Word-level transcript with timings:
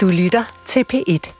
Du 0.00 0.08
lytter 0.08 0.44
til 0.66 0.84
P1. 0.92 1.32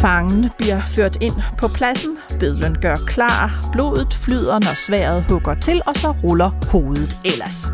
Fangen 0.00 0.50
bliver 0.58 0.80
ført 0.86 1.16
ind 1.20 1.34
på 1.58 1.68
pladsen, 1.74 2.18
bødlen 2.40 2.76
gør 2.80 2.94
klar, 3.06 3.70
blodet 3.72 4.14
flyder, 4.14 4.58
når 4.58 4.74
sværet 4.86 5.24
hugger 5.28 5.54
til, 5.54 5.82
og 5.86 5.96
så 5.96 6.14
ruller 6.24 6.50
hovedet 6.70 7.16
ellers. 7.24 7.66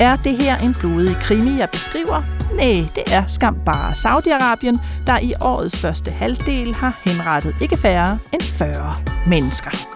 Er 0.00 0.16
det 0.16 0.42
her 0.42 0.56
en 0.58 0.74
blodig 0.80 1.16
krimi, 1.20 1.58
jeg 1.58 1.68
beskriver? 1.72 2.22
Nej, 2.54 2.88
det 2.94 3.12
er 3.14 3.26
skam 3.26 3.56
bare 3.66 3.92
Saudi-Arabien, 3.92 4.78
der 5.06 5.18
i 5.18 5.34
årets 5.40 5.78
første 5.78 6.10
halvdel 6.10 6.74
har 6.74 7.00
henrettet 7.04 7.54
ikke 7.60 7.76
færre 7.76 8.18
end 8.32 8.42
40 8.42 8.96
mennesker. 9.26 9.95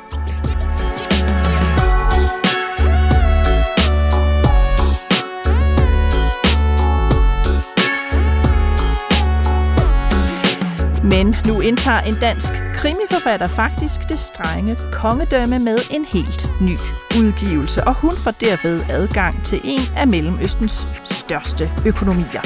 Men 11.11 11.37
nu 11.47 11.61
indtager 11.61 12.01
en 12.01 12.15
dansk 12.15 12.53
krimiforfatter 12.75 13.49
faktisk 13.49 14.01
det 14.09 14.19
strenge 14.19 14.77
kongedømme 14.93 15.59
med 15.59 15.79
en 15.91 16.05
helt 16.05 16.47
ny 16.61 16.79
udgivelse, 17.19 17.85
og 17.85 17.95
hun 17.95 18.13
får 18.17 18.31
derved 18.31 18.81
adgang 18.89 19.45
til 19.45 19.61
en 19.65 19.81
af 19.97 20.07
Mellemøstens 20.09 20.89
største 21.05 21.71
økonomier. 21.87 22.43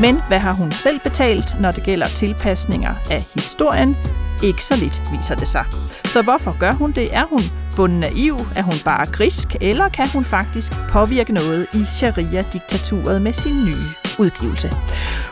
Men 0.00 0.18
hvad 0.28 0.38
har 0.38 0.52
hun 0.52 0.72
selv 0.72 1.00
betalt, 1.00 1.60
når 1.60 1.70
det 1.70 1.84
gælder 1.84 2.06
tilpasninger 2.06 2.94
af 3.10 3.24
historien? 3.34 3.96
Ikke 4.42 4.64
så 4.64 4.76
lidt, 4.76 5.02
viser 5.12 5.34
det 5.34 5.48
sig. 5.48 5.64
Så 6.04 6.22
hvorfor 6.22 6.56
gør 6.58 6.72
hun 6.72 6.92
det? 6.92 7.14
Er 7.14 7.24
hun 7.24 7.40
bunden 7.76 8.00
naiv? 8.00 8.36
Er 8.56 8.62
hun 8.62 8.74
bare 8.84 9.06
grisk? 9.06 9.56
Eller 9.60 9.88
kan 9.88 10.08
hun 10.08 10.24
faktisk 10.24 10.72
påvirke 10.88 11.32
noget 11.32 11.66
i 11.74 11.84
sharia-diktaturet 11.84 13.22
med 13.22 13.32
sin 13.32 13.64
nye 13.64 14.03
udgivelse? 14.18 14.70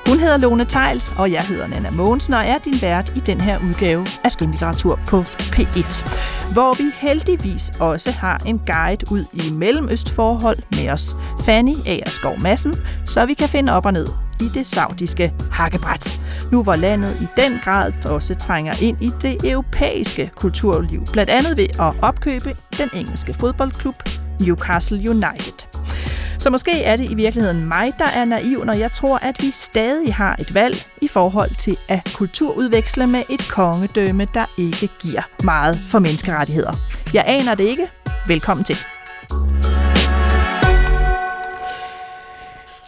Hun 0.06 0.18
hedder 0.18 0.36
Lone 0.36 0.64
Tejls, 0.64 1.14
og 1.18 1.32
jeg 1.32 1.42
hedder 1.42 1.66
Nana 1.66 1.90
Mogensen, 1.90 2.34
og 2.34 2.42
er 2.44 2.58
din 2.58 2.82
vært 2.82 3.12
i 3.16 3.20
den 3.20 3.40
her 3.40 3.58
udgave 3.68 4.06
af 4.24 4.30
Skønlitteratur 4.30 5.00
på 5.08 5.24
P1. 5.38 6.08
Hvor 6.52 6.74
vi 6.74 6.90
heldigvis 6.94 7.70
også 7.80 8.10
har 8.10 8.38
en 8.46 8.58
guide 8.58 9.04
ud 9.10 9.24
i 9.32 9.52
mellemøstforhold 9.52 10.58
med 10.70 10.90
os, 10.90 11.16
Fanny 11.44 11.74
Agerskov 11.86 12.40
Madsen, 12.40 12.74
så 13.04 13.26
vi 13.26 13.34
kan 13.34 13.48
finde 13.48 13.72
op 13.72 13.86
og 13.86 13.92
ned 13.92 14.06
i 14.40 14.48
det 14.54 14.66
saudiske 14.66 15.32
hakkebræt. 15.50 16.20
Nu 16.52 16.62
hvor 16.62 16.76
landet 16.76 17.20
i 17.20 17.26
den 17.36 17.58
grad 17.64 18.06
også 18.06 18.34
trænger 18.34 18.72
ind 18.82 19.02
i 19.02 19.10
det 19.22 19.50
europæiske 19.50 20.30
kulturliv, 20.36 21.04
blandt 21.12 21.30
andet 21.30 21.56
ved 21.56 21.68
at 21.80 21.94
opkøbe 22.02 22.56
den 22.78 22.90
engelske 22.94 23.34
fodboldklub 23.34 23.94
Newcastle 24.40 25.10
United. 25.10 25.66
Så 26.42 26.50
måske 26.50 26.82
er 26.82 26.96
det 26.96 27.10
i 27.10 27.14
virkeligheden 27.14 27.68
mig, 27.68 27.92
der 27.98 28.04
er 28.04 28.24
naiv, 28.24 28.64
når 28.64 28.72
jeg 28.72 28.92
tror, 28.92 29.18
at 29.18 29.42
vi 29.42 29.50
stadig 29.50 30.14
har 30.14 30.36
et 30.40 30.54
valg 30.54 30.76
i 31.00 31.08
forhold 31.08 31.54
til 31.54 31.78
at 31.88 32.12
kulturudveksle 32.14 33.06
med 33.06 33.22
et 33.30 33.48
kongedømme, 33.50 34.26
der 34.34 34.44
ikke 34.58 34.88
giver 35.00 35.22
meget 35.44 35.76
for 35.76 35.98
menneskerettigheder. 35.98 36.72
Jeg 37.14 37.24
aner 37.26 37.54
det 37.54 37.64
ikke. 37.64 37.88
Velkommen 38.26 38.64
til. 38.64 38.76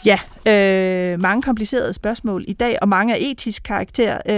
Ja, 0.05 0.19
øh, 0.47 1.21
mange 1.21 1.43
komplicerede 1.43 1.93
spørgsmål 1.93 2.45
i 2.49 2.53
dag, 2.53 2.79
og 2.83 2.89
mange 2.89 3.15
af 3.15 3.19
etisk 3.21 3.63
karakter. 3.63 4.19
Øh, 4.29 4.35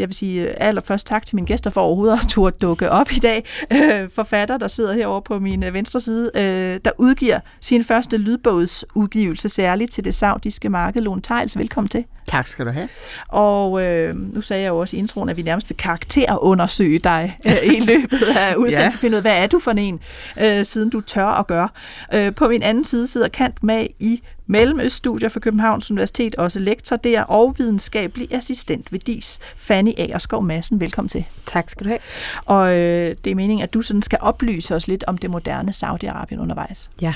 jeg 0.00 0.08
vil 0.08 0.14
sige 0.14 0.62
allerførst 0.62 1.06
tak 1.06 1.26
til 1.26 1.36
mine 1.36 1.46
gæster 1.46 1.70
for 1.70 1.80
overhovedet 1.80 2.18
at 2.22 2.28
turde 2.28 2.56
dukke 2.62 2.90
op 2.90 3.12
i 3.12 3.18
dag. 3.18 3.44
Øh, 3.72 4.08
forfatter, 4.14 4.58
der 4.58 4.68
sidder 4.68 4.92
herovre 4.92 5.22
på 5.22 5.38
min 5.38 5.62
øh, 5.62 5.74
venstre 5.74 6.00
side, 6.00 6.30
øh, 6.34 6.80
der 6.84 6.90
udgiver 6.98 7.40
sin 7.60 7.84
første 7.84 8.16
lydbogsudgivelse 8.16 9.48
særligt 9.48 9.92
til 9.92 10.04
det 10.04 10.14
saudiske 10.14 10.68
marked. 10.68 11.02
Lone 11.02 11.22
Tejls, 11.22 11.58
velkommen 11.58 11.88
til. 11.88 12.04
Tak 12.26 12.46
skal 12.46 12.66
du 12.66 12.70
have. 12.70 12.88
Og 13.28 13.82
øh, 13.82 14.34
nu 14.34 14.40
sagde 14.40 14.62
jeg 14.62 14.68
jo 14.68 14.78
også 14.78 14.96
i 14.96 14.98
introen, 14.98 15.28
at 15.28 15.36
vi 15.36 15.42
nærmest 15.42 15.70
vil 15.70 15.76
karakterundersøge 15.76 16.98
dig 16.98 17.38
øh, 17.46 17.72
i 17.74 17.80
løbet 17.92 18.22
af 18.36 18.54
udsendelsen. 18.54 19.12
ja. 19.12 19.20
Hvad 19.20 19.36
er 19.36 19.46
du 19.46 19.58
for 19.58 19.70
en, 19.70 20.00
øh, 20.40 20.64
siden 20.64 20.90
du 20.90 21.00
tør 21.00 21.26
at 21.26 21.46
gøre? 21.46 21.68
Øh, 22.14 22.34
på 22.34 22.48
min 22.48 22.62
anden 22.62 22.84
side 22.84 23.06
sidder 23.06 23.28
Kant 23.28 23.62
med 23.62 23.86
i 24.00 24.22
Mellemøststudier 24.50 25.28
for 25.28 25.40
Københavns 25.40 25.90
Universitet, 25.90 26.34
også 26.34 26.60
lektor 26.60 26.96
der, 26.96 27.22
og 27.22 27.54
videnskabelig 27.58 28.34
assistent 28.34 28.92
ved 28.92 28.98
DIS, 28.98 29.38
Fanny 29.56 29.92
Agerskov 29.98 30.42
Madsen. 30.42 30.80
Velkommen 30.80 31.08
til. 31.08 31.24
Tak 31.46 31.70
skal 31.70 31.84
du 31.84 31.88
have. 31.88 31.98
Og 32.44 32.76
øh, 32.76 33.16
det 33.24 33.30
er 33.30 33.34
meningen, 33.34 33.62
at 33.62 33.74
du 33.74 33.82
sådan 33.82 34.02
skal 34.02 34.18
oplyse 34.20 34.74
os 34.74 34.88
lidt 34.88 35.04
om 35.06 35.18
det 35.18 35.30
moderne 35.30 35.72
Saudi-Arabien 35.72 36.40
undervejs. 36.40 36.90
Ja. 37.00 37.14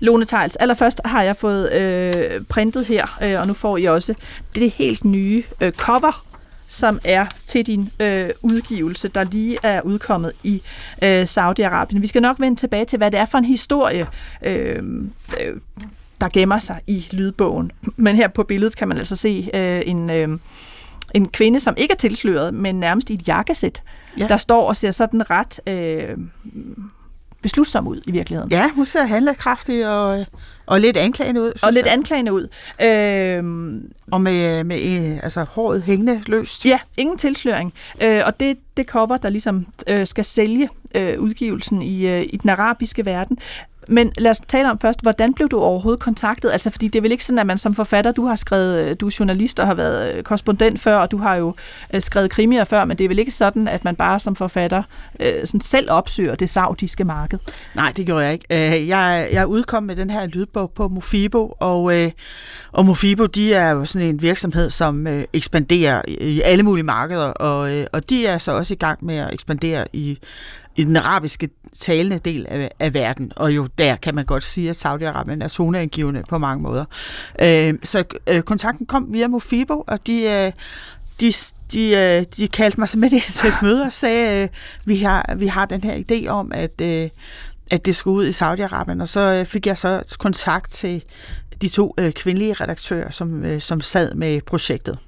Lone 0.00 0.24
Tejls, 0.24 0.56
allerførst 0.56 1.00
har 1.04 1.22
jeg 1.22 1.36
fået 1.36 1.72
øh, 1.72 2.40
printet 2.48 2.86
her, 2.86 3.18
øh, 3.22 3.40
og 3.40 3.46
nu 3.46 3.54
får 3.54 3.76
I 3.76 3.84
også 3.84 4.14
det 4.54 4.70
helt 4.70 5.04
nye 5.04 5.42
øh, 5.60 5.70
cover 5.70 6.26
som 6.68 7.00
er 7.04 7.26
til 7.46 7.66
din 7.66 7.90
øh, 8.00 8.30
udgivelse, 8.42 9.08
der 9.08 9.24
lige 9.24 9.58
er 9.62 9.80
udkommet 9.80 10.32
i 10.42 10.62
øh, 11.02 11.22
Saudi-Arabien. 11.22 11.98
Vi 11.98 12.06
skal 12.06 12.22
nok 12.22 12.40
vende 12.40 12.60
tilbage 12.60 12.84
til, 12.84 12.96
hvad 12.96 13.10
det 13.10 13.20
er 13.20 13.24
for 13.24 13.38
en 13.38 13.44
historie, 13.44 14.06
øh, 14.42 14.82
øh, 15.40 15.56
der 16.20 16.28
gemmer 16.28 16.58
sig 16.58 16.80
i 16.86 17.06
lydbogen. 17.10 17.72
Men 17.96 18.16
her 18.16 18.28
på 18.28 18.42
billedet 18.42 18.76
kan 18.76 18.88
man 18.88 18.98
altså 18.98 19.16
se 19.16 19.50
øh, 19.54 19.82
en, 19.86 20.10
øh, 20.10 20.38
en 21.14 21.28
kvinde, 21.28 21.60
som 21.60 21.74
ikke 21.76 21.92
er 21.92 21.96
tilsløret, 21.96 22.54
men 22.54 22.80
nærmest 22.80 23.10
i 23.10 23.14
et 23.14 23.28
jakkesæt, 23.28 23.82
ja. 24.18 24.26
der 24.26 24.36
står 24.36 24.68
og 24.68 24.76
ser 24.76 24.90
sådan 24.90 25.30
ret 25.30 25.60
øh, 25.66 26.18
beslutsom 27.42 27.88
ud 27.88 28.00
i 28.06 28.10
virkeligheden. 28.10 28.50
Ja, 28.50 28.70
hun 28.74 28.86
ser 28.86 29.04
handlekraftig 29.04 29.88
og, 29.88 30.26
og 30.66 30.80
lidt 30.80 30.96
anklagende 30.96 31.42
ud. 31.42 31.52
Og 31.62 31.72
lidt 31.72 31.86
anklagende 31.86 32.32
ud. 32.32 32.48
Øh, 32.82 33.44
og 34.12 34.20
med, 34.20 34.64
med 34.64 34.76
øh, 34.76 35.18
altså, 35.22 35.44
håret 35.44 35.82
hængende 35.82 36.22
løst. 36.26 36.64
Ja, 36.64 36.78
ingen 36.96 37.18
tilsløring. 37.18 37.72
Øh, 38.02 38.22
og 38.26 38.40
det, 38.40 38.58
det 38.76 38.86
cover, 38.86 39.16
der 39.16 39.28
ligesom 39.28 39.66
øh, 39.86 40.06
skal 40.06 40.24
sælge 40.24 40.68
øh, 40.94 41.20
udgivelsen 41.20 41.82
i, 41.82 42.06
øh, 42.06 42.22
i 42.22 42.36
den 42.36 42.50
arabiske 42.50 43.06
verden, 43.06 43.38
men 43.88 44.12
lad 44.18 44.30
os 44.30 44.40
tale 44.40 44.70
om 44.70 44.78
først, 44.78 45.02
hvordan 45.02 45.34
blev 45.34 45.48
du 45.48 45.60
overhovedet 45.60 46.00
kontaktet? 46.00 46.52
Altså, 46.52 46.70
fordi 46.70 46.88
det 46.88 46.98
er 46.98 47.02
vel 47.02 47.12
ikke 47.12 47.24
sådan, 47.24 47.38
at 47.38 47.46
man 47.46 47.58
som 47.58 47.74
forfatter, 47.74 48.12
du 48.12 48.26
har 48.26 48.34
skrevet, 48.34 48.78
øh, 48.78 48.96
du 49.00 49.06
er 49.06 49.16
journalist 49.20 49.60
og 49.60 49.66
har 49.66 49.74
været 49.74 50.14
øh, 50.14 50.22
korrespondent 50.22 50.80
før, 50.80 50.96
og 50.96 51.10
du 51.10 51.18
har 51.18 51.34
jo 51.34 51.54
øh, 51.94 52.00
skrevet 52.00 52.30
krimier 52.30 52.64
før, 52.64 52.84
men 52.84 52.98
det 52.98 53.04
er 53.04 53.08
vel 53.08 53.18
ikke 53.18 53.30
sådan, 53.30 53.68
at 53.68 53.84
man 53.84 53.96
bare 53.96 54.20
som 54.20 54.36
forfatter 54.36 54.82
sådan 55.44 55.60
selv 55.60 55.90
opsøger 55.90 56.34
det 56.34 56.50
saudiske 56.50 57.04
marked? 57.04 57.38
Nej, 57.74 57.92
det 57.96 58.06
gjorde 58.06 58.24
jeg 58.24 58.32
ikke. 58.32 58.88
Jeg, 58.88 59.28
jeg 59.32 59.46
udkom 59.46 59.82
med 59.82 59.96
den 59.96 60.10
her 60.10 60.26
lydbog 60.26 60.70
på 60.70 60.88
Mofibo, 60.88 61.56
og, 61.60 61.92
og 62.72 62.86
Mofibo, 62.86 63.26
de 63.26 63.54
er 63.54 63.70
jo 63.70 63.84
sådan 63.84 64.08
en 64.08 64.22
virksomhed, 64.22 64.70
som 64.70 65.06
ekspanderer 65.32 66.02
i 66.08 66.40
alle 66.44 66.62
mulige 66.62 66.84
markeder, 66.84 67.26
og, 67.26 67.84
og 67.92 68.10
de 68.10 68.26
er 68.26 68.38
så 68.38 68.52
også 68.52 68.74
i 68.74 68.76
gang 68.76 69.04
med 69.04 69.16
at 69.16 69.34
ekspandere 69.34 69.86
i 69.92 70.18
i 70.76 70.84
den 70.84 70.96
arabiske 70.96 71.48
talende 71.80 72.18
del 72.18 72.46
af, 72.48 72.70
af 72.78 72.94
verden, 72.94 73.32
og 73.36 73.56
jo 73.56 73.68
der 73.78 73.96
kan 73.96 74.14
man 74.14 74.24
godt 74.24 74.42
sige, 74.42 74.70
at 74.70 74.86
Saudi-Arabien 74.86 75.44
er 75.44 75.48
zoneangivende 75.48 76.22
på 76.28 76.38
mange 76.38 76.62
måder. 76.62 76.84
Øh, 77.42 77.74
så 77.82 78.04
øh, 78.26 78.42
kontakten 78.42 78.86
kom 78.86 79.12
via 79.12 79.28
Mofibo, 79.28 79.84
og 79.86 80.06
de, 80.06 80.22
øh, 80.22 80.52
de, 81.20 81.32
de, 81.72 81.90
øh, 81.90 82.24
de 82.36 82.48
kaldte 82.48 82.80
mig 82.80 82.88
simpelthen 82.88 83.20
til 83.20 83.48
et 83.48 83.62
møde 83.62 83.82
og 83.82 83.92
sagde, 83.92 84.42
øh, 84.42 84.48
vi, 84.84 84.96
har, 84.96 85.34
vi 85.36 85.46
har 85.46 85.66
den 85.66 85.84
her 85.84 86.02
idé 86.10 86.28
om, 86.28 86.52
at, 86.54 86.80
øh, 86.80 87.08
at 87.70 87.86
det 87.86 87.96
skulle 87.96 88.16
ud 88.16 88.26
i 88.26 88.30
Saudi-Arabien, 88.30 89.00
og 89.00 89.08
så 89.08 89.20
øh, 89.20 89.46
fik 89.46 89.66
jeg 89.66 89.78
så 89.78 90.16
kontakt 90.18 90.72
til 90.72 91.02
de 91.62 91.68
to 91.68 91.94
øh, 91.98 92.12
kvindelige 92.12 92.52
redaktører, 92.52 93.10
som, 93.10 93.44
øh, 93.44 93.60
som 93.60 93.80
sad 93.80 94.14
med 94.14 94.40
projektet. 94.40 94.98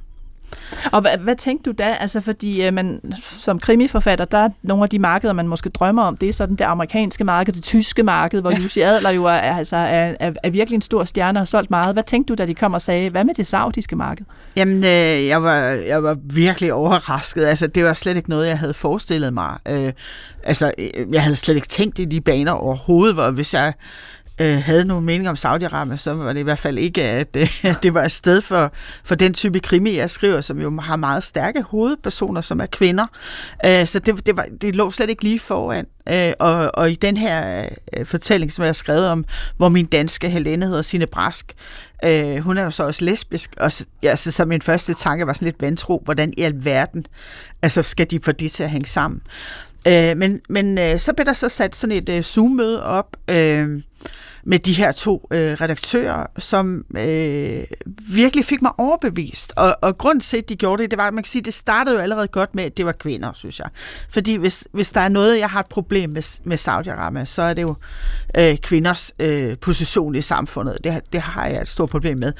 Og 0.92 1.00
hvad, 1.00 1.19
hvad 1.19 1.34
tænkte 1.34 1.70
du 1.70 1.75
da? 1.78 1.97
Altså 2.00 2.20
fordi 2.20 2.66
øh, 2.66 2.75
man, 2.75 3.00
som 3.22 3.59
krimiforfatter, 3.59 4.25
der 4.25 4.38
er 4.38 4.48
nogle 4.62 4.82
af 4.82 4.88
de 4.88 4.98
markeder, 4.98 5.32
man 5.32 5.48
måske 5.48 5.69
drømmer 5.70 6.03
om, 6.03 6.16
det 6.16 6.28
er 6.28 6.32
sådan 6.32 6.56
det 6.56 6.64
amerikanske 6.64 7.25
marked, 7.25 7.53
det 7.53 7.62
tyske 7.62 8.03
marked, 8.03 8.41
hvor 8.41 8.62
Jussi 8.62 8.80
Adler 8.80 9.10
jo 9.10 9.24
er, 9.24 9.33
altså, 9.33 9.77
er, 9.77 10.15
er, 10.21 10.33
er 10.42 10.50
virkelig 10.50 10.74
en 10.74 10.83
stor 10.83 11.04
stjerne 11.04 11.36
og 11.36 11.41
har 11.41 11.45
solgt 11.45 11.71
meget. 11.71 11.95
Hvad 11.95 12.03
tænkte 12.03 12.34
du, 12.34 12.34
da 12.34 12.47
de 12.47 12.54
kom 12.54 12.74
og 12.74 12.83
sagde, 12.83 13.10
hvad 13.10 13.24
med 13.24 13.34
det 13.34 13.47
saudiske 13.47 13.97
marked? 13.97 14.24
Jamen, 14.56 14.77
øh, 14.84 15.27
jeg, 15.27 15.42
var, 15.42 15.59
jeg 15.60 16.03
var 16.03 16.16
virkelig 16.22 16.72
overrasket. 16.72 17.47
Altså, 17.47 17.66
det 17.66 17.84
var 17.84 17.92
slet 17.92 18.16
ikke 18.16 18.30
noget, 18.30 18.48
jeg 18.48 18.59
havde 18.59 18.74
forestillet 18.74 19.33
mig. 19.33 19.59
Øh, 19.68 19.92
altså, 20.44 20.72
jeg 21.12 21.22
havde 21.22 21.36
slet 21.36 21.54
ikke 21.54 21.68
tænkt 21.68 21.98
i 21.98 22.04
de 22.04 22.21
baner 22.21 22.53
overhovedet, 22.53 23.15
hvor 23.15 23.30
hvis 23.30 23.54
jeg 23.54 23.72
øh, 24.41 24.63
havde 24.63 24.85
nogen 24.85 25.05
mening 25.05 25.29
om 25.29 25.37
Saudi-Arabien, 25.37 25.97
så 25.97 26.15
var 26.15 26.33
det 26.33 26.41
i 26.41 26.43
hvert 26.43 26.59
fald 26.59 26.79
ikke, 26.79 27.03
at, 27.03 27.37
øh, 27.37 27.65
at 27.71 27.83
det 27.83 27.95
var 27.95 28.05
et 28.05 28.13
sted 28.13 28.41
for, 28.41 28.73
for 29.05 29.15
den 29.15 29.35
type 29.35 29.61
krimi, 29.61 29.97
jeg 29.97 30.11
skriver, 30.11 30.41
som 30.41 30.61
jo 30.61 30.81
har 30.81 30.97
meget 30.97 31.25
stærke 31.25 31.63
hovedpersoner, 31.63 32.41
som 32.41 32.61
er 32.61 32.67
kvinder. 32.67 33.07
Øh, 33.65 33.87
så 33.87 33.99
det, 33.99 34.27
det, 34.27 34.37
var, 34.37 34.47
det 34.61 34.77
lå 34.77 34.91
slet 34.91 35.11
ikke 35.11 35.23
lige 35.23 35.39
foran. 35.39 35.87
Øh, 36.09 36.33
og, 36.39 36.71
og 36.75 36.91
i 36.91 36.95
den 36.95 37.17
her 37.17 37.69
øh, 37.97 38.07
fortælling, 38.07 38.53
som 38.53 38.63
jeg 38.63 38.69
har 38.69 38.73
skrevet 38.73 39.09
om, 39.09 39.25
hvor 39.57 39.69
min 39.69 39.87
danske 39.87 40.29
Helene 40.29 40.67
hedder 40.67 40.83
Sine 40.83 41.07
Brask, 41.07 41.55
øh, 42.05 42.39
hun 42.39 42.59
er 42.59 42.65
jo 42.65 42.71
så 42.71 42.85
også 42.85 43.05
lesbisk, 43.05 43.55
og 43.57 43.73
ja, 44.03 44.17
så, 44.17 44.33
så 44.33 44.45
min 44.45 44.63
første 44.63 44.95
tanke 44.95 45.27
var 45.27 45.33
sådan 45.33 45.47
lidt 45.47 45.63
vantro, 45.63 46.03
hvordan 46.05 46.35
i 46.37 46.43
alverden 46.43 47.07
altså, 47.63 47.83
skal 47.83 48.11
de 48.11 48.21
få 48.23 48.33
det 48.33 48.53
til 48.53 48.63
at 48.63 48.71
hænge 48.71 48.87
sammen? 48.87 49.23
Øh, 49.89 50.17
men 50.17 50.41
men 50.49 50.79
øh, 50.79 50.99
så 50.99 51.13
blev 51.13 51.27
der 51.27 51.33
så 51.33 51.49
sat 51.49 51.77
sådan 51.77 51.97
et 51.97 52.09
øh, 52.09 52.23
Zoom-møde 52.23 52.83
op 52.83 53.17
øh, 53.29 53.83
med 54.48 54.59
de 54.59 54.72
her 54.72 54.92
to 54.92 55.28
øh, 55.30 55.53
redaktører, 55.53 56.27
som 56.39 56.84
øh, 56.98 57.65
virkelig 58.09 58.45
fik 58.45 58.62
mig 58.62 58.72
overbevist. 58.78 59.53
Og, 59.56 59.77
og 59.83 59.98
grund 59.98 60.21
til, 60.21 60.36
at 60.36 60.48
de 60.48 60.56
gjorde 60.56 60.83
det, 60.83 60.91
det 60.91 60.98
var, 60.98 61.09
at 61.09 61.15
man 61.15 61.22
kan 61.22 61.28
sige, 61.28 61.42
det 61.42 61.54
startede 61.54 61.97
jo 61.97 62.03
allerede 62.03 62.28
godt 62.28 62.54
med, 62.54 62.65
at 62.65 62.77
det 62.77 62.86
var 62.86 62.92
kvinder, 62.92 63.33
synes 63.33 63.59
jeg. 63.59 63.68
Fordi 64.10 64.34
hvis, 64.34 64.68
hvis 64.72 64.91
der 64.91 65.00
er 65.00 65.09
noget, 65.09 65.39
jeg 65.39 65.50
har 65.50 65.60
et 65.60 65.66
problem 65.66 66.10
med, 66.10 66.41
med 66.45 66.59
Saudi-Arabien, 66.59 67.24
så 67.24 67.42
er 67.42 67.54
det 67.54 67.62
jo 67.62 67.74
øh, 68.36 68.56
kvinders 68.56 69.12
øh, 69.18 69.59
position 69.59 70.15
i 70.15 70.22
samfundet. 70.22 70.78
Det, 70.84 71.01
det 71.12 71.21
har 71.21 71.47
jeg 71.47 71.62
et 71.62 71.68
stort 71.68 71.91
problem 71.91 72.18
med. 72.18 72.33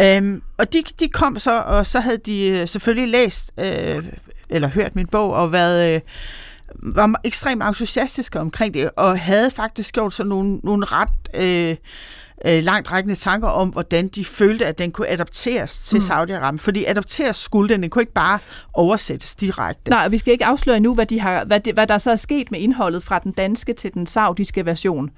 Øhm, 0.00 0.42
og 0.56 0.72
de, 0.72 0.82
de 1.00 1.08
kom 1.08 1.38
så, 1.38 1.60
og 1.60 1.86
så 1.86 2.00
havde 2.00 2.18
de 2.18 2.48
øh, 2.48 2.68
selvfølgelig 2.68 3.08
læst 3.08 3.52
øh, 3.58 4.04
eller 4.48 4.68
hørt 4.68 4.96
min 4.96 5.06
bog 5.06 5.32
og 5.34 5.52
været... 5.52 5.94
Øh, 5.94 6.00
var 6.94 7.20
ekstremt 7.24 7.62
entusiastiske 7.62 8.40
omkring 8.40 8.74
det, 8.74 8.90
og 8.96 9.20
havde 9.20 9.50
faktisk 9.50 9.94
gjort 9.94 10.14
sådan 10.14 10.28
nogle, 10.28 10.60
nogle 10.64 10.86
ret 10.86 11.08
øh, 11.34 11.76
øh, 12.44 12.62
langt 12.62 12.92
rækkende 12.92 13.14
tanker 13.14 13.48
om, 13.48 13.68
hvordan 13.68 14.08
de 14.08 14.24
følte, 14.24 14.66
at 14.66 14.78
den 14.78 14.90
kunne 14.90 15.08
adapteres 15.08 15.78
til 15.78 15.98
mm. 15.98 16.04
Saudi-Arabien. 16.04 16.58
Fordi 16.58 16.84
adapteres 16.84 17.36
skulle 17.36 17.74
den, 17.74 17.82
den 17.82 17.90
kunne 17.90 18.02
ikke 18.02 18.12
bare 18.12 18.38
oversættes 18.72 19.34
direkte. 19.34 19.90
Nej, 19.90 20.08
vi 20.08 20.18
skal 20.18 20.32
ikke 20.32 20.44
afsløre 20.44 20.80
nu, 20.80 20.94
hvad, 20.94 21.06
de 21.06 21.20
har, 21.20 21.44
hvad, 21.44 21.60
de, 21.60 21.72
hvad 21.72 21.86
der 21.86 21.98
så 21.98 22.10
er 22.10 22.16
sket 22.16 22.50
med 22.50 22.60
indholdet 22.60 23.02
fra 23.02 23.18
den 23.18 23.32
danske 23.32 23.72
til 23.72 23.94
den 23.94 24.06
saudiske 24.06 24.66
version. 24.66 25.10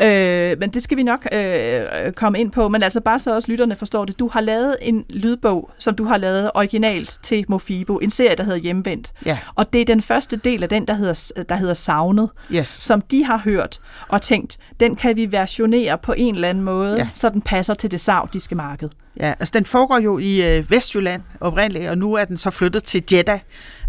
Øh, 0.00 0.58
men 0.58 0.70
det 0.70 0.82
skal 0.82 0.96
vi 0.96 1.02
nok 1.02 1.28
øh, 1.32 2.12
komme 2.12 2.40
ind 2.40 2.50
på. 2.50 2.68
Men 2.68 2.82
altså 2.82 3.00
bare 3.00 3.18
så 3.18 3.34
også 3.34 3.50
lytterne 3.50 3.76
forstår 3.76 4.04
det. 4.04 4.18
Du 4.18 4.28
har 4.28 4.40
lavet 4.40 4.76
en 4.82 5.04
lydbog, 5.10 5.70
som 5.78 5.94
du 5.94 6.04
har 6.04 6.16
lavet 6.16 6.50
originalt 6.54 7.18
til 7.22 7.44
Mofibo. 7.48 7.98
En 7.98 8.10
serie, 8.10 8.36
der 8.36 8.42
hedder 8.42 8.58
Hjemvendt. 8.58 9.12
Ja. 9.26 9.38
Og 9.54 9.72
det 9.72 9.80
er 9.80 9.84
den 9.84 10.02
første 10.02 10.36
del 10.36 10.62
af 10.62 10.68
den, 10.68 10.88
der 10.88 10.94
hedder, 10.94 11.32
der 11.48 11.56
hedder 11.56 11.74
Savnet. 11.74 12.30
Yes. 12.52 12.68
Som 12.68 13.00
de 13.00 13.24
har 13.24 13.38
hørt 13.38 13.80
og 14.08 14.22
tænkt, 14.22 14.58
den 14.80 14.96
kan 14.96 15.16
vi 15.16 15.32
versionere 15.32 15.98
på 15.98 16.12
en 16.12 16.34
eller 16.34 16.48
anden 16.48 16.64
måde, 16.66 16.96
ja. 16.96 17.08
så 17.14 17.28
den 17.28 17.42
passer 17.42 17.74
til 17.74 17.90
det 17.90 18.00
saudiske 18.00 18.54
marked. 18.54 18.88
Ja, 19.20 19.34
altså 19.40 19.52
den 19.54 19.64
foregår 19.64 19.98
jo 19.98 20.18
i 20.18 20.56
øh, 20.56 20.70
Vestjylland 20.70 21.22
oprindeligt, 21.40 21.90
og 21.90 21.98
nu 21.98 22.14
er 22.14 22.24
den 22.24 22.36
så 22.36 22.50
flyttet 22.50 22.82
til 22.82 23.04
Jeddah. 23.12 23.40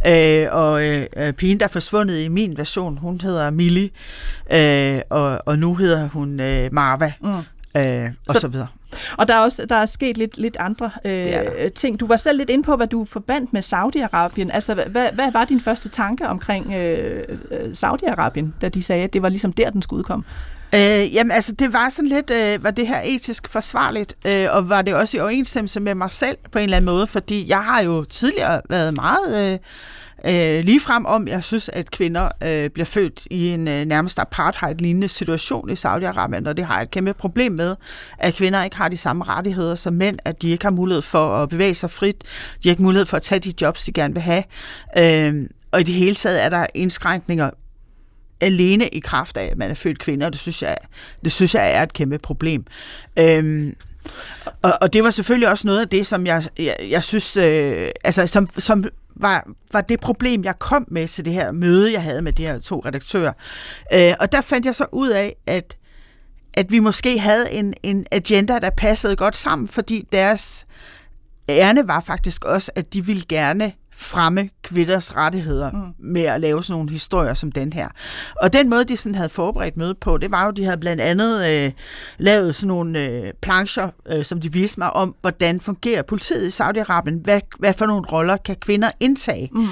Øh, 0.07 0.47
og 0.51 0.85
øh, 0.85 1.05
øh, 1.17 1.33
pigen, 1.33 1.59
der 1.59 1.65
er 1.65 1.69
forsvundet 1.69 2.19
i 2.19 2.27
min 2.27 2.57
version, 2.57 2.97
hun 2.97 3.21
hedder 3.21 3.49
Millie, 3.49 3.89
øh, 4.51 5.01
og, 5.09 5.41
og 5.45 5.59
nu 5.59 5.75
hedder 5.75 6.09
hun 6.09 6.39
øh, 6.39 6.69
Marva, 6.71 7.13
mm. 7.21 7.29
øh, 7.81 8.09
og 8.27 8.33
så, 8.33 8.39
så 8.39 8.47
videre. 8.47 8.67
Og 9.17 9.27
der 9.27 9.33
er 9.33 9.39
også 9.39 9.65
der 9.65 9.75
er 9.75 9.85
sket 9.85 10.17
lidt, 10.17 10.37
lidt 10.37 10.57
andre 10.59 10.91
øh, 11.05 11.71
ting. 11.75 11.99
Du 11.99 12.07
var 12.07 12.15
selv 12.15 12.37
lidt 12.37 12.49
inde 12.49 12.63
på, 12.63 12.75
hvad 12.75 12.87
du 12.87 13.05
forbandt 13.05 13.53
med 13.53 13.61
Saudi-Arabien. 13.61 14.53
Altså, 14.53 14.73
hvad, 14.73 15.07
hvad 15.13 15.31
var 15.31 15.45
din 15.45 15.59
første 15.59 15.89
tanke 15.89 16.27
omkring 16.27 16.73
øh, 16.73 17.23
øh, 17.51 17.71
Saudi-Arabien, 17.71 18.45
da 18.61 18.69
de 18.69 18.83
sagde, 18.83 19.03
at 19.03 19.13
det 19.13 19.21
var 19.21 19.29
ligesom 19.29 19.53
der, 19.53 19.69
den 19.69 19.81
skulle 19.81 19.97
udkomme? 19.97 20.25
Øh, 20.75 21.13
jamen 21.13 21.31
altså, 21.31 21.51
det 21.51 21.73
var 21.73 21.89
sådan 21.89 22.09
lidt, 22.09 22.29
øh, 22.29 22.63
var 22.63 22.71
det 22.71 22.87
her 22.87 23.01
etisk 23.03 23.47
forsvarligt, 23.49 24.15
øh, 24.25 24.47
og 24.51 24.69
var 24.69 24.81
det 24.81 24.93
også 24.95 25.17
i 25.17 25.19
overensstemmelse 25.19 25.79
med 25.79 25.95
mig 25.95 26.11
selv 26.11 26.37
på 26.51 26.59
en 26.59 26.63
eller 26.63 26.77
anden 26.77 26.91
måde, 26.91 27.07
fordi 27.07 27.49
jeg 27.49 27.63
har 27.63 27.81
jo 27.81 28.03
tidligere 28.03 28.61
været 28.69 28.93
meget... 28.93 29.53
Øh, 29.53 29.59
øh, 30.25 30.63
ligefrem 30.63 31.05
om, 31.05 31.27
jeg 31.27 31.43
synes, 31.43 31.69
at 31.69 31.91
kvinder 31.91 32.29
øh, 32.43 32.69
bliver 32.69 32.85
født 32.85 33.27
i 33.31 33.47
en 33.49 33.67
øh, 33.67 33.85
nærmest 33.85 34.19
apartheid-lignende 34.19 35.07
situation 35.07 35.69
i 35.69 35.73
Saudi-Arabien, 35.73 36.49
og 36.49 36.57
det 36.57 36.65
har 36.65 36.75
jeg 36.75 36.83
et 36.83 36.91
kæmpe 36.91 37.13
problem 37.13 37.51
med, 37.51 37.75
at 38.19 38.33
kvinder 38.33 38.63
ikke 38.63 38.75
har 38.75 38.89
de 38.89 38.97
samme 38.97 39.23
rettigheder 39.23 39.75
som 39.75 39.93
mænd, 39.93 40.19
at 40.25 40.41
de 40.41 40.49
ikke 40.49 40.65
har 40.65 40.71
mulighed 40.71 41.01
for 41.01 41.35
at 41.35 41.49
bevæge 41.49 41.73
sig 41.73 41.91
frit, 41.91 42.23
de 42.63 42.69
har 42.69 42.71
ikke 42.71 42.83
mulighed 42.83 43.05
for 43.05 43.17
at 43.17 43.23
tage 43.23 43.39
de 43.39 43.53
jobs, 43.61 43.83
de 43.83 43.91
gerne 43.91 44.13
vil 44.13 44.23
have. 44.23 44.43
Øh, 44.97 45.49
og 45.71 45.81
i 45.81 45.83
det 45.83 45.93
hele 45.93 46.15
taget 46.15 46.43
er 46.43 46.49
der 46.49 46.65
indskrænkninger 46.73 47.49
alene 48.41 48.87
i 48.87 48.99
kraft 48.99 49.37
af, 49.37 49.45
at 49.45 49.57
man 49.57 49.69
er 49.69 49.75
født 49.75 49.99
kvinde, 49.99 50.25
og 50.25 50.33
det 50.33 50.41
synes 50.41 50.63
jeg, 50.63 50.77
det 51.23 51.31
synes 51.31 51.55
jeg 51.55 51.71
er 51.71 51.83
et 51.83 51.93
kæmpe 51.93 52.17
problem. 52.17 52.65
Øhm, 53.19 53.75
og, 54.61 54.73
og 54.81 54.93
det 54.93 55.03
var 55.03 55.09
selvfølgelig 55.09 55.49
også 55.49 55.67
noget 55.67 55.81
af 55.81 55.89
det, 55.89 56.07
som 56.07 56.25
jeg, 56.25 56.43
jeg, 56.57 56.75
jeg 56.89 57.03
synes, 57.03 57.37
øh, 57.37 57.89
altså 58.03 58.27
som, 58.27 58.49
som 58.57 58.83
var, 59.15 59.47
var 59.71 59.81
det 59.81 59.99
problem, 59.99 60.43
jeg 60.43 60.59
kom 60.59 60.85
med 60.87 61.07
til 61.07 61.25
det 61.25 61.33
her 61.33 61.51
møde, 61.51 61.93
jeg 61.93 62.03
havde 62.03 62.21
med 62.21 62.33
de 62.33 62.45
her 62.45 62.59
to 62.59 62.79
redaktører. 62.85 63.33
Øh, 63.93 64.13
og 64.19 64.31
der 64.31 64.41
fandt 64.41 64.65
jeg 64.65 64.75
så 64.75 64.85
ud 64.91 65.09
af, 65.09 65.35
at, 65.45 65.77
at 66.53 66.71
vi 66.71 66.79
måske 66.79 67.19
havde 67.19 67.51
en, 67.51 67.73
en 67.83 68.05
agenda, 68.11 68.59
der 68.59 68.69
passede 68.69 69.15
godt 69.15 69.35
sammen, 69.35 69.67
fordi 69.67 70.07
deres 70.11 70.67
ærne 71.49 71.87
var 71.87 71.99
faktisk 71.99 72.45
også, 72.45 72.71
at 72.75 72.93
de 72.93 73.05
ville 73.05 73.23
gerne 73.29 73.71
fremme 73.97 74.49
kvinders 74.63 75.15
rettigheder 75.15 75.71
mm. 75.71 75.79
med 75.99 76.21
at 76.21 76.41
lave 76.41 76.63
sådan 76.63 76.73
nogle 76.73 76.89
historier 76.89 77.33
som 77.33 77.51
den 77.51 77.73
her. 77.73 77.87
Og 78.41 78.53
den 78.53 78.69
måde, 78.69 78.83
de 78.83 78.97
sådan 78.97 79.15
havde 79.15 79.29
forberedt 79.29 79.77
møde 79.77 79.95
på, 79.95 80.17
det 80.17 80.31
var 80.31 80.45
jo, 80.45 80.51
de 80.51 80.63
havde 80.63 80.77
blandt 80.77 81.01
andet 81.01 81.49
øh, 81.49 81.71
lavet 82.17 82.55
sådan 82.55 82.67
nogle 82.67 82.99
øh, 82.99 83.33
plancher, 83.41 83.89
øh, 84.05 84.25
som 84.25 84.41
de 84.41 84.53
viste 84.53 84.79
mig 84.79 84.93
om, 84.93 85.15
hvordan 85.21 85.59
fungerer 85.59 86.01
politiet 86.01 86.47
i 86.47 86.61
Saudi-Arabien, 86.61 87.21
hvad, 87.23 87.41
hvad 87.59 87.73
for 87.73 87.85
nogle 87.85 88.07
roller 88.11 88.37
kan 88.37 88.55
kvinder 88.55 88.91
indtage. 88.99 89.49
Mm. 89.51 89.67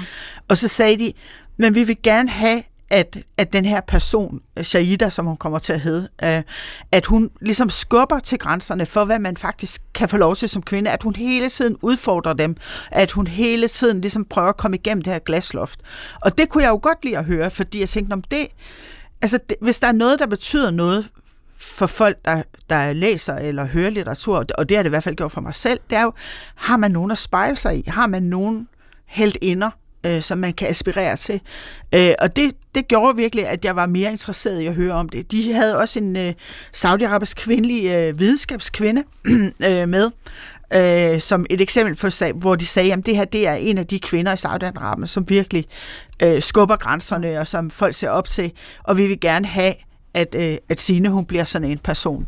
Og 0.48 0.58
så 0.58 0.68
sagde 0.68 0.98
de, 0.98 1.12
men 1.56 1.74
vi 1.74 1.82
vil 1.82 1.96
gerne 2.02 2.28
have, 2.28 2.62
at, 2.90 3.16
at 3.36 3.52
den 3.52 3.64
her 3.64 3.80
person, 3.80 4.40
Shaida, 4.62 5.10
som 5.10 5.26
hun 5.26 5.36
kommer 5.36 5.58
til 5.58 5.72
at 5.72 5.80
hedde, 5.80 6.08
øh, 6.22 6.42
at 6.92 7.06
hun 7.06 7.30
ligesom 7.40 7.70
skubber 7.70 8.18
til 8.18 8.38
grænserne 8.38 8.86
for, 8.86 9.04
hvad 9.04 9.18
man 9.18 9.36
faktisk 9.36 9.82
kan 9.94 10.08
få 10.08 10.16
lov 10.16 10.36
til 10.36 10.48
som 10.48 10.62
kvinde, 10.62 10.90
at 10.90 11.02
hun 11.02 11.16
hele 11.16 11.48
tiden 11.48 11.76
udfordrer 11.82 12.32
dem, 12.32 12.56
at 12.90 13.10
hun 13.10 13.26
hele 13.26 13.68
tiden 13.68 14.00
ligesom 14.00 14.24
prøver 14.24 14.48
at 14.48 14.56
komme 14.56 14.76
igennem 14.76 15.02
det 15.02 15.12
her 15.12 15.18
glasloft. 15.18 15.80
Og 16.20 16.38
det 16.38 16.48
kunne 16.48 16.62
jeg 16.64 16.70
jo 16.70 16.80
godt 16.82 17.04
lide 17.04 17.18
at 17.18 17.24
høre, 17.24 17.50
fordi 17.50 17.80
jeg 17.80 17.88
tænkte, 17.88 18.12
om 18.12 18.22
det, 18.22 18.46
altså 19.22 19.38
det, 19.48 19.56
hvis 19.60 19.78
der 19.78 19.86
er 19.88 19.92
noget, 19.92 20.18
der 20.18 20.26
betyder 20.26 20.70
noget 20.70 21.10
for 21.56 21.86
folk, 21.86 22.16
der, 22.24 22.42
der 22.70 22.92
læser 22.92 23.34
eller 23.34 23.64
hører 23.64 23.90
litteratur, 23.90 24.44
og 24.58 24.68
det 24.68 24.76
har 24.76 24.82
det 24.82 24.88
i 24.88 24.90
hvert 24.90 25.02
fald 25.02 25.16
gjort 25.16 25.32
for 25.32 25.40
mig 25.40 25.54
selv, 25.54 25.80
det 25.90 25.98
er 25.98 26.02
jo, 26.02 26.12
har 26.54 26.76
man 26.76 26.90
nogen 26.90 27.10
at 27.10 27.18
spejle 27.18 27.56
sig 27.56 27.78
i? 27.78 27.84
Har 27.88 28.06
man 28.06 28.22
nogen 28.22 28.68
helt 29.06 29.38
inder, 29.40 29.70
øh, 30.06 30.22
som 30.22 30.38
man 30.38 30.52
kan 30.52 30.68
aspirere 30.68 31.16
til. 31.16 31.40
Øh, 31.92 32.10
og 32.18 32.36
det, 32.36 32.52
det 32.74 32.88
gjorde 32.88 33.16
virkelig, 33.16 33.46
at 33.46 33.64
jeg 33.64 33.76
var 33.76 33.86
mere 33.86 34.10
interesseret 34.10 34.60
i 34.60 34.66
at 34.66 34.74
høre 34.74 34.94
om 34.94 35.08
det. 35.08 35.32
De 35.32 35.52
havde 35.52 35.78
også 35.78 35.98
en 35.98 36.16
øh, 36.16 36.32
saudiarabisk 36.72 37.36
kvindelig 37.36 37.84
øh, 37.84 38.18
videnskabskvinde 38.18 39.04
øh, 39.66 39.88
med, 39.88 40.10
øh, 40.74 41.20
som 41.20 41.46
et 41.50 41.60
eksempel 41.60 41.96
for, 41.96 42.32
hvor 42.32 42.54
de 42.54 42.66
sagde, 42.66 42.92
at 42.92 43.06
det 43.06 43.16
her 43.16 43.24
det 43.24 43.46
er 43.46 43.54
en 43.54 43.78
af 43.78 43.86
de 43.86 43.98
kvinder 43.98 44.32
i 44.32 44.36
Saudi-Arabien, 44.36 45.06
som 45.06 45.28
virkelig 45.28 45.66
øh, 46.22 46.42
skubber 46.42 46.76
grænserne, 46.76 47.38
og 47.40 47.46
som 47.46 47.70
folk 47.70 47.94
ser 47.94 48.10
op 48.10 48.28
til, 48.28 48.52
og 48.82 48.96
vi 48.96 49.06
vil 49.06 49.20
gerne 49.20 49.46
have, 49.46 49.74
at, 50.14 50.34
øh, 50.34 50.56
at 50.68 50.80
Signe 50.80 51.08
hun 51.08 51.24
bliver 51.24 51.44
sådan 51.44 51.70
en 51.70 51.78
person. 51.78 52.26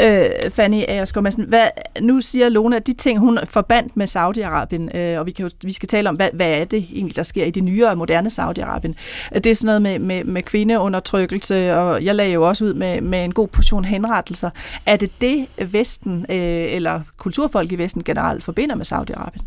Øh, 0.00 0.50
Fanny 0.50 0.84
Agerskov 0.88 1.22
Madsen, 1.22 1.44
hvad, 1.44 1.68
nu 2.00 2.20
siger 2.20 2.48
Lone, 2.48 2.76
at 2.76 2.86
de 2.86 2.92
ting, 2.92 3.18
hun 3.18 3.38
forbandt 3.44 3.96
med 3.96 4.06
Saudi-Arabien, 4.06 4.98
øh, 4.98 5.18
og 5.18 5.26
vi, 5.26 5.30
kan 5.30 5.46
jo, 5.46 5.50
vi 5.62 5.72
skal 5.72 5.88
tale 5.88 6.08
om, 6.08 6.14
hvad, 6.14 6.28
hvad 6.32 6.50
er 6.50 6.64
det 6.64 6.86
egentlig, 6.92 7.16
der 7.16 7.22
sker 7.22 7.44
i 7.44 7.50
det 7.50 7.64
nyere 7.64 7.90
og 7.90 7.98
moderne 7.98 8.28
Saudi-Arabien. 8.28 8.94
Øh, 9.34 9.44
det 9.44 9.46
er 9.46 9.54
sådan 9.54 9.66
noget 9.66 9.82
med, 9.82 9.98
med, 9.98 10.24
med 10.24 10.42
kvindeundertrykkelse, 10.42 11.76
og 11.76 12.04
jeg 12.04 12.14
lagde 12.14 12.32
jo 12.32 12.48
også 12.48 12.64
ud 12.64 12.74
med, 12.74 13.00
med 13.00 13.24
en 13.24 13.34
god 13.34 13.48
portion 13.48 13.84
henrettelser. 13.84 14.50
Er 14.86 14.96
det 14.96 15.10
det, 15.20 15.46
Vesten, 15.72 16.26
øh, 16.28 16.66
eller 16.70 17.00
kulturfolk 17.16 17.72
i 17.72 17.78
Vesten 17.78 18.04
generelt, 18.04 18.42
forbinder 18.42 18.74
med 18.74 18.86
Saudi-Arabien? 18.92 19.42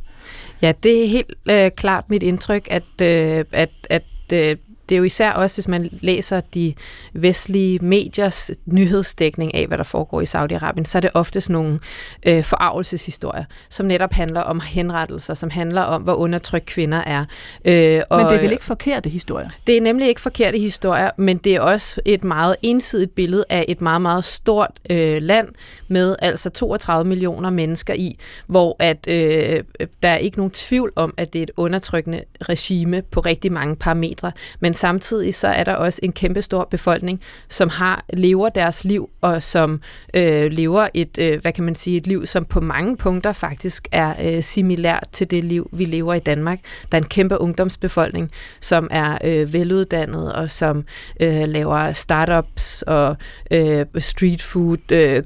Ja, 0.62 0.74
det 0.84 1.04
er 1.04 1.08
helt 1.08 1.34
øh, 1.50 1.72
klart 1.72 2.10
mit 2.10 2.24
indtryk, 2.24 2.68
at, 2.72 3.02
øh, 3.02 3.46
at, 3.52 3.70
at 3.90 4.04
øh, 4.34 4.56
det 4.90 4.96
er 4.96 4.98
jo 4.98 5.04
især 5.04 5.32
også, 5.32 5.56
hvis 5.56 5.68
man 5.68 5.90
læser 5.92 6.40
de 6.40 6.74
vestlige 7.14 7.80
mediers 7.80 8.52
nyhedsdækning 8.66 9.56
af, 9.56 9.68
hvad 9.68 9.78
der 9.78 9.84
foregår 9.84 10.22
i 10.22 10.26
Saudi-Arabien, 10.26 10.86
så 10.86 10.98
er 10.98 11.00
det 11.00 11.12
ofte 11.14 11.42
sådan 11.42 11.54
nogle 11.54 11.80
øh, 12.26 12.44
forarvelseshistorier, 12.44 13.44
som 13.70 13.86
netop 13.86 14.14
handler 14.14 14.42
om 14.42 14.60
henrettelser, 14.60 15.34
som 15.34 15.50
handler 15.50 15.82
om, 15.82 16.02
hvor 16.02 16.14
undertrykt 16.14 16.66
kvinder 16.66 16.98
er. 16.98 17.26
Øh, 17.66 18.02
og, 18.10 18.18
men 18.18 18.30
det 18.30 18.36
er 18.36 18.42
vel 18.42 18.52
ikke 18.52 18.66
forkerte 18.66 19.10
historier? 19.10 19.50
Det 19.68 19.78
er 19.78 19.82
nemlig 19.82 20.08
ikke 20.08 20.22
forkerte 20.22 20.58
historier, 20.58 21.10
men 21.18 21.38
det 21.38 21.56
er 21.56 21.62
også 21.62 22.02
et 22.06 22.24
meget 22.24 22.56
ensidigt 22.62 23.16
billede 23.16 23.46
af 23.50 23.66
et 23.68 23.82
meget, 23.82 24.02
meget 24.02 24.24
stort 24.24 24.72
øh, 24.90 25.22
land 25.22 25.48
med 25.88 26.16
altså 26.20 26.50
32 26.50 27.10
millioner 27.10 27.50
mennesker 27.50 27.94
i, 27.94 28.20
hvor 28.48 28.76
at 28.80 29.08
øh, 29.08 29.64
der 30.04 30.10
er 30.10 30.18
ikke 30.18 30.38
nogen 30.38 30.52
tvivl 30.52 30.92
om, 30.96 31.14
at 31.18 31.34
det 31.34 31.40
er 31.40 31.44
et 31.44 31.52
undertrykkende 31.58 32.24
regime 32.50 33.02
på 33.02 33.20
rigtig 33.20 33.52
mange 33.52 33.76
parametre, 33.76 34.32
men 34.60 34.74
samtidig 34.76 35.36
så 35.36 35.48
er 35.48 35.64
der 35.64 35.74
også 35.74 36.00
en 36.04 36.12
kæmpe 36.12 36.42
stor 36.42 36.68
befolkning, 36.72 37.22
som 37.50 37.70
har 37.70 38.06
lever 38.14 38.50
deres 38.50 38.84
liv, 38.84 39.10
og 39.22 39.44
som 39.44 39.82
øh, 40.14 40.52
lever 40.52 40.88
et, 40.94 41.18
øh, 41.20 41.42
hvad 41.42 41.52
kan 41.52 41.64
man 41.64 41.76
sige, 41.76 41.98
et 41.98 42.08
liv, 42.08 42.26
som 42.26 42.46
på 42.46 42.60
mange 42.60 42.98
punkter 42.98 43.34
faktisk 43.34 43.88
er 43.92 44.14
øh, 44.24 44.44
similært 44.44 45.08
til 45.12 45.32
det 45.32 45.44
liv, 45.44 45.70
vi 45.72 45.86
lever 45.86 46.14
i 46.14 46.20
Danmark. 46.20 46.60
Der 46.92 46.98
er 46.98 47.02
en 47.02 47.08
kæmpe 47.08 47.42
ungdomsbefolkning, 47.42 48.32
som 48.60 48.88
er 48.92 49.18
øh, 49.24 49.54
veluddannet, 49.54 50.34
og 50.34 50.50
som 50.50 50.86
øh, 51.20 51.44
laver 51.48 51.94
startups 51.94 52.82
og 52.82 53.18
øh, 53.52 53.86
street 54.00 54.42
food, 54.42 54.92
øh, 54.92 55.24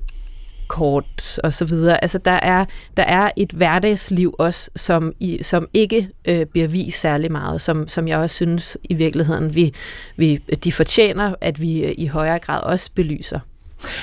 kort 0.69 1.39
og 1.43 1.53
så 1.53 1.65
videre. 1.65 2.03
Altså 2.03 2.17
der 2.17 2.31
er, 2.31 2.65
der 2.97 3.03
er 3.03 3.29
et 3.38 3.51
hverdagsliv 3.51 4.35
også, 4.39 4.71
som, 4.75 5.13
i, 5.19 5.43
som 5.43 5.67
ikke 5.73 6.09
øh, 6.25 6.45
bliver 6.45 6.67
vist 6.67 6.99
særlig 6.99 7.31
meget, 7.31 7.61
som, 7.61 7.88
som 7.88 8.07
jeg 8.07 8.17
også 8.17 8.35
synes 8.35 8.77
i 8.83 8.93
virkeligheden, 8.93 9.55
vi, 9.55 9.73
vi, 10.17 10.35
de 10.35 10.71
fortjener, 10.71 11.35
at 11.41 11.61
vi 11.61 11.83
øh, 11.83 11.93
i 11.97 12.07
højere 12.07 12.39
grad 12.39 12.63
også 12.63 12.89
belyser. 12.95 13.39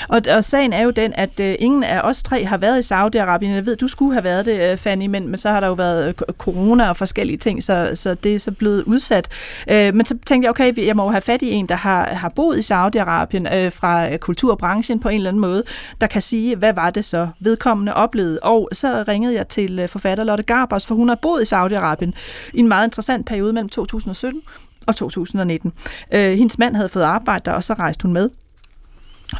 Og, 0.08 0.22
og 0.36 0.44
sagen 0.44 0.72
er 0.72 0.82
jo 0.82 0.90
den, 0.90 1.12
at 1.16 1.40
øh, 1.40 1.54
ingen 1.58 1.84
af 1.84 2.00
os 2.00 2.22
tre 2.22 2.44
har 2.44 2.56
været 2.56 2.78
i 2.78 2.94
Saudi-Arabien. 2.94 3.54
Jeg 3.54 3.66
ved, 3.66 3.76
du 3.76 3.88
skulle 3.88 4.12
have 4.12 4.24
været 4.24 4.46
det, 4.46 4.70
øh, 4.72 4.76
Fanny, 4.76 5.06
men, 5.06 5.28
men 5.28 5.38
så 5.38 5.50
har 5.50 5.60
der 5.60 5.66
jo 5.66 5.72
været 5.72 6.08
øh, 6.08 6.14
corona 6.14 6.88
og 6.88 6.96
forskellige 6.96 7.36
ting, 7.36 7.62
så, 7.62 7.90
så 7.94 8.14
det 8.14 8.34
er 8.34 8.38
så 8.38 8.52
blevet 8.52 8.82
udsat. 8.82 9.28
Øh, 9.70 9.94
men 9.94 10.06
så 10.06 10.18
tænkte 10.26 10.46
jeg, 10.46 10.50
okay, 10.50 10.86
jeg 10.86 10.96
må 10.96 11.08
have 11.08 11.20
fat 11.20 11.42
i 11.42 11.50
en, 11.50 11.66
der 11.66 11.74
har, 11.74 12.04
har 12.04 12.28
boet 12.28 12.58
i 12.58 12.72
Saudi-Arabien 12.72 13.54
øh, 13.56 13.72
fra 13.72 14.12
øh, 14.12 14.18
kulturbranchen 14.18 15.00
på 15.00 15.08
en 15.08 15.14
eller 15.14 15.30
anden 15.30 15.40
måde, 15.40 15.62
der 16.00 16.06
kan 16.06 16.22
sige, 16.22 16.56
hvad 16.56 16.72
var 16.72 16.90
det 16.90 17.04
så 17.04 17.28
vedkommende 17.40 17.94
oplevede. 17.94 18.38
Og 18.42 18.68
så 18.72 19.04
ringede 19.08 19.34
jeg 19.34 19.48
til 19.48 19.78
øh, 19.78 19.88
forfatter 19.88 20.24
Lotte 20.24 20.44
Garbers, 20.44 20.86
for 20.86 20.94
hun 20.94 21.08
har 21.08 21.18
boet 21.22 21.42
i 21.42 21.54
Saudi-Arabien 21.54 22.12
i 22.54 22.58
en 22.58 22.68
meget 22.68 22.86
interessant 22.86 23.26
periode 23.26 23.52
mellem 23.52 23.68
2017 23.68 24.42
og 24.86 24.96
2019. 24.96 25.72
Øh, 26.12 26.32
hendes 26.32 26.58
mand 26.58 26.76
havde 26.76 26.88
fået 26.88 27.02
arbejde 27.02 27.42
der, 27.44 27.52
og 27.52 27.64
så 27.64 27.74
rejste 27.74 28.02
hun 28.02 28.12
med. 28.12 28.30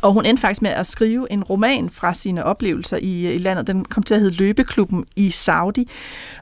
Og 0.03 0.13
hun 0.13 0.27
endte 0.27 0.41
faktisk 0.41 0.63
med 0.63 0.71
at 0.71 0.87
skrive 0.87 1.33
en 1.33 1.45
roman 1.45 1.91
fra 1.91 2.15
sine 2.15 2.45
oplevelser 2.45 2.97
i, 3.03 3.35
i 3.35 3.39
landet. 3.39 3.67
Den 3.67 3.85
kom 3.85 4.03
til 4.03 4.15
at 4.15 4.21
hedde 4.21 4.37
Løbeklubben 4.37 5.05
i 5.17 5.31
Saudi. 5.31 5.91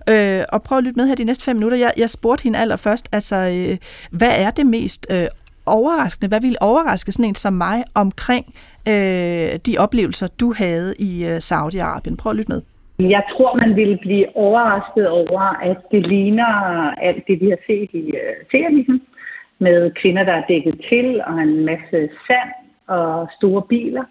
Øh, 0.08 0.42
og 0.48 0.62
prøv 0.62 0.78
at 0.78 0.84
lytte 0.84 0.96
med 0.96 1.06
her 1.06 1.14
de 1.14 1.24
næste 1.24 1.44
fem 1.44 1.56
minutter. 1.56 1.78
Jeg, 1.78 1.92
jeg 1.96 2.10
spurgte 2.10 2.42
hende 2.42 2.58
allerførst, 2.58 3.08
altså, 3.12 3.36
øh, 3.36 3.76
hvad 4.10 4.30
er 4.30 4.50
det 4.50 4.66
mest 4.66 5.06
øh, 5.10 5.26
overraskende? 5.66 6.28
Hvad 6.28 6.40
ville 6.40 6.62
overraske 6.62 7.12
sådan 7.12 7.24
en 7.24 7.34
som 7.34 7.52
mig 7.52 7.84
omkring 7.94 8.54
øh, 8.88 9.58
de 9.66 9.78
oplevelser, 9.78 10.26
du 10.26 10.52
havde 10.52 10.94
i 10.98 11.24
øh, 11.24 11.36
Saudi-Arabien? 11.36 12.16
Prøv 12.16 12.30
at 12.30 12.36
lytte 12.36 12.52
med. 12.52 12.62
Jeg 12.98 13.22
tror, 13.36 13.56
man 13.56 13.76
ville 13.76 13.98
blive 14.02 14.36
overrasket 14.36 15.08
over, 15.08 15.40
at 15.62 15.76
det 15.90 16.06
ligner 16.06 16.46
alt 16.90 17.24
det, 17.28 17.40
vi 17.40 17.48
har 17.48 17.58
set 17.66 17.90
i 17.92 18.10
øh, 18.10 18.34
serien 18.50 18.74
ligesom, 18.74 19.02
med 19.58 19.90
kvinder, 19.90 20.24
der 20.24 20.32
er 20.32 20.42
dækket 20.48 20.80
til, 20.88 21.22
og 21.26 21.38
en 21.38 21.64
masse 21.64 22.08
sand 22.26 22.50
og 22.86 23.28
store 23.38 23.62
biler 23.62 24.04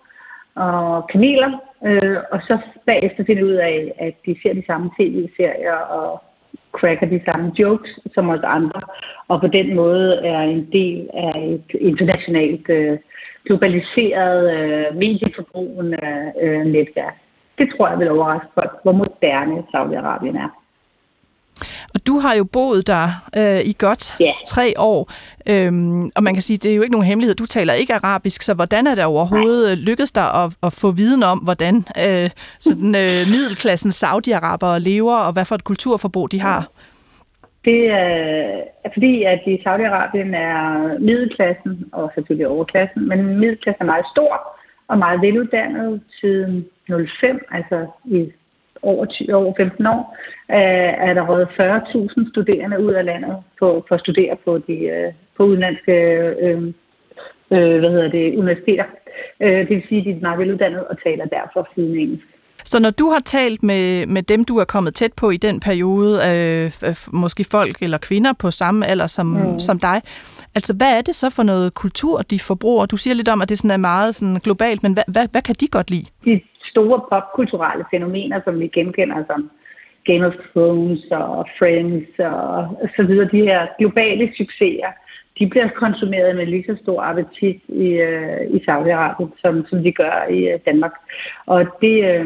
og 0.56 1.08
kaniler. 1.08 1.52
øh, 1.86 2.18
og 2.32 2.42
så 2.42 2.58
bagefter 2.86 3.24
finde 3.24 3.46
ud 3.46 3.52
af, 3.52 3.94
at 3.98 4.14
de 4.26 4.36
ser 4.44 4.54
de 4.54 4.64
samme 4.68 4.90
tv-serier 5.00 5.76
og 5.76 6.24
cracker 6.72 7.08
de 7.08 7.22
samme 7.26 7.52
jokes 7.60 8.00
som 8.14 8.30
os 8.30 8.40
andre, 8.44 8.82
og 9.28 9.42
på 9.42 9.48
den 9.48 9.76
måde 9.76 10.26
er 10.26 10.40
en 10.40 10.70
del 10.72 11.10
af 11.14 11.40
et 11.50 11.80
internationalt 11.80 12.70
øh, 12.70 12.98
globaliseret 13.46 14.58
øh, 14.58 14.96
medieforbrugende 14.96 16.32
øh, 16.42 16.66
netværk. 16.66 17.18
Det 17.58 17.70
tror 17.78 17.90
jeg 17.90 18.00
vil 18.00 18.12
overraske 18.12 18.48
folk, 18.54 18.72
hvor 18.84 18.92
moderne 18.92 19.64
Saudi-Arabien 19.74 20.38
er. 20.38 20.63
Og 21.94 22.08
du 22.08 22.20
har 22.20 22.34
jo 22.34 22.44
boet 22.44 22.88
der 22.88 23.30
øh, 23.38 23.60
i 23.60 23.76
godt 23.78 24.16
yeah. 24.22 24.34
tre 24.48 24.74
år, 24.78 25.12
øhm, 25.48 26.10
og 26.16 26.24
man 26.24 26.34
kan 26.34 26.42
sige, 26.42 26.58
det 26.58 26.72
er 26.72 26.76
jo 26.76 26.82
ikke 26.82 26.92
nogen 26.92 27.08
hemmelighed, 27.08 27.36
du 27.36 27.46
taler 27.46 27.74
ikke 27.74 27.94
arabisk, 27.94 28.42
så 28.42 28.54
hvordan 28.54 28.88
er 28.88 28.96
det 28.96 29.04
overhovedet 29.04 29.78
Nej. 29.78 29.86
lykkedes 29.86 30.12
dig 30.12 30.34
at, 30.44 30.54
at 30.64 30.74
få 30.74 30.92
viden 30.92 31.24
om, 31.24 31.40
hvordan 31.40 31.76
øh, 31.76 32.30
sådan, 32.60 32.96
øh, 32.96 33.28
middelklassen 33.28 33.92
Saudi-Arabere 33.92 34.80
lever, 34.80 35.16
og 35.16 35.34
hvad 35.34 35.46
for 35.46 35.56
et 35.56 35.64
kulturforbrug 35.64 36.32
de 36.32 36.40
har? 36.40 36.70
Det 37.66 37.90
er 37.90 38.90
fordi, 38.94 39.24
at 39.24 39.42
i 39.48 39.56
Saudi-Arabien 39.56 40.36
er 40.36 40.88
middelklassen, 41.00 41.86
og 41.92 42.12
selvfølgelig 42.16 42.48
overklassen, 42.48 43.08
men 43.08 43.40
middelklassen 43.40 43.82
er 43.82 43.86
meget 43.86 44.06
stor 44.14 44.60
og 44.88 44.98
meget 44.98 45.22
veluddannet 45.22 46.02
siden 46.22 46.66
05, 47.20 47.46
altså 47.52 47.86
i 48.06 48.32
over, 48.84 49.06
10, 49.06 49.32
over 49.32 49.54
15 49.58 49.86
år, 49.86 50.18
øh, 50.52 51.08
er 51.10 51.14
der 51.14 51.28
røget 51.28 51.48
40.000 51.48 52.30
studerende 52.32 52.84
ud 52.84 52.92
af 52.92 53.06
landet 53.06 53.38
på, 53.60 53.86
for 53.88 53.96
at 53.96 54.02
studere 54.02 54.38
på 54.46 54.58
de 54.58 54.74
øh, 54.74 55.14
på 55.38 55.44
udenlandske 55.44 55.94
øh, 56.42 56.62
øh, 57.52 57.80
hvad 57.80 57.92
hedder 57.92 58.10
det, 58.10 58.38
universiteter. 58.38 58.86
Øh, 59.40 59.58
det 59.58 59.70
vil 59.70 59.84
sige, 59.90 60.00
at 60.00 60.06
de 60.06 60.12
er 60.12 60.22
meget 60.22 60.40
veluddannede 60.40 60.88
og 60.88 61.04
taler 61.04 61.26
derfor 61.26 61.70
flydende 61.74 62.00
engelsk. 62.00 62.28
Så 62.66 62.80
når 62.80 62.90
du 62.90 63.10
har 63.10 63.20
talt 63.20 63.64
med, 63.64 64.06
med 64.06 64.24
dem, 64.24 64.46
du 64.46 64.58
er 64.58 64.66
kommet 64.66 64.96
tæt 64.96 65.14
på 65.14 65.30
i 65.30 65.38
den 65.38 65.60
periode, 65.60 66.20
øh, 66.84 66.96
måske 67.08 67.44
folk 67.44 67.78
eller 67.82 67.98
kvinder 67.98 68.34
på 68.34 68.52
samme 68.52 68.86
alder 68.86 69.08
som, 69.08 69.26
mm. 69.26 69.60
som 69.60 69.80
dig, 69.80 70.02
altså 70.56 70.74
hvad 70.74 70.98
er 70.98 71.02
det 71.02 71.16
så 71.16 71.30
for 71.30 71.44
noget 71.44 71.74
kultur, 71.74 72.22
de 72.22 72.40
forbruger? 72.40 72.86
Du 72.86 72.98
siger 72.98 73.14
lidt 73.14 73.30
om, 73.30 73.42
at 73.42 73.50
det 73.50 73.58
sådan 73.58 73.72
er 73.72 73.78
meget 73.78 74.16
sådan 74.16 74.36
globalt, 74.36 74.84
men 74.84 74.94
hvad, 74.94 75.04
hvad, 75.08 75.28
hvad 75.32 75.42
kan 75.42 75.56
de 75.60 75.68
godt 75.68 75.92
lide? 75.92 76.06
De 76.26 76.42
store 76.72 77.02
popkulturelle 77.12 77.86
fænomener, 77.92 78.40
som 78.44 78.60
vi 78.60 78.68
genkender 78.68 79.24
som 79.28 79.50
Game 80.06 80.28
of 80.28 80.34
Thrones 80.52 81.04
og 81.12 81.48
Friends 81.60 82.20
og 82.20 82.78
så 82.96 83.04
videre, 83.04 83.30
de 83.32 83.42
her 83.42 83.68
globale 83.80 84.34
succeser, 84.38 84.92
de 85.40 85.48
bliver 85.48 85.68
konsumeret 85.68 86.36
med 86.36 86.46
lige 86.46 86.66
så 86.68 86.76
stor 86.84 87.02
appetit 87.02 87.62
i, 87.68 87.88
øh, 87.88 88.42
i 88.50 88.58
Saudi-Arabien, 88.68 89.42
som, 89.42 89.66
som 89.70 89.84
de 89.84 89.92
gør 89.92 90.28
i 90.30 90.40
øh, 90.48 90.60
Danmark. 90.66 90.92
Og 91.46 91.66
det, 91.82 91.98
øh, 92.12 92.26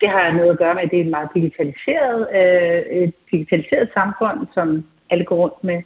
det 0.00 0.08
har 0.08 0.32
noget 0.32 0.50
at 0.50 0.58
gøre 0.58 0.74
med, 0.74 0.82
at 0.82 0.90
det 0.90 0.98
er 0.98 1.04
et 1.04 1.10
meget 1.10 1.28
digitaliseret, 1.34 2.28
øh, 2.34 3.02
et 3.02 3.14
digitaliseret 3.32 3.88
samfund, 3.94 4.46
som 4.54 4.84
alle 5.10 5.24
går 5.24 5.36
rundt 5.36 5.64
med 5.64 5.82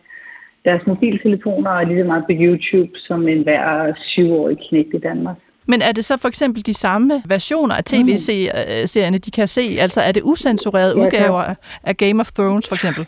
deres 0.65 0.87
mobiltelefoner 0.87 1.71
og 1.71 1.87
lige 1.87 2.01
så 2.01 2.07
meget 2.07 2.25
på 2.25 2.33
YouTube 2.33 2.91
som 2.99 3.29
en 3.29 3.43
hver 3.43 3.93
syvårig 3.97 4.57
knægt 4.69 4.95
i 4.95 4.99
Danmark. 4.99 5.37
Men 5.67 5.83
er 5.83 5.93
det 5.93 6.05
så 6.05 6.17
for 6.17 6.29
eksempel 6.29 6.67
de 6.67 6.75
samme 6.75 7.23
versioner 7.27 7.75
af 7.75 7.85
tv-serierne, 7.85 9.19
de 9.19 9.31
kan 9.31 9.47
se? 9.47 9.77
Altså 9.81 10.01
er 10.01 10.13
det 10.13 10.23
usensurerede 10.25 10.97
udgaver 10.97 11.55
af 11.83 11.97
Game 11.97 12.21
of 12.21 12.33
Thrones 12.33 12.69
for 12.69 12.75
eksempel? 12.75 13.07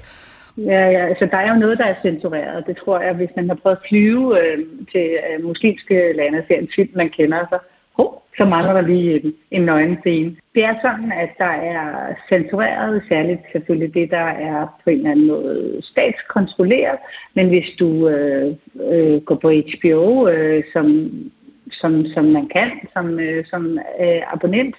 Ja, 0.67 0.91
ja, 0.91 1.07
altså 1.07 1.27
der 1.27 1.37
er 1.37 1.55
jo 1.55 1.61
noget, 1.61 1.79
der 1.79 1.85
er 1.85 1.95
censureret. 2.03 2.67
Det 2.67 2.77
tror 2.77 3.00
jeg, 3.00 3.15
hvis 3.15 3.31
man 3.37 3.49
har 3.49 3.55
prøvet 3.55 3.77
at 3.77 3.88
flyve 3.88 4.43
øh, 4.43 4.59
til 4.93 5.19
øh, 5.31 5.45
muslimske 5.45 6.12
lande 6.12 6.38
og 6.38 6.45
ser 6.49 6.59
en 6.59 6.69
film, 6.75 6.91
man 6.95 7.11
kender, 7.11 7.47
så, 7.50 7.59
oh, 7.99 8.12
så 8.38 8.45
mangler 8.45 8.73
der 8.73 8.81
lige 8.81 9.25
en, 9.25 9.35
en 9.50 9.62
nøgen 9.62 9.99
scene. 10.00 10.37
Det 10.55 10.65
er 10.65 10.75
sådan, 10.83 11.12
at 11.12 11.31
der 11.38 11.55
er 11.73 12.15
censureret, 12.29 13.03
særligt 13.09 13.41
selvfølgelig 13.53 13.95
det, 13.95 14.11
der 14.11 14.27
er 14.50 14.81
på 14.85 14.91
en 14.91 14.97
eller 14.97 15.11
anden 15.11 15.27
måde 15.27 15.79
statskontrolleret. 15.83 16.99
Men 17.35 17.49
hvis 17.49 17.69
du 17.79 18.09
øh, 18.09 18.55
øh, 18.93 19.21
går 19.21 19.35
på 19.35 19.50
HBO, 19.50 20.29
øh, 20.29 20.65
som, 20.73 21.11
som, 21.71 22.07
som 22.07 22.25
man 22.25 22.49
kan, 22.49 22.71
som, 22.93 23.21
øh, 23.21 23.47
som 23.47 23.79
øh, 24.00 24.33
abonnent, 24.33 24.77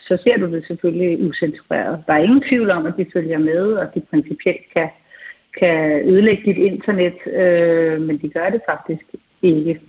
så 0.00 0.18
ser 0.24 0.36
du 0.38 0.52
det 0.52 0.66
selvfølgelig 0.66 1.28
usensureret. 1.28 2.02
Der 2.06 2.12
er 2.12 2.18
ingen 2.18 2.42
tvivl 2.48 2.70
om, 2.70 2.86
at 2.86 2.94
de 2.96 3.06
følger 3.12 3.38
med, 3.38 3.72
og 3.72 3.94
de 3.94 4.00
principielt 4.10 4.74
kan 4.76 4.88
kan 5.60 6.08
ødelægge 6.08 6.42
dit 6.44 6.56
internet, 6.56 7.14
øh, 7.26 8.00
men 8.00 8.18
de 8.18 8.28
gør 8.28 8.48
det 8.50 8.60
faktisk 8.68 9.04
ikke. 9.42 9.80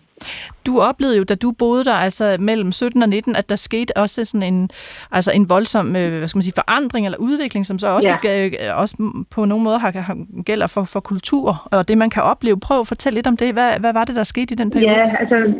Du 0.65 0.79
oplevede 0.79 1.17
jo, 1.17 1.23
da 1.23 1.35
du 1.35 1.51
boede 1.51 1.85
der, 1.85 1.93
altså 1.93 2.37
mellem 2.39 2.71
17 2.71 3.03
og 3.03 3.09
19, 3.09 3.35
at 3.35 3.49
der 3.49 3.55
skete 3.55 3.97
også 3.97 4.25
sådan 4.25 4.53
en, 4.53 4.69
altså 5.11 5.31
en 5.31 5.49
voldsom 5.49 5.95
øh, 5.95 6.17
hvad 6.17 6.27
skal 6.27 6.37
man 6.37 6.43
sige, 6.43 6.53
forandring 6.55 7.05
eller 7.05 7.17
udvikling, 7.17 7.65
som 7.65 7.79
så 7.79 7.87
også, 7.87 8.17
ja. 8.23 8.73
også 8.73 9.23
på 9.31 9.45
nogle 9.45 9.63
måder 9.63 9.77
har, 9.77 9.91
har, 9.91 10.43
gælder 10.43 10.67
for, 10.67 10.83
for 10.83 10.99
kultur 10.99 11.67
og 11.71 11.87
det, 11.87 11.97
man 11.97 12.09
kan 12.09 12.23
opleve. 12.23 12.59
Prøv 12.59 12.79
at 12.79 12.87
fortælle 12.87 13.17
lidt 13.17 13.27
om 13.27 13.37
det. 13.37 13.53
Hvad, 13.53 13.79
hvad 13.79 13.93
var 13.93 14.05
det, 14.05 14.15
der 14.15 14.23
skete 14.23 14.53
i 14.53 14.55
den 14.55 14.71
periode? 14.71 14.91
Ja, 14.91 15.15
altså 15.19 15.53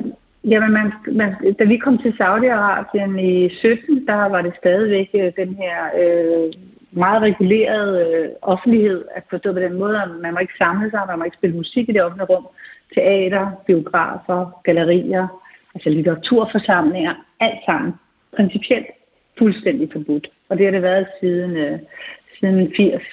Jamen, 0.43 0.71
man, 0.71 0.93
man, 1.11 1.35
da 1.59 1.63
vi 1.63 1.77
kom 1.77 1.97
til 1.97 2.13
Saudi-Arabien 2.21 3.19
i 3.19 3.49
17, 3.49 4.07
der 4.07 4.29
var 4.29 4.41
det 4.41 4.53
stadigvæk 4.57 5.09
øh, 5.13 5.31
den 5.37 5.55
her 5.55 5.77
øh, 6.01 6.53
meget 6.91 7.21
reguleret 7.21 7.91
øh, 8.07 8.29
offentlighed, 8.41 9.05
at 9.15 9.23
forstå 9.29 9.53
på 9.53 9.59
den 9.59 9.73
måde, 9.73 10.01
at 10.01 10.09
man 10.21 10.33
må 10.33 10.39
ikke 10.39 10.57
samle 10.57 10.89
sig, 10.89 11.03
man 11.07 11.19
må 11.19 11.25
ikke 11.25 11.37
spille 11.37 11.55
musik 11.55 11.89
i 11.89 11.91
det 11.91 12.03
offentlige 12.03 12.35
rum, 12.35 12.47
teater, 12.95 13.51
biografer, 13.67 14.61
gallerier, 14.63 15.27
altså 15.75 15.89
litteraturforsamlinger, 15.89 17.13
alt 17.39 17.59
sammen 17.65 17.93
principielt 18.35 18.87
fuldstændig 19.37 19.89
forbudt. 19.91 20.27
Og 20.49 20.57
det 20.57 20.65
har 20.65 20.71
det 20.71 20.81
været 20.81 21.07
siden, 21.19 21.57
øh, 21.57 21.79
siden 22.39 22.73
80. 22.77 23.03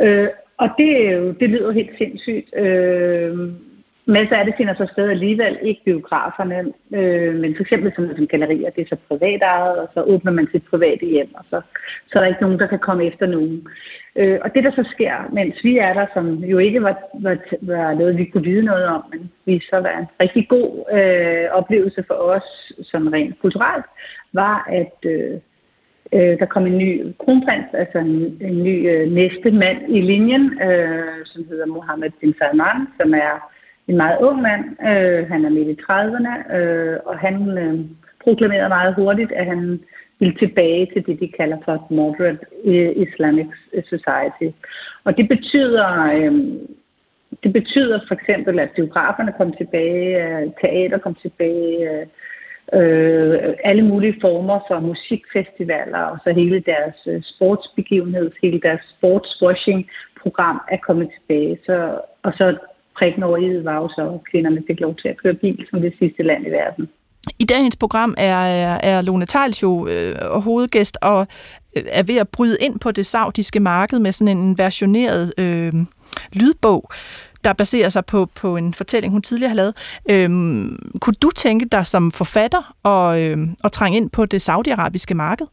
Øh, 0.00 0.28
og 0.56 0.68
det, 0.78 1.14
øh, 1.14 1.34
det 1.40 1.50
lyder 1.50 1.70
helt 1.72 1.98
sindssygt. 1.98 2.56
Øh, 2.56 3.48
men 4.04 4.28
så 4.28 4.34
er 4.34 4.44
det 4.44 4.54
finder 4.56 4.74
så 4.74 4.86
sted 4.92 5.10
alligevel, 5.10 5.58
ikke 5.62 5.84
biograferne, 5.84 6.72
øh, 6.94 7.34
men 7.34 7.56
for 7.56 7.62
eksempel 7.62 7.92
sådan 7.96 8.16
som 8.16 8.26
gallerier, 8.26 8.70
det 8.70 8.82
er 8.82 8.88
så 8.88 8.96
privat 9.08 9.42
ejet, 9.42 9.78
og 9.78 9.88
så 9.94 10.02
åbner 10.02 10.32
man 10.32 10.48
sit 10.52 10.62
private 10.70 11.06
hjem, 11.06 11.34
og 11.34 11.44
så, 11.50 11.60
så 12.06 12.18
er 12.18 12.20
der 12.20 12.28
ikke 12.28 12.42
nogen, 12.42 12.58
der 12.58 12.66
kan 12.66 12.78
komme 12.78 13.04
efter 13.04 13.26
nogen. 13.26 13.68
Øh, 14.16 14.38
og 14.42 14.54
det, 14.54 14.64
der 14.64 14.70
så 14.70 14.84
sker, 14.90 15.14
mens 15.32 15.64
vi 15.64 15.78
er 15.78 15.92
der, 15.92 16.06
som 16.14 16.44
jo 16.44 16.58
ikke 16.58 16.82
var, 16.82 16.96
var, 17.14 17.36
var 17.60 17.94
noget, 17.94 18.18
vi 18.18 18.24
kunne 18.24 18.44
vide 18.44 18.62
noget 18.62 18.86
om, 18.86 19.02
men 19.12 19.30
vi 19.44 19.60
så 19.70 19.76
var 19.76 19.98
en 19.98 20.06
rigtig 20.22 20.48
god 20.48 20.84
øh, 20.92 21.50
oplevelse 21.52 22.04
for 22.06 22.14
os, 22.14 22.72
som 22.82 23.08
rent 23.08 23.40
kulturelt, 23.40 23.86
var, 24.32 24.66
at 24.68 25.10
øh, 25.10 25.38
øh, 26.12 26.38
der 26.38 26.46
kom 26.46 26.66
en 26.66 26.78
ny 26.78 27.14
kronprins, 27.18 27.66
altså 27.72 27.98
en, 27.98 28.38
en 28.40 28.62
ny 28.62 28.90
øh, 28.90 29.10
næste 29.10 29.50
mand 29.50 29.78
i 29.88 30.00
linjen, 30.00 30.62
øh, 30.62 31.24
som 31.24 31.44
hedder 31.48 31.66
Mohammed 31.66 32.10
bin 32.20 32.34
Salman, 32.38 32.86
som 33.00 33.14
er 33.14 33.50
en 33.90 33.96
meget 33.96 34.18
ung 34.20 34.42
mand. 34.42 34.64
Øh, 34.90 35.28
han 35.32 35.44
er 35.44 35.50
midt 35.50 35.68
i 35.68 35.82
30'erne, 35.90 36.56
øh, 36.56 36.98
og 37.06 37.18
han 37.18 37.58
øh, 37.58 37.78
proklamerede 38.24 38.68
meget 38.68 38.94
hurtigt, 38.94 39.32
at 39.32 39.46
han 39.46 39.80
ville 40.18 40.38
tilbage 40.38 40.90
til 40.92 41.06
det, 41.06 41.20
de 41.20 41.28
kalder 41.28 41.56
for 41.64 41.86
moderate 41.90 42.46
øh, 42.64 42.92
Islamic 42.96 43.46
society. 43.84 44.48
Og 45.04 45.16
det 45.16 45.28
betyder, 45.28 45.88
øh, 46.14 46.32
det 47.42 47.52
betyder 47.52 48.00
for 48.08 48.14
eksempel, 48.14 48.58
at 48.58 48.70
biograferne 48.70 49.32
kom 49.38 49.52
tilbage, 49.52 50.52
teater 50.60 50.98
kom 50.98 51.14
tilbage, 51.14 51.90
øh, 51.90 52.06
øh, 52.72 53.54
alle 53.64 53.82
mulige 53.82 54.16
former 54.20 54.60
for 54.68 54.80
musikfestivaler, 54.80 55.98
og 55.98 56.18
så 56.24 56.32
hele 56.32 56.60
deres 56.60 56.96
øh, 57.06 57.22
sportsbegivenhed, 57.22 58.30
hele 58.42 58.60
deres 58.60 58.80
sportswashing-program 58.98 60.60
er 60.70 60.76
kommet 60.76 61.08
tilbage. 61.14 61.58
Så, 61.66 62.00
og 62.22 62.32
så 62.32 62.56
prikken 63.00 63.22
over 63.22 63.36
i 63.36 63.64
var 63.64 63.76
jo 63.76 63.88
så, 63.88 64.02
at 64.14 64.20
kvinderne 64.30 64.62
fik 64.66 64.80
lov 64.80 64.94
til 64.96 65.08
at 65.08 65.16
køre 65.22 65.34
bil 65.34 65.66
som 65.70 65.80
det 65.80 65.92
sidste 65.98 66.22
land 66.22 66.46
i 66.46 66.50
verden. 66.50 66.88
I 67.38 67.44
dagens 67.44 67.76
program 67.76 68.14
er, 68.18 68.36
er 68.82 69.02
Lone 69.02 69.26
Tejls 69.26 69.62
jo 69.62 69.88
øh, 69.88 70.14
hovedgæst 70.46 70.98
og 71.02 71.26
øh, 71.76 71.82
er 71.88 72.02
ved 72.02 72.16
at 72.16 72.28
bryde 72.28 72.56
ind 72.60 72.80
på 72.80 72.90
det 72.90 73.06
saudiske 73.06 73.60
marked 73.60 73.98
med 73.98 74.12
sådan 74.12 74.38
en 74.38 74.58
versioneret 74.58 75.32
øh, 75.38 75.72
lydbog, 76.32 76.90
der 77.44 77.52
baserer 77.52 77.88
sig 77.88 78.04
på, 78.04 78.26
på 78.40 78.56
en 78.56 78.74
fortælling, 78.74 79.12
hun 79.12 79.22
tidligere 79.22 79.48
har 79.48 79.56
lavet. 79.56 79.74
Øhm, 80.10 80.78
kunne 81.00 81.14
du 81.22 81.30
tænke 81.30 81.64
dig 81.64 81.86
som 81.86 82.12
forfatter 82.12 82.86
at, 82.86 83.18
øh, 83.20 83.38
at 83.64 83.72
trænge 83.72 83.96
ind 83.96 84.10
på 84.10 84.26
det 84.26 84.42
saudiarabiske 84.42 85.14
marked? 85.14 85.46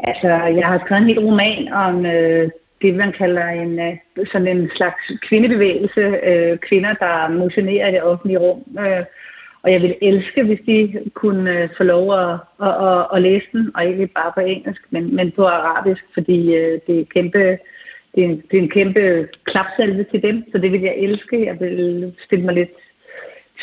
Altså, 0.00 0.28
jeg 0.28 0.66
har 0.66 0.78
skrevet 0.78 1.02
en 1.02 1.08
hel 1.08 1.20
roman 1.20 1.72
om 1.72 2.06
øh, 2.06 2.50
det, 2.82 2.94
man 2.94 3.12
kalder 3.12 3.46
en, 3.46 3.80
øh, 3.80 4.26
sådan 4.32 4.48
en 4.48 4.70
slags 4.76 5.12
kvindebevægelse. 5.22 6.00
Øh, 6.00 6.58
kvinder, 6.58 6.94
der 6.94 7.28
motionerer 7.28 7.88
i 7.88 7.92
det 7.92 8.02
offentlige 8.02 8.38
rum. 8.38 8.64
Øh, 8.78 9.04
og 9.62 9.72
jeg 9.72 9.82
ville 9.82 10.04
elske, 10.04 10.42
hvis 10.42 10.60
de 10.66 11.10
kunne 11.14 11.62
øh, 11.62 11.68
få 11.76 11.82
lov 11.82 12.14
at, 12.14 12.38
at, 12.62 12.88
at, 12.88 13.06
at 13.14 13.22
læse 13.22 13.46
den, 13.52 13.70
og 13.74 13.84
ikke 13.84 14.06
bare 14.06 14.32
på 14.34 14.40
engelsk, 14.40 14.82
men, 14.90 15.16
men 15.16 15.30
på 15.30 15.44
arabisk, 15.44 16.04
fordi 16.14 16.54
øh, 16.54 16.80
det 16.86 17.00
er 17.00 17.04
kæmpe 17.14 17.58
det 18.16 18.24
er, 18.24 18.28
en, 18.28 18.42
det 18.50 18.58
er 18.58 18.62
en 18.62 18.70
kæmpe 18.70 19.28
klapsalve 19.44 20.04
til 20.04 20.22
dem, 20.22 20.44
så 20.52 20.58
det 20.58 20.72
vil 20.72 20.80
jeg 20.80 20.94
elske. 20.96 21.46
Jeg 21.46 21.60
vil 21.60 22.14
stille 22.24 22.44
mig 22.44 22.54
lidt 22.54 22.70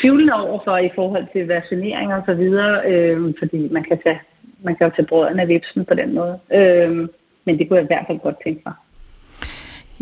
tvivlende 0.01 0.33
over 0.33 0.59
for 0.63 0.77
i 0.77 0.89
forhold 0.95 1.27
til 1.33 1.47
versionering 1.47 2.13
og 2.13 2.23
så 2.25 2.33
videre, 2.33 2.91
øh, 2.91 3.33
fordi 3.39 3.69
man 3.71 3.83
kan, 3.83 3.99
tage, 4.03 4.21
man 4.63 4.75
kan 4.75 4.87
jo 4.87 4.93
tage 4.95 5.05
brødene 5.05 5.41
af 5.41 5.47
vipsen 5.47 5.85
på 5.85 5.93
den 5.93 6.15
måde. 6.15 6.39
Øh, 6.53 7.07
men 7.45 7.59
det 7.59 7.67
kunne 7.67 7.77
jeg 7.77 7.83
i 7.83 7.93
hvert 7.93 8.05
fald 8.07 8.19
godt 8.19 8.35
tænke 8.43 8.61
mig. 8.65 8.73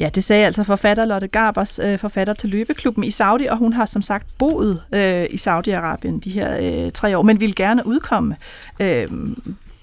Ja, 0.01 0.09
det 0.09 0.23
sagde 0.23 0.45
altså 0.45 0.63
forfatter 0.63 1.05
Lotte 1.05 1.27
Garbers, 1.27 1.79
øh, 1.79 1.99
forfatter 1.99 2.33
til 2.33 2.49
Løbeklubben 2.49 3.03
i 3.03 3.11
Saudi, 3.11 3.45
og 3.45 3.57
hun 3.57 3.73
har 3.73 3.85
som 3.85 4.01
sagt 4.01 4.27
boet 4.37 4.83
øh, 4.93 5.25
i 5.29 5.35
Saudi-Arabien 5.35 6.19
de 6.19 6.29
her 6.29 6.57
øh, 6.85 6.91
tre 6.91 7.17
år, 7.17 7.21
men 7.21 7.39
vil 7.39 7.55
gerne 7.55 7.87
udkomme 7.87 8.35
øh, 8.79 9.07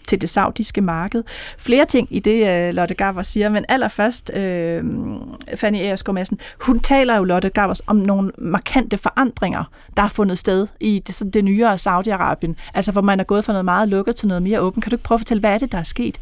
til 0.09 0.21
det 0.21 0.31
saudiske 0.31 0.81
marked. 0.81 1.25
Flere 1.59 1.85
ting 1.85 2.09
i 2.11 2.19
det, 2.19 2.67
øh, 2.67 2.75
Lotte 2.75 2.95
Gavers 2.95 3.27
siger, 3.27 3.49
men 3.49 3.65
allerførst, 3.69 4.31
øh, 4.35 4.85
Fanny 5.55 5.77
Eresgaard 5.77 6.15
Madsen, 6.15 6.41
hun 6.61 6.81
taler 6.81 7.17
jo, 7.17 7.25
Lotte 7.25 7.49
Gavers, 7.49 7.81
om 7.87 7.97
nogle 7.97 8.33
markante 8.39 8.99
forandringer, 8.99 9.65
der 9.97 10.03
har 10.03 10.09
fundet 10.09 10.39
sted 10.39 10.67
i 10.81 11.03
det, 11.07 11.35
det 11.35 11.45
nyere 11.45 11.75
Saudi-Arabien. 11.75 12.55
Altså, 12.75 12.93
hvor 12.93 13.01
man 13.01 13.21
er 13.21 13.25
gået 13.25 13.45
fra 13.45 13.53
noget 13.53 13.65
meget 13.65 13.89
lukket 13.89 14.17
til 14.17 14.29
noget 14.29 14.43
mere 14.43 14.61
åbent. 14.61 14.85
Kan 14.85 14.91
du 14.91 14.95
ikke 14.95 15.05
prøve 15.05 15.17
at 15.17 15.21
fortælle, 15.21 15.41
hvad 15.41 15.51
er 15.51 15.59
det, 15.59 15.73
der 15.73 15.79
er 15.79 15.83
sket? 15.83 16.21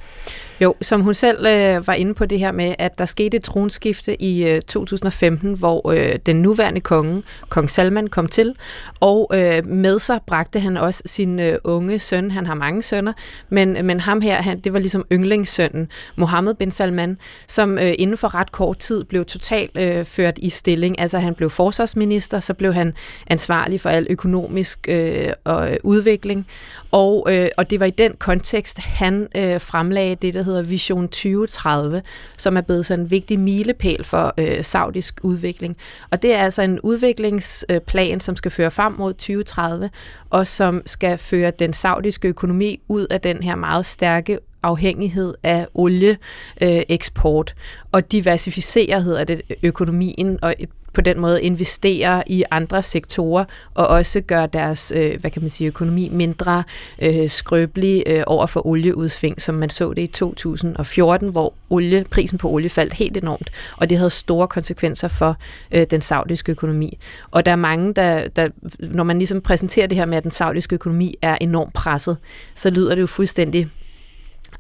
Jo, 0.60 0.74
som 0.82 1.00
hun 1.00 1.14
selv 1.14 1.46
øh, 1.46 1.86
var 1.86 1.94
inde 1.94 2.14
på 2.14 2.26
det 2.26 2.38
her 2.38 2.52
med, 2.52 2.74
at 2.78 2.98
der 2.98 3.04
skete 3.04 3.36
et 3.36 3.42
tronskifte 3.42 4.22
i 4.22 4.48
øh, 4.48 4.62
2015, 4.62 5.58
hvor 5.58 5.90
øh, 5.90 6.18
den 6.26 6.42
nuværende 6.42 6.80
konge, 6.80 7.22
kong 7.48 7.70
Salman, 7.70 8.06
kom 8.06 8.26
til, 8.26 8.54
og 9.00 9.30
øh, 9.34 9.66
med 9.66 9.98
sig 9.98 10.20
bragte 10.26 10.60
han 10.60 10.76
også 10.76 11.02
sin 11.06 11.38
øh, 11.38 11.58
unge 11.64 11.98
søn, 11.98 12.30
han 12.30 12.46
har 12.46 12.54
mange 12.54 12.82
sønner, 12.82 13.12
men, 13.48 13.75
men 13.84 14.00
ham 14.00 14.20
her, 14.20 14.42
han, 14.42 14.60
det 14.60 14.72
var 14.72 14.78
ligesom 14.78 15.04
yndlingssønnen, 15.12 15.88
Mohammed 16.16 16.54
bin 16.54 16.70
Salman, 16.70 17.18
som 17.46 17.78
øh, 17.78 17.94
inden 17.98 18.16
for 18.16 18.34
ret 18.34 18.52
kort 18.52 18.78
tid 18.78 19.04
blev 19.04 19.24
totalt 19.24 19.76
øh, 19.76 20.04
ført 20.04 20.38
i 20.38 20.50
stilling. 20.50 21.00
Altså 21.00 21.18
han 21.18 21.34
blev 21.34 21.50
forsvarsminister, 21.50 22.40
så 22.40 22.54
blev 22.54 22.74
han 22.74 22.94
ansvarlig 23.26 23.80
for 23.80 23.88
al 23.88 24.06
økonomisk 24.10 24.86
øh, 24.88 25.28
og, 25.44 25.70
øh, 25.72 25.76
udvikling, 25.84 26.46
og, 26.90 27.26
øh, 27.30 27.48
og 27.56 27.70
det 27.70 27.80
var 27.80 27.86
i 27.86 27.90
den 27.90 28.12
kontekst, 28.18 28.78
han 28.78 29.28
øh, 29.34 29.60
fremlagde 29.60 30.14
det, 30.14 30.34
der 30.34 30.42
hedder 30.42 30.62
Vision 30.62 31.08
2030, 31.08 32.02
som 32.36 32.56
er 32.56 32.60
blevet 32.60 32.86
sådan 32.86 33.04
en 33.04 33.10
vigtig 33.10 33.38
milepæl 33.38 34.04
for 34.04 34.34
øh, 34.38 34.64
saudisk 34.64 35.20
udvikling. 35.22 35.76
Og 36.10 36.22
det 36.22 36.34
er 36.34 36.38
altså 36.38 36.62
en 36.62 36.80
udviklingsplan, 36.80 38.20
som 38.20 38.36
skal 38.36 38.50
føre 38.50 38.70
frem 38.70 38.92
mod 38.92 39.12
2030, 39.12 39.90
og 40.30 40.46
som 40.46 40.82
skal 40.86 41.18
føre 41.18 41.50
den 41.50 41.72
saudiske 41.72 42.28
økonomi 42.28 42.80
ud 42.88 43.06
af 43.10 43.20
den 43.20 43.42
her 43.42 43.56
meget 43.56 43.86
stærke 43.86 44.38
afhængighed 44.62 45.34
af 45.42 45.66
olieeksport 45.74 47.54
øh, 47.56 47.86
og 47.92 48.12
diversificere 48.12 49.02
hedder 49.02 49.24
det 49.24 49.42
økonomien 49.62 50.38
og 50.42 50.54
på 50.96 51.00
den 51.00 51.20
måde 51.20 51.42
investere 51.42 52.22
i 52.26 52.44
andre 52.50 52.82
sektorer 52.82 53.44
og 53.74 53.86
også 53.86 54.20
gøre 54.20 54.46
deres 54.46 54.92
øh, 54.96 55.20
hvad 55.20 55.30
kan 55.30 55.42
man 55.42 55.50
sige, 55.50 55.68
økonomi 55.68 56.08
mindre 56.08 56.64
øh, 57.02 57.28
skrøbelig 57.28 58.02
øh, 58.06 58.22
over 58.26 58.46
for 58.46 58.66
olieudsving, 58.66 59.42
som 59.42 59.54
man 59.54 59.70
så 59.70 59.92
det 59.92 60.02
i 60.02 60.06
2014, 60.06 61.28
hvor 61.28 61.54
olie, 61.70 62.04
prisen 62.10 62.38
på 62.38 62.48
olie 62.48 62.70
faldt 62.70 62.92
helt 62.92 63.16
enormt, 63.16 63.50
og 63.76 63.90
det 63.90 63.98
havde 63.98 64.10
store 64.10 64.48
konsekvenser 64.48 65.08
for 65.08 65.36
øh, 65.72 65.86
den 65.90 66.00
saudiske 66.00 66.52
økonomi. 66.52 66.98
Og 67.30 67.46
der 67.46 67.52
er 67.52 67.56
mange, 67.56 67.94
der, 67.94 68.28
der, 68.28 68.48
når 68.78 69.04
man 69.04 69.18
ligesom 69.18 69.40
præsenterer 69.40 69.86
det 69.86 69.98
her 69.98 70.04
med, 70.06 70.16
at 70.16 70.24
den 70.24 70.30
saudiske 70.30 70.74
økonomi 70.74 71.14
er 71.22 71.38
enormt 71.40 71.72
presset, 71.72 72.16
så 72.54 72.70
lyder 72.70 72.94
det 72.94 73.02
jo 73.02 73.06
fuldstændig 73.06 73.68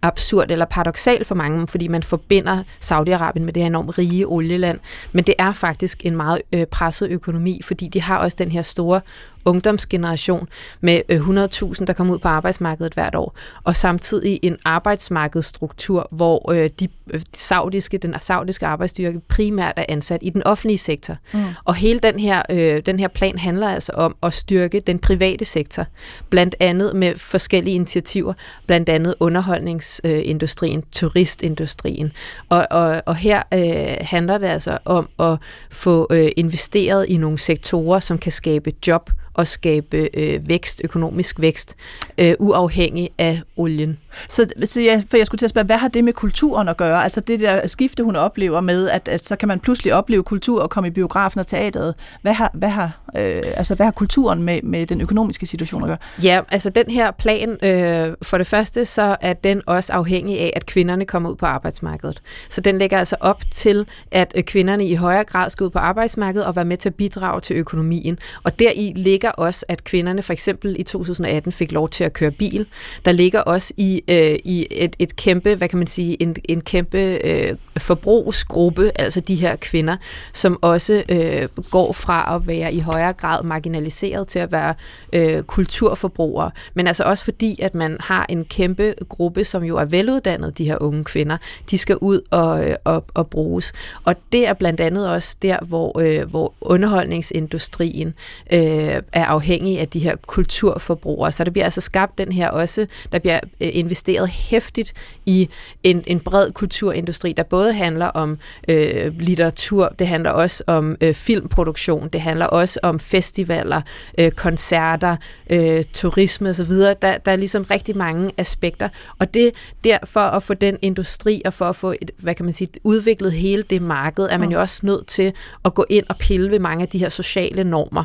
absurd 0.02 0.50
eller 0.50 0.64
paradoxal 0.64 1.24
for 1.24 1.34
mange, 1.34 1.68
fordi 1.68 1.88
man 1.88 2.02
forbinder 2.02 2.62
Saudi-Arabien 2.80 3.42
med 3.42 3.52
det 3.52 3.62
her 3.62 3.66
enormt 3.66 3.98
rige 3.98 4.26
olieland. 4.26 4.78
Men 5.12 5.24
det 5.24 5.34
er 5.38 5.52
faktisk 5.52 6.06
en 6.06 6.16
meget 6.16 6.42
øh, 6.52 6.66
presset 6.66 7.10
økonomi, 7.10 7.60
fordi 7.64 7.88
de 7.88 8.02
har 8.02 8.18
også 8.18 8.36
den 8.40 8.50
her 8.50 8.62
store 8.62 9.00
ungdomsgeneration 9.46 10.48
med 10.80 11.00
100.000, 11.10 11.82
øh, 11.82 11.86
der 11.86 11.92
kommer 11.92 12.14
ud 12.14 12.18
på 12.18 12.28
arbejdsmarkedet 12.28 12.94
hvert 12.94 13.14
år, 13.14 13.36
og 13.64 13.76
samtidig 13.76 14.40
en 14.42 14.56
arbejdsmarkedsstruktur, 14.64 16.08
hvor 16.10 16.52
øh, 16.52 16.70
de, 16.80 16.88
øh, 17.10 17.20
de 17.20 17.24
saudiske, 17.34 17.98
den 17.98 18.14
saudiske 18.20 18.66
arbejdsstyrke 18.66 19.20
primært 19.20 19.74
er 19.76 19.84
ansat 19.88 20.20
i 20.22 20.30
den 20.30 20.42
offentlige 20.42 20.78
sektor. 20.78 21.16
Mm. 21.32 21.40
Og 21.64 21.74
hele 21.74 21.98
den 21.98 22.18
her, 22.18 22.42
øh, 22.50 22.82
den 22.86 22.98
her 22.98 23.08
plan 23.08 23.38
handler 23.38 23.68
altså 23.68 23.92
om 23.92 24.16
at 24.22 24.32
styrke 24.32 24.80
den 24.80 24.98
private 24.98 25.44
sektor, 25.44 25.86
blandt 26.30 26.54
andet 26.60 26.96
med 26.96 27.16
forskellige 27.16 27.74
initiativer, 27.74 28.32
blandt 28.66 28.88
andet 28.88 29.14
underholdningsindustrien, 29.20 30.82
turistindustrien. 30.92 32.12
Og, 32.48 32.66
og, 32.70 33.02
og 33.06 33.16
her 33.16 33.42
øh, 33.54 33.96
handler 34.00 34.38
det 34.38 34.46
altså 34.46 34.78
om 34.84 35.08
at 35.18 35.38
få 35.70 36.06
øh, 36.10 36.28
investeret 36.36 37.06
i 37.08 37.16
nogle 37.16 37.38
sektorer, 37.38 38.00
som 38.00 38.18
kan 38.18 38.32
skabe 38.32 38.72
job 38.86 39.10
at 39.38 39.48
skabe 39.48 40.08
øh, 40.14 40.48
vækst, 40.48 40.80
økonomisk 40.84 41.40
vækst, 41.40 41.76
øh, 42.18 42.34
uafhængig 42.38 43.10
af 43.18 43.40
olien. 43.56 43.98
Så, 44.28 44.46
så 44.64 44.80
ja, 44.80 45.02
for 45.10 45.16
jeg 45.16 45.26
skulle 45.26 45.38
til 45.38 45.46
at 45.46 45.50
spørge, 45.50 45.66
hvad 45.66 45.76
har 45.76 45.88
det 45.88 46.04
med 46.04 46.12
kulturen 46.12 46.68
at 46.68 46.76
gøre? 46.76 47.02
Altså 47.04 47.20
det 47.20 47.40
der 47.40 47.66
skifte, 47.66 48.02
hun 48.02 48.16
oplever 48.16 48.60
med, 48.60 48.88
at, 48.88 49.08
at 49.08 49.26
så 49.26 49.36
kan 49.36 49.48
man 49.48 49.60
pludselig 49.60 49.94
opleve 49.94 50.22
kultur 50.22 50.62
og 50.62 50.70
komme 50.70 50.88
i 50.88 50.90
biografen 50.90 51.40
og 51.40 51.46
teateret. 51.46 51.94
Hvad 52.22 52.32
har, 52.32 52.50
hvad 52.54 52.68
har, 52.68 53.00
øh, 53.16 53.42
altså, 53.56 53.74
hvad 53.74 53.86
har 53.86 53.90
kulturen 53.90 54.42
med, 54.42 54.62
med 54.62 54.86
den 54.86 55.00
økonomiske 55.00 55.46
situation 55.46 55.82
at 55.82 55.86
gøre? 55.86 55.98
Ja, 56.22 56.40
altså 56.50 56.70
den 56.70 56.90
her 56.90 57.10
plan, 57.10 57.64
øh, 57.64 58.14
for 58.22 58.38
det 58.38 58.46
første, 58.46 58.84
så 58.84 59.16
er 59.20 59.32
den 59.32 59.62
også 59.66 59.92
afhængig 59.92 60.40
af, 60.40 60.52
at 60.56 60.66
kvinderne 60.66 61.04
kommer 61.04 61.30
ud 61.30 61.36
på 61.36 61.46
arbejdsmarkedet. 61.46 62.22
Så 62.48 62.60
den 62.60 62.78
lægger 62.78 62.98
altså 62.98 63.16
op 63.20 63.42
til, 63.50 63.86
at 64.10 64.32
øh, 64.36 64.42
kvinderne 64.42 64.86
i 64.86 64.94
højere 64.94 65.24
grad 65.24 65.50
skal 65.50 65.64
ud 65.64 65.70
på 65.70 65.78
arbejdsmarkedet 65.78 66.46
og 66.46 66.56
være 66.56 66.64
med 66.64 66.76
til 66.76 66.88
at 66.88 66.94
bidrage 66.94 67.40
til 67.40 67.56
økonomien. 67.56 68.18
Og 68.42 68.58
deri 68.58 68.92
ligger 68.96 69.25
også, 69.30 69.64
at 69.68 69.84
kvinderne 69.84 70.22
for 70.22 70.32
eksempel 70.32 70.76
i 70.78 70.82
2018 70.82 71.52
fik 71.52 71.72
lov 71.72 71.88
til 71.88 72.04
at 72.04 72.12
køre 72.12 72.30
bil. 72.30 72.66
Der 73.04 73.12
ligger 73.12 73.40
også 73.40 73.74
i 73.76 74.02
øh, 74.08 74.38
i 74.44 74.66
et, 74.70 74.96
et 74.98 75.16
kæmpe, 75.16 75.54
hvad 75.54 75.68
kan 75.68 75.78
man 75.78 75.86
sige, 75.86 76.22
en, 76.22 76.36
en 76.48 76.60
kæmpe 76.60 76.98
øh, 76.98 77.56
forbrugsgruppe, 77.78 78.92
altså 78.94 79.20
de 79.20 79.34
her 79.34 79.56
kvinder, 79.56 79.96
som 80.32 80.58
også 80.62 81.02
øh, 81.08 81.48
går 81.70 81.92
fra 81.92 82.36
at 82.36 82.46
være 82.46 82.72
i 82.74 82.80
højere 82.80 83.12
grad 83.12 83.42
marginaliseret 83.44 84.26
til 84.28 84.38
at 84.38 84.52
være 84.52 84.74
øh, 85.12 85.42
kulturforbrugere, 85.42 86.50
men 86.74 86.86
altså 86.86 87.04
også 87.04 87.24
fordi, 87.24 87.60
at 87.62 87.74
man 87.74 87.96
har 88.00 88.26
en 88.28 88.44
kæmpe 88.44 88.94
gruppe, 89.08 89.44
som 89.44 89.64
jo 89.64 89.76
er 89.76 89.84
veluddannet, 89.84 90.58
de 90.58 90.64
her 90.64 90.78
unge 90.80 91.04
kvinder, 91.04 91.36
de 91.70 91.78
skal 91.78 91.96
ud 91.96 92.20
og, 92.30 92.68
øh, 92.70 92.76
og, 92.84 93.04
og 93.14 93.30
bruges. 93.30 93.72
Og 94.04 94.14
det 94.32 94.48
er 94.48 94.52
blandt 94.54 94.80
andet 94.80 95.10
også 95.10 95.36
der, 95.42 95.58
hvor, 95.64 96.00
øh, 96.00 96.30
hvor 96.30 96.54
underholdningsindustrien 96.60 98.14
øh, 98.52 99.02
er 99.16 99.24
afhængige 99.24 99.80
af 99.80 99.88
de 99.88 99.98
her 99.98 100.16
kulturforbrugere. 100.26 101.32
Så 101.32 101.44
der 101.44 101.50
bliver 101.50 101.64
altså 101.64 101.80
skabt 101.80 102.18
den 102.18 102.32
her 102.32 102.48
også, 102.48 102.86
der 103.12 103.18
bliver 103.18 103.40
øh, 103.60 103.68
investeret 103.72 104.28
hæftigt 104.28 104.92
i 105.26 105.48
en, 105.82 106.04
en 106.06 106.20
bred 106.20 106.52
kulturindustri, 106.52 107.32
der 107.32 107.42
både 107.42 107.72
handler 107.72 108.06
om 108.06 108.38
øh, 108.68 109.18
litteratur, 109.18 109.88
det 109.98 110.06
handler 110.06 110.30
også 110.30 110.64
om 110.66 110.96
øh, 111.00 111.14
filmproduktion, 111.14 112.08
det 112.08 112.20
handler 112.20 112.46
også 112.46 112.80
om 112.82 112.98
festivaler, 112.98 113.82
øh, 114.18 114.30
koncerter, 114.30 115.16
øh, 115.50 115.84
turisme 115.92 116.50
osv. 116.50 116.72
Der, 116.72 116.94
der 117.18 117.32
er 117.32 117.36
ligesom 117.36 117.62
rigtig 117.70 117.96
mange 117.96 118.30
aspekter, 118.36 118.88
og 119.18 119.34
det 119.34 119.52
derfor 119.84 120.20
at 120.20 120.42
få 120.42 120.54
den 120.54 120.78
industri 120.82 121.42
og 121.44 121.52
for 121.52 121.64
at 121.64 121.76
få 121.76 121.94
et, 122.00 122.10
hvad 122.18 122.34
kan 122.34 122.44
man 122.44 122.54
sige, 122.54 122.68
udviklet 122.84 123.32
hele 123.32 123.62
det 123.62 123.82
marked, 123.82 124.24
er 124.30 124.38
man 124.38 124.50
jo 124.50 124.60
også 124.60 124.86
nødt 124.86 125.06
til 125.06 125.32
at 125.64 125.74
gå 125.74 125.86
ind 125.88 126.04
og 126.08 126.16
pille 126.16 126.50
ved 126.50 126.58
mange 126.58 126.82
af 126.82 126.88
de 126.88 126.98
her 126.98 127.08
sociale 127.08 127.64
normer. 127.64 128.04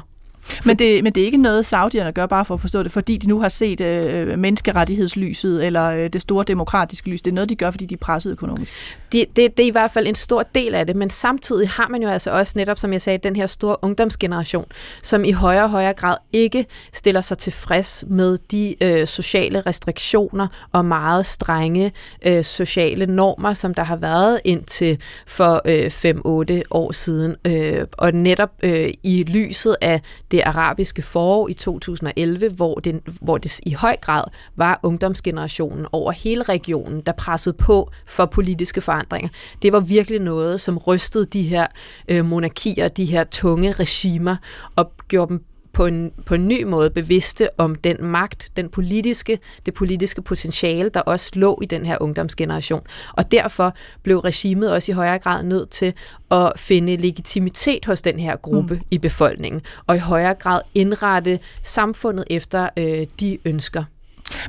Men 0.66 0.80
det, 0.80 1.04
men 1.04 1.14
det 1.14 1.22
er 1.22 1.26
ikke 1.26 1.38
noget, 1.38 1.66
saudierne 1.66 2.12
gør 2.12 2.26
bare 2.26 2.46
for 2.46 2.54
at 2.54 2.60
forstå 2.60 2.84
det, 2.84 2.92
fordi 2.92 3.18
de 3.18 3.28
nu 3.28 3.42
har 3.42 3.50
set 3.50 3.82
øh, 3.82 4.40
menneskerettighedslyset 4.40 5.66
eller 5.66 5.86
øh, 5.86 6.10
det 6.10 6.22
store 6.22 6.44
demokratiske 6.44 7.10
lys. 7.10 7.22
Det 7.22 7.32
er 7.32 7.36
noget, 7.36 7.50
de 7.50 7.56
gør, 7.56 7.72
fordi 7.72 7.86
de 7.86 7.94
er 7.94 7.98
presset 7.98 8.32
økonomisk. 8.32 8.74
Det, 9.12 9.26
det, 9.36 9.58
det 9.58 9.64
er 9.64 9.68
i 9.68 9.72
hvert 9.72 9.92
fald 9.92 10.08
en 10.08 10.16
stor 10.16 10.44
del 10.56 10.76
af 10.76 10.88
det, 10.88 10.96
men 10.96 11.10
samtidig 11.10 11.70
har 11.70 11.88
man 11.88 12.04
jo 12.04 12.10
altså 12.10 12.32
også 12.32 12.54
netop, 12.56 12.80
som 12.80 12.94
jeg 12.94 13.02
sagde, 13.02 13.18
den 13.18 13.36
her 13.36 13.48
store 13.48 13.76
ungdomsgeneration, 13.82 14.66
som 15.02 15.26
i 15.26 15.32
højere 15.32 15.64
og 15.64 15.70
højere 15.70 15.94
grad 15.94 16.16
ikke 16.34 16.66
stiller 16.94 17.22
sig 17.22 17.38
tilfreds 17.38 18.04
med 18.08 18.38
de 18.52 18.76
øh, 18.84 19.08
sociale 19.08 19.62
restriktioner 19.62 20.48
og 20.72 20.86
meget 20.86 21.26
strenge 21.26 21.92
øh, 22.26 22.44
sociale 22.44 23.06
normer, 23.06 23.54
som 23.54 23.74
der 23.74 23.84
har 23.84 23.96
været 23.96 24.42
indtil 24.44 24.98
for 25.28 25.62
øh, 25.66 26.58
5-8 26.58 26.62
år 26.72 26.92
siden. 26.92 27.36
Øh, 27.48 27.86
og 27.92 28.12
netop 28.12 28.52
øh, 28.64 28.94
i 29.04 29.24
lyset 29.24 29.76
af 29.82 30.02
det 30.32 30.42
arabiske 30.46 31.02
forår 31.02 31.50
i 31.50 31.54
2011, 31.54 32.50
hvor 32.50 32.76
det, 32.76 33.02
hvor 33.22 33.38
det 33.38 33.60
i 33.64 33.74
høj 33.74 33.96
grad 34.02 34.24
var 34.56 34.80
ungdomsgenerationen 34.84 35.86
over 35.92 36.12
hele 36.12 36.44
regionen, 36.44 37.02
der 37.02 37.12
pressede 37.12 37.56
på 37.58 37.92
for 38.06 38.26
politiske 38.26 38.82
forandringer. 38.82 39.30
Det 39.62 39.72
var 39.72 39.80
virkelig 39.80 40.20
noget, 40.20 40.62
som 40.62 40.78
rystede 40.78 41.26
de 41.26 41.44
her 41.44 41.68
øh, 42.08 42.26
monarkier, 42.26 42.88
de 42.88 43.06
her 43.06 43.24
tunge 43.24 43.72
regimer, 43.72 44.36
og 44.76 44.92
gjorde 45.08 45.30
dem 45.30 45.46
på 45.74 45.86
en, 45.86 46.12
på 46.26 46.36
en 46.36 46.48
ny 46.48 46.64
måde 46.64 46.90
bevidste 46.90 47.50
om 47.58 47.76
den 47.76 48.04
magt, 48.04 48.52
den 48.56 48.70
politiske, 48.70 49.40
det 49.66 49.74
politiske 49.74 50.22
potentiale, 50.22 50.90
der 50.90 51.00
også 51.00 51.32
lå 51.34 51.60
i 51.62 51.66
den 51.66 51.86
her 51.86 51.98
ungdomsgeneration. 52.02 52.82
Og 53.14 53.32
derfor 53.32 53.76
blev 54.04 54.20
regimet 54.20 54.72
også 54.72 54.92
i 54.92 54.96
højere 54.96 55.20
grad 55.20 55.44
nødt 55.44 55.70
til 55.70 55.94
at 56.32 56.54
finde 56.58 56.98
legitimitet 56.98 57.86
hos 57.86 58.02
den 58.02 58.20
her 58.20 58.36
gruppe 58.36 58.74
mm. 58.74 58.82
i 58.92 58.98
befolkningen, 58.98 59.62
og 59.88 59.96
i 59.96 60.00
højere 60.00 60.34
grad 60.34 60.62
indrette 60.76 61.40
samfundet 61.64 62.26
efter 62.30 62.70
øh, 62.78 63.08
de 63.20 63.38
ønsker. 63.46 63.84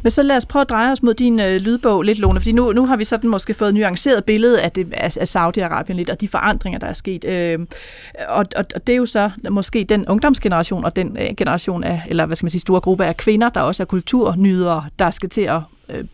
Men 0.03 0.11
så 0.11 0.23
lad 0.23 0.37
os 0.37 0.47
prøve 0.47 0.61
at 0.61 0.71
dreje 0.71 0.93
os 0.93 1.03
mod 1.03 1.15
din 1.15 1.41
øh, 1.41 1.57
lydbog 1.61 2.03
lidt, 2.03 2.19
Lone, 2.19 2.41
fordi 2.41 2.53
nu, 2.53 2.73
nu 2.73 2.87
har 2.87 2.97
vi 2.97 3.05
sådan 3.05 3.31
måske 3.31 3.55
fået 3.55 3.75
nuanceret 3.75 4.25
billede 4.25 4.63
af, 4.63 4.73
det, 4.73 4.93
af, 4.93 5.17
af 5.21 5.37
Saudi-Arabien 5.37 5.93
lidt, 5.93 6.11
og 6.11 6.21
de 6.21 6.29
forandringer, 6.29 6.79
der 6.79 6.87
er 6.87 6.93
sket. 6.93 7.25
Øh, 7.25 7.59
og, 8.29 8.47
og, 8.57 8.65
og 8.75 8.87
det 8.87 8.93
er 8.93 8.97
jo 8.97 9.07
så 9.07 9.31
måske 9.51 9.85
den 9.85 10.09
ungdomsgeneration, 10.09 10.85
og 10.85 10.97
den 10.97 11.17
øh, 11.21 11.29
generation 11.37 11.85
af, 11.85 12.03
eller 12.09 12.27
hvad 12.27 12.37
skal 12.37 12.45
man 12.45 12.51
sige, 12.51 12.61
store 12.61 12.81
gruppe 12.81 13.05
af 13.05 13.17
kvinder, 13.17 13.49
der 13.49 13.61
også 13.61 13.83
er 13.83 13.85
kulturnydere, 13.85 14.85
der 14.99 15.11
skal 15.11 15.29
til 15.29 15.43
at 15.43 15.61
øh, 15.89 16.05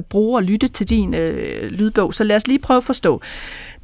bruge 0.00 0.38
og 0.38 0.42
lytte 0.42 0.68
til 0.68 0.88
din 0.88 1.14
øh, 1.14 1.70
lydbog. 1.70 2.14
Så 2.14 2.24
lad 2.24 2.36
os 2.36 2.46
lige 2.46 2.58
prøve 2.58 2.78
at 2.78 2.84
forstå. 2.84 3.22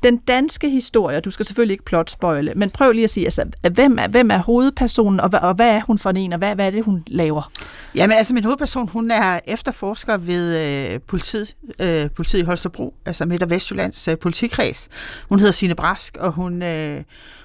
Den 0.03 0.17
danske 0.17 0.71
historie, 0.71 1.21
du 1.21 1.31
skal 1.31 1.47
selvfølgelig 1.47 1.73
ikke 1.73 1.85
plotspoile, 1.85 2.53
men 2.57 2.71
prøv 2.71 2.93
lige 2.93 3.05
at 3.05 3.11
sige, 3.11 3.27
altså, 3.27 3.45
hvem, 3.73 3.99
er, 3.99 4.09
hvem 4.09 4.31
er 4.31 4.39
hovedpersonen, 4.39 5.21
og, 5.21 5.31
og 5.43 5.55
hvad 5.55 5.71
er 5.71 5.81
hun 5.81 5.99
for 5.99 6.11
en, 6.11 6.33
og 6.33 6.39
hvad, 6.39 6.55
hvad 6.55 6.67
er 6.67 6.71
det, 6.71 6.85
hun 6.85 7.03
laver? 7.07 7.51
Jamen 7.95 8.17
altså, 8.17 8.35
min 8.35 8.45
hovedperson, 8.45 8.89
hun 8.89 9.11
er 9.11 9.41
efterforsker 9.47 10.17
ved 10.17 10.57
øh, 10.93 11.01
politiet, 11.01 11.57
øh, 11.81 12.11
politiet 12.11 12.41
i 12.41 12.45
Holstebro, 12.45 12.95
altså 13.07 13.25
Midt- 13.25 13.43
og 13.43 13.51
Vestjyllands 13.51 14.09
øh, 14.09 14.19
politikreds. 14.19 14.89
Hun 15.29 15.39
hedder 15.39 15.53
Sine 15.53 15.75
Brask, 15.75 16.17
og 16.17 16.33
hun... 16.33 16.63
Øh, 16.63 17.03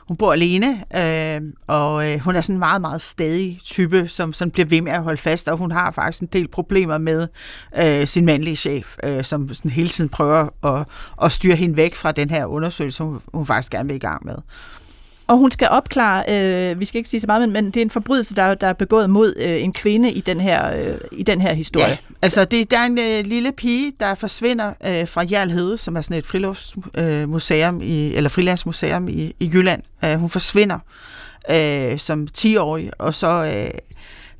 hun 0.07 0.17
bor 0.17 0.33
alene, 0.33 0.83
øh, 0.95 1.41
og 1.67 2.11
øh, 2.11 2.19
hun 2.19 2.35
er 2.35 2.41
sådan 2.41 2.55
en 2.55 2.59
meget, 2.59 2.81
meget 2.81 3.01
stadig 3.01 3.59
type, 3.63 4.07
som 4.07 4.33
sådan 4.33 4.51
bliver 4.51 4.65
ved 4.65 4.81
med 4.81 4.91
at 4.91 5.03
holde 5.03 5.21
fast, 5.21 5.47
og 5.47 5.57
hun 5.57 5.71
har 5.71 5.91
faktisk 5.91 6.21
en 6.21 6.29
del 6.33 6.47
problemer 6.47 6.97
med 6.97 7.27
øh, 7.77 8.07
sin 8.07 8.25
mandlige 8.25 8.55
chef, 8.55 8.95
øh, 9.03 9.23
som 9.23 9.53
sådan 9.53 9.71
hele 9.71 9.89
tiden 9.89 10.09
prøver 10.09 10.49
at, 10.63 10.87
at 11.23 11.31
styre 11.31 11.55
hende 11.55 11.77
væk 11.77 11.95
fra 11.95 12.11
den 12.11 12.29
her 12.29 12.45
undersøgelse, 12.45 13.03
hun, 13.03 13.21
hun 13.33 13.45
faktisk 13.45 13.71
gerne 13.71 13.87
vil 13.87 13.95
i 13.95 13.99
gang 13.99 14.25
med. 14.25 14.35
Og 15.27 15.37
hun 15.37 15.51
skal 15.51 15.67
opklare, 15.71 16.23
øh, 16.29 16.79
vi 16.79 16.85
skal 16.85 16.97
ikke 16.97 17.09
sige 17.09 17.21
så 17.21 17.27
meget, 17.27 17.41
men, 17.41 17.51
men 17.51 17.65
det 17.65 17.77
er 17.77 17.81
en 17.81 17.89
forbrydelse, 17.89 18.35
der, 18.35 18.53
der 18.53 18.67
er 18.67 18.73
begået 18.73 19.09
mod 19.09 19.33
øh, 19.37 19.63
en 19.63 19.73
kvinde 19.73 20.11
i 20.11 20.21
den 20.21 20.39
her, 20.39 20.71
øh, 20.71 20.97
i 21.11 21.23
den 21.23 21.41
her 21.41 21.53
historie. 21.53 21.87
Ja, 21.87 21.97
altså 22.21 22.45
det, 22.45 22.71
der 22.71 22.79
er 22.79 22.85
en 22.85 22.99
øh, 22.99 23.25
lille 23.25 23.51
pige, 23.51 23.93
der 23.99 24.15
forsvinder 24.15 24.73
øh, 24.85 25.07
fra 25.07 25.23
Hjerlhede, 25.23 25.77
som 25.77 25.95
er 25.95 26.01
sådan 26.01 26.17
et 26.17 26.25
friluftsmuseum, 26.25 27.81
øh, 27.81 27.87
i, 27.87 28.15
eller 28.15 28.29
frilandsmuseum 28.29 29.07
i, 29.07 29.35
i 29.39 29.51
Jylland. 29.53 29.81
Øh, 30.05 30.15
hun 30.15 30.29
forsvinder 30.29 30.79
øh, 31.49 31.99
som 31.99 32.27
10-årig, 32.37 32.91
og 32.99 33.13
så 33.13 33.29
øh, 33.55 33.79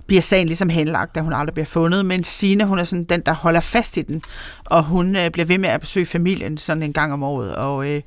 bliver 0.08 0.22
sagen 0.22 0.48
ligesom 0.48 0.70
henlagt, 0.70 1.16
da 1.16 1.20
hun 1.20 1.34
aldrig 1.34 1.54
bliver 1.54 1.66
fundet. 1.66 2.06
Men 2.06 2.24
Sine, 2.24 2.66
hun 2.66 2.80
er 2.80 2.84
sådan 2.84 3.04
den, 3.04 3.22
der 3.26 3.34
holder 3.34 3.60
fast 3.60 3.98
i 3.98 4.02
den, 4.02 4.22
og 4.66 4.84
hun 4.84 5.16
øh, 5.16 5.32
bliver 5.32 5.46
ved 5.46 5.58
med 5.58 5.70
at 5.70 5.82
besøge 5.82 6.06
familien 6.06 6.58
sådan 6.58 6.84
en 6.84 6.94
gang 6.94 7.14
om 7.14 7.24
året, 7.24 7.56
og... 7.56 7.90
Øh, 7.90 8.02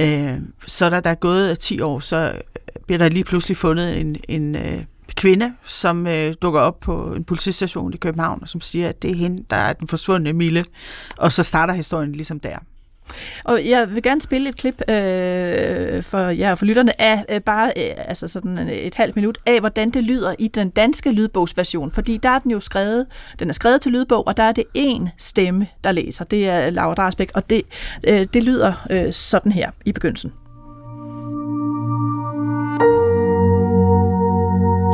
Øh, 0.00 0.38
så 0.66 0.90
da 0.90 1.00
der 1.00 1.10
er 1.10 1.14
gået 1.14 1.58
10 1.58 1.80
år, 1.80 2.00
så 2.00 2.32
bliver 2.86 2.98
der 2.98 3.08
lige 3.08 3.24
pludselig 3.24 3.56
fundet 3.56 4.00
en, 4.00 4.16
en 4.28 4.56
øh, 4.56 4.84
kvinde, 5.16 5.54
som 5.66 6.06
øh, 6.06 6.34
dukker 6.42 6.60
op 6.60 6.80
på 6.80 7.14
en 7.14 7.24
politistation 7.24 7.94
i 7.94 7.96
København, 7.96 8.38
og 8.42 8.48
som 8.48 8.60
siger, 8.60 8.88
at 8.88 9.02
det 9.02 9.10
er 9.10 9.14
hende, 9.14 9.44
der 9.50 9.56
er 9.56 9.72
den 9.72 9.88
forsvundne 9.88 10.32
Mille. 10.32 10.64
Og 11.16 11.32
så 11.32 11.42
starter 11.42 11.74
historien 11.74 12.12
ligesom 12.12 12.40
der. 12.40 12.58
Og 13.44 13.68
jeg 13.68 13.94
vil 13.94 14.02
gerne 14.02 14.20
spille 14.20 14.48
et 14.48 14.56
klip 14.56 14.90
øh, 14.90 16.02
for 16.02 16.18
jer 16.18 16.50
og 16.50 16.58
for 16.58 16.64
lytterne 16.64 17.00
af 17.00 17.24
øh, 17.28 17.40
bare 17.40 17.72
øh, 17.76 17.92
altså 17.96 18.28
sådan 18.28 18.58
et 18.72 18.94
halvt 18.94 19.16
minut 19.16 19.38
af, 19.46 19.60
hvordan 19.60 19.90
det 19.90 20.04
lyder 20.04 20.34
i 20.38 20.48
den 20.48 20.70
danske 20.70 21.10
lydbogsversion. 21.10 21.90
Fordi 21.90 22.16
der 22.16 22.28
er 22.28 22.38
den 22.38 22.50
jo 22.50 22.60
skrevet, 22.60 23.06
den 23.38 23.48
er 23.48 23.52
skrevet 23.52 23.80
til 23.80 23.92
lydbog, 23.92 24.26
og 24.26 24.36
der 24.36 24.42
er 24.42 24.52
det 24.52 24.64
én 24.78 25.08
stemme, 25.18 25.66
der 25.84 25.92
læser. 25.92 26.24
Det 26.24 26.48
er 26.48 26.70
Laura 26.70 26.94
Drasbæk, 26.94 27.30
og 27.34 27.50
det, 27.50 27.62
øh, 28.08 28.26
det 28.34 28.42
lyder 28.42 28.86
øh, 28.90 29.12
sådan 29.12 29.52
her 29.52 29.70
i 29.84 29.92
begyndelsen. 29.92 30.32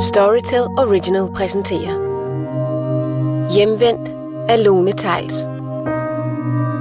Storytel 0.02 0.62
Original 0.62 1.28
præsenterer 1.34 2.10
Hjemvendt 3.54 4.08
af 4.50 4.64
Lone 4.64 4.92
Tejls 4.92 5.34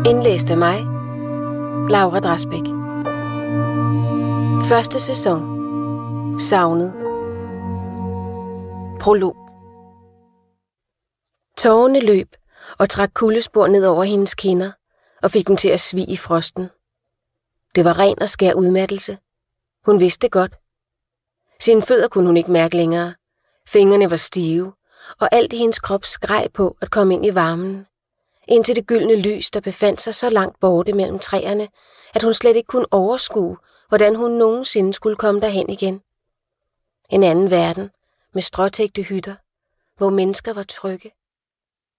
Indlæst 0.06 0.52
af 0.52 0.58
mig, 0.58 0.78
Laura 1.90 2.20
Drasbæk. 2.20 2.66
Første 4.70 5.00
sæson. 5.00 5.40
Savnet. 6.40 6.94
Prolog. 9.02 9.36
Tårerne 11.58 12.00
løb 12.00 12.36
og 12.80 12.90
trak 12.90 13.12
kuldespor 13.14 13.68
ned 13.68 13.86
over 13.86 14.04
hendes 14.04 14.36
kinder 14.36 14.72
og 15.24 15.32
fik 15.32 15.48
dem 15.48 15.58
til 15.58 15.70
at 15.70 15.80
svige 15.80 16.12
i 16.12 16.18
frosten. 16.18 16.70
Det 17.76 17.86
var 17.86 18.00
ren 18.00 18.22
og 18.22 18.30
skær 18.30 18.54
udmattelse. 18.54 19.18
Hun 19.86 20.00
vidste 20.00 20.22
det 20.22 20.32
godt. 20.32 20.56
Sine 21.60 21.82
fødder 21.82 22.08
kunne 22.08 22.26
hun 22.26 22.38
ikke 22.38 22.52
mærke 22.52 22.76
længere. 22.76 23.14
Fingrene 23.68 24.12
var 24.12 24.18
stive, 24.18 24.74
og 25.20 25.30
alt 25.32 25.54
i 25.54 25.58
hendes 25.58 25.80
krop 25.80 26.06
skreg 26.06 26.48
på 26.54 26.78
at 26.82 26.92
komme 26.92 27.14
ind 27.14 27.26
i 27.26 27.36
varmen 27.36 27.86
ind 28.50 28.64
til 28.66 28.76
det 28.76 28.88
gyldne 28.88 29.22
lys, 29.22 29.52
der 29.52 29.60
befandt 29.60 30.02
sig 30.02 30.16
så 30.16 30.30
langt 30.30 30.60
borte 30.60 30.94
mellem 30.94 31.20
træerne, 31.20 31.68
at 32.16 32.24
hun 32.24 32.34
slet 32.34 32.56
ikke 32.56 32.68
kunne 32.68 32.94
overskue, 32.94 33.58
hvordan 33.90 34.16
hun 34.16 34.32
nogensinde 34.32 34.94
skulle 34.94 35.16
komme 35.16 35.42
derhen 35.42 35.70
igen. 35.70 36.02
En 37.10 37.24
anden 37.24 37.52
verden, 37.52 37.90
med 38.34 38.42
stråtægte 38.42 39.02
hytter, 39.04 39.36
hvor 39.98 40.10
mennesker 40.10 40.54
var 40.54 40.64
trygge, 40.64 41.12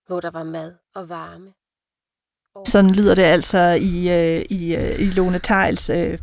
hvor 0.07 0.21
der 0.21 0.31
var 0.31 0.43
mad 0.43 0.75
og 0.95 1.09
varme. 1.09 1.53
Sådan 2.67 2.91
lyder 2.91 3.15
det 3.15 3.23
altså 3.23 3.59
i, 3.81 4.09
øh, 4.09 4.45
i, 4.51 4.75
øh, 4.75 5.01
i 5.01 5.05
Lone 5.05 5.39
Tejls 5.39 5.91
øh, 5.91 6.19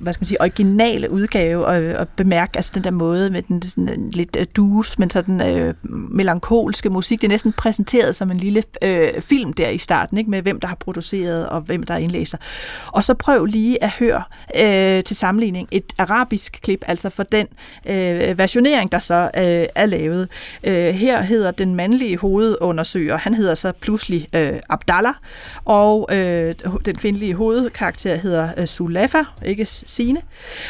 hvad 0.00 0.12
skal 0.12 0.22
man 0.22 0.26
sige, 0.26 0.40
originale 0.40 1.10
udgave 1.10 1.66
og, 1.66 2.00
og 2.00 2.08
bemærke 2.08 2.52
altså 2.56 2.72
den 2.74 2.84
der 2.84 2.90
måde 2.90 3.30
med 3.30 3.42
den 3.42 3.62
sådan 3.62 3.88
øh, 3.88 4.12
lidt 4.12 4.36
øh, 4.36 4.42
uh, 4.42 4.46
dus, 4.56 4.98
men 4.98 5.10
sådan 5.10 5.40
øh, 5.40 5.74
melankolske 6.10 6.90
musik. 6.90 7.20
Det 7.20 7.26
er 7.26 7.28
næsten 7.28 7.52
præsenteret 7.52 8.16
som 8.16 8.30
en 8.30 8.36
lille 8.36 8.62
øh, 8.82 9.20
film 9.20 9.52
der 9.52 9.68
i 9.68 9.78
starten, 9.78 10.18
ikke 10.18 10.30
med 10.30 10.42
hvem 10.42 10.60
der 10.60 10.68
har 10.68 10.74
produceret 10.74 11.48
og 11.48 11.60
hvem 11.60 11.82
der 11.82 11.96
indlæser. 11.96 12.38
Og 12.86 13.04
så 13.04 13.14
prøv 13.14 13.44
lige 13.44 13.84
at 13.84 13.90
høre 13.90 14.22
øh, 14.56 15.04
til 15.04 15.16
sammenligning 15.16 15.68
et 15.70 15.92
arabisk 15.98 16.58
klip, 16.62 16.84
altså 16.86 17.08
for 17.08 17.22
den 17.22 17.46
øh, 17.86 18.38
versionering, 18.38 18.92
der 18.92 18.98
så 18.98 19.30
øh, 19.36 19.66
er 19.74 19.86
lavet. 19.86 20.28
Øh, 20.64 20.94
her 20.94 21.22
hedder 21.22 21.50
den 21.50 21.74
mandlige 21.74 22.18
hovedundersøger, 22.18 23.16
han 23.16 23.34
hedder 23.34 23.54
så 23.54 23.72
pludselig 23.72 24.28
øh, 24.32 24.60
Abdallah, 24.68 25.14
og 25.64 26.08
øh, 26.10 26.54
den 26.84 26.96
kvindelige 26.96 27.34
hovedkarakter 27.34 28.16
hedder 28.16 28.48
øh, 28.56 28.66
Sulafa, 28.66 29.22
ikke 29.44 29.66
Sine. 29.87 30.21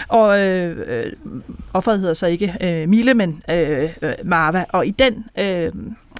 Og 0.07 0.39
øh, 0.39 0.77
øh, 0.87 1.11
offeret 1.73 1.99
hedder 1.99 2.13
så 2.13 2.27
ikke 2.27 2.57
øh, 2.61 2.89
Mille, 2.89 3.13
men 3.13 3.43
øh, 3.49 3.89
øh, 4.01 4.13
Marva. 4.23 4.65
Og 4.69 4.87
i 4.87 4.91
den 4.91 5.25
øh, 5.37 5.71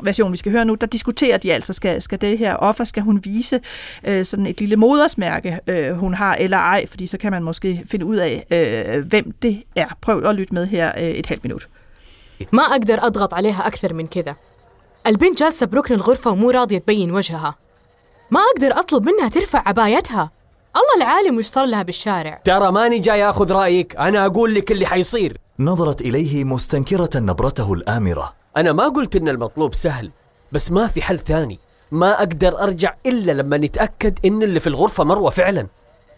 version, 0.02 0.32
vi 0.32 0.38
skal 0.38 0.52
høre 0.52 0.66
nu, 0.66 0.76
der 0.76 0.88
diskuterer 0.88 1.38
de 1.38 1.54
altså, 1.54 1.74
skal, 1.74 2.02
skal 2.02 2.22
det 2.22 2.38
her 2.38 2.56
offer, 2.56 2.84
skal 2.84 3.04
hun 3.04 3.22
vise 3.24 3.60
øh, 4.04 4.26
sådan 4.26 4.46
et 4.48 4.60
lille 4.60 4.76
modersmærke, 4.76 5.60
øh, 5.68 5.94
hun 5.94 6.14
har, 6.14 6.36
eller 6.36 6.58
ej, 6.58 6.86
fordi 6.86 7.08
så 7.08 7.18
kan 7.18 7.32
man 7.32 7.44
måske 7.44 7.84
finde 7.88 8.06
ud 8.06 8.16
af, 8.16 8.46
øh, 8.52 9.06
hvem 9.06 9.32
det 9.42 9.64
er. 9.76 9.98
Prøv 10.02 10.24
at 10.24 10.36
lytte 10.36 10.54
med 10.54 10.66
her 10.66 10.92
øh, 10.98 11.04
et 11.04 11.26
halvt 11.26 11.44
minut. 11.44 11.68
ما 12.52 12.64
أقدر 12.64 13.06
أضغط 13.08 13.34
عليها 13.34 13.68
أكثر 13.68 13.94
من 13.94 14.08
كذا 14.08 14.36
البنت 15.08 15.40
جالسة 15.40 15.66
بركن 15.66 15.96
الغرفة 15.96 16.32
ومو 16.32 16.50
راضية 16.50 16.78
تبين 16.78 17.12
وجهها 17.12 17.56
ما 18.32 18.40
أقدر 18.56 18.80
أطلب 18.80 19.06
منها 19.06 19.30
ترفع 19.30 19.64
عبايتها 19.66 20.32
الله 20.77 21.07
العالم 21.07 21.39
وش 21.39 21.45
صار 21.45 21.67
لها 21.67 21.83
بالشارع. 21.83 22.41
ترى 22.45 22.73
ماني 22.73 22.99
جاي 22.99 23.31
آخذ 23.31 23.53
رأيك. 23.53 23.97
أنا 23.97 24.27
أقول 24.27 24.55
لك 24.55 24.73
اللي 24.73 24.87
حيصير. 24.87 25.39
نظرت 25.59 26.01
إليه 26.01 26.45
مستنكرة 26.45 27.11
نبرته 27.17 27.73
الآمرة. 27.73 28.35
أنا 28.57 28.73
ما 28.73 28.89
قلت 28.89 29.17
إن 29.17 29.29
المطلوب 29.29 29.75
سهل 29.75 30.11
بس 30.53 30.73
ما 30.73 30.87
في 30.87 31.03
حل 31.03 31.19
ثاني. 31.19 31.59
ما 31.93 32.19
أقدر 32.19 32.63
أرجع 32.63 32.95
إلا 33.07 33.33
لما 33.33 33.57
نتأكد 33.57 34.19
إن 34.25 34.43
اللي 34.43 34.61
في 34.61 34.67
الغرفة 34.67 35.05
مروة 35.05 35.31
فعلا. 35.31 35.63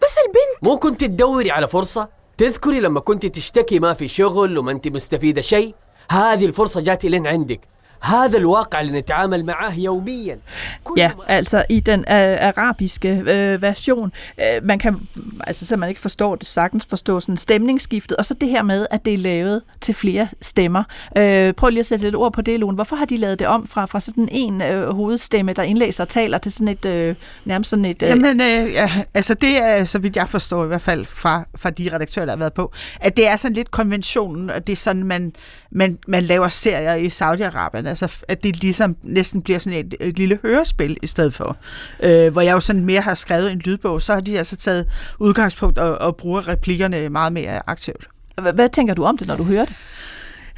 بس 0.03 0.15
البنت 0.27 0.69
مو 0.69 0.79
كنت 0.79 1.03
تدوري 1.03 1.51
على 1.51 1.67
فرصة؟ 1.67 2.09
تذكري 2.37 2.79
لما 2.79 2.99
كنت 2.99 3.25
تشتكي 3.25 3.79
ما 3.79 3.93
في 3.93 4.07
شغل 4.07 4.57
وما 4.57 4.71
أنت 4.71 4.87
مستفيدة 4.87 5.41
شيء؟ 5.41 5.75
هذه 6.11 6.45
الفرصة 6.45 6.81
جات 6.81 7.05
لين 7.05 7.27
عندك. 7.27 7.61
هذا 8.00 8.38
الواقع 8.38 8.80
اللي 8.80 8.98
نتعامل 8.98 9.44
معاه 9.44 9.72
يوميا 9.78 10.38
كل 10.84 11.00
Ja, 11.00 11.08
ما- 11.08 11.22
altså 11.28 11.64
i 11.68 11.80
den 11.80 12.00
øh, 12.00 12.06
arabiske 12.48 13.08
øh, 13.26 13.62
version, 13.62 14.12
øh, 14.40 14.64
man 14.64 14.78
kan, 14.78 15.08
altså 15.46 15.66
så 15.66 15.76
man 15.76 15.88
ikke 15.88 16.00
forstår 16.00 16.36
det, 16.36 16.46
sagtens 16.46 16.86
forstå 16.90 17.20
sådan 17.20 17.36
stemningsskiftet, 17.36 18.16
og 18.16 18.24
så 18.24 18.34
det 18.34 18.48
her 18.48 18.62
med, 18.62 18.86
at 18.90 19.04
det 19.04 19.14
er 19.14 19.18
lavet 19.18 19.62
til 19.80 19.94
flere 19.94 20.28
stemmer. 20.42 20.84
Øh, 21.16 21.52
prøv 21.52 21.68
lige 21.70 21.80
at 21.80 21.86
sætte 21.86 22.04
lidt 22.04 22.14
ord 22.14 22.32
på 22.32 22.42
det, 22.42 22.60
Lone. 22.60 22.74
Hvorfor 22.74 22.96
har 22.96 23.04
de 23.04 23.16
lavet 23.16 23.38
det 23.38 23.46
om 23.46 23.66
fra, 23.66 23.86
fra 23.86 24.00
sådan 24.00 24.28
en 24.32 24.62
øh, 24.62 24.88
hovedstemme, 24.94 25.52
der 25.52 25.62
indlæser 25.62 26.04
og 26.04 26.08
taler, 26.08 26.38
til 26.38 26.52
sådan 26.52 26.68
et, 26.68 26.84
øh, 26.84 27.14
nærmest 27.44 27.70
sådan 27.70 27.84
et... 27.84 28.02
Øh, 28.02 28.08
Jamen, 28.08 28.40
øh, 28.40 28.72
ja, 28.72 28.90
altså 29.14 29.34
det 29.34 29.56
er, 29.62 29.84
så 29.84 29.98
vidt 29.98 30.16
jeg 30.16 30.28
forstår 30.28 30.64
i 30.64 30.66
hvert 30.66 30.82
fald 30.82 31.04
fra, 31.04 31.44
fra 31.56 31.70
de 31.70 31.90
redaktører, 31.92 32.24
der 32.26 32.32
har 32.32 32.38
været 32.38 32.52
på, 32.52 32.72
at 33.00 33.16
det 33.16 33.28
er 33.28 33.36
sådan 33.36 33.54
lidt 33.54 33.70
konventionen, 33.70 34.50
og 34.50 34.66
det 34.66 34.72
er 34.72 34.76
sådan, 34.76 35.04
man, 35.04 35.32
man, 35.71 35.99
man 36.07 36.23
laver 36.23 36.49
serier 36.49 36.95
i 36.95 37.07
Saudi-Arabien, 37.07 37.87
altså 37.87 38.15
at 38.27 38.43
det 38.43 38.61
ligesom 38.61 38.95
næsten 39.03 39.41
bliver 39.41 39.59
sådan 39.59 39.79
et, 39.79 39.95
et 39.99 40.17
lille 40.17 40.39
hørespil 40.41 40.97
i 41.01 41.07
stedet 41.07 41.33
for. 41.33 41.57
Øh, 42.03 42.31
hvor 42.31 42.41
jeg 42.41 42.53
jo 42.53 42.59
sådan 42.59 42.85
mere 42.85 43.01
har 43.01 43.13
skrevet 43.13 43.51
en 43.51 43.59
lydbog, 43.59 44.01
så 44.01 44.13
har 44.13 44.21
de 44.21 44.37
altså 44.37 44.55
taget 44.55 44.87
udgangspunkt 45.19 45.77
og, 45.77 45.97
og 45.97 46.15
bruger 46.15 46.47
replikkerne 46.47 47.09
meget 47.09 47.33
mere 47.33 47.61
aktivt. 47.67 48.07
hvad, 48.53 48.69
tænker 48.69 48.93
du 48.93 49.03
om 49.03 49.17
det, 49.17 49.27
når 49.27 49.35
du 49.37 49.43
hører 49.43 49.65
det? 49.65 49.75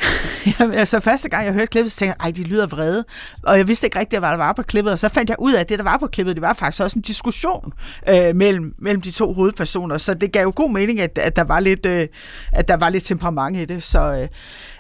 Jamen, 0.60 0.78
altså 0.78 1.00
første 1.00 1.30
gang 1.30 1.46
jeg 1.46 1.54
hørte 1.54 1.68
klippet, 1.68 1.92
så 1.92 1.98
tænkte 1.98 2.16
jeg, 2.20 2.26
ej, 2.26 2.32
de 2.32 2.44
lyder 2.44 2.68
vrede. 2.68 3.06
Og 3.44 3.58
jeg 3.58 3.68
vidste 3.68 3.88
ikke 3.88 4.00
rigtigt, 4.00 4.20
hvad 4.20 4.30
der 4.30 4.38
var 4.38 4.54
på 4.54 4.62
klippet, 4.62 4.94
og 4.94 5.00
så 5.00 5.10
fandt 5.10 5.30
jeg 5.30 5.40
ud 5.40 5.54
af, 5.54 5.60
at 5.60 5.70
det, 5.70 5.80
der 5.80 5.84
var 5.84 5.98
på 5.98 6.08
klippet, 6.08 6.36
det 6.36 6.42
var 6.42 6.54
faktisk 6.54 6.84
også 6.84 7.00
en 7.00 7.02
diskussion 7.02 7.74
øh, 8.10 8.36
mellem, 8.36 8.76
mellem 8.78 9.02
de 9.02 9.12
to 9.12 9.34
hovedpersoner. 9.34 9.98
Så 9.98 10.14
det 10.14 10.32
gav 10.32 10.44
jo 10.44 10.54
god 10.56 10.72
mening, 10.72 11.00
at, 11.00 11.18
at, 11.18 11.36
der, 11.36 11.44
var 11.44 11.60
lidt, 11.60 11.86
øh, 11.86 12.08
at 12.52 12.68
der 12.68 12.78
var 12.78 12.90
lidt 12.90 13.04
temperament 13.04 13.58
i 13.58 13.66
det. 13.66 13.84
Så, 13.84 14.00
øh, 14.00 14.28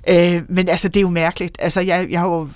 øh, 0.07 0.41
men 0.49 0.69
altså, 0.69 0.87
det 0.87 0.97
er 0.97 1.01
jo 1.01 1.09
mærkeligt. 1.09 1.57
Altså, 1.59 1.81
jeg, 1.81 2.07
jeg 2.09 2.19
har 2.19 2.27
jo 2.27 2.47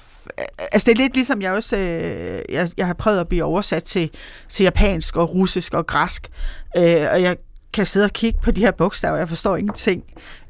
Altså 0.57 0.85
det 0.85 0.91
er 0.91 1.03
lidt 1.03 1.15
ligesom 1.15 1.41
jeg 1.41 1.51
også 1.51 1.77
øh, 1.77 2.41
jeg, 2.49 2.69
jeg 2.77 2.87
har 2.87 2.93
prøvet 2.93 3.19
at 3.19 3.27
blive 3.27 3.43
oversat 3.43 3.83
til, 3.83 4.09
til 4.49 4.63
japansk 4.63 5.15
og 5.15 5.35
russisk 5.35 5.73
og 5.73 5.87
græsk 5.87 6.29
øh, 6.77 6.83
og 7.11 7.21
jeg 7.21 7.37
kan 7.73 7.85
sidde 7.85 8.05
og 8.05 8.11
kigge 8.11 8.39
på 8.43 8.51
de 8.51 8.61
her 8.61 8.71
bogstaver, 8.71 9.17
jeg 9.17 9.29
forstår 9.29 9.57
ingenting. 9.57 10.03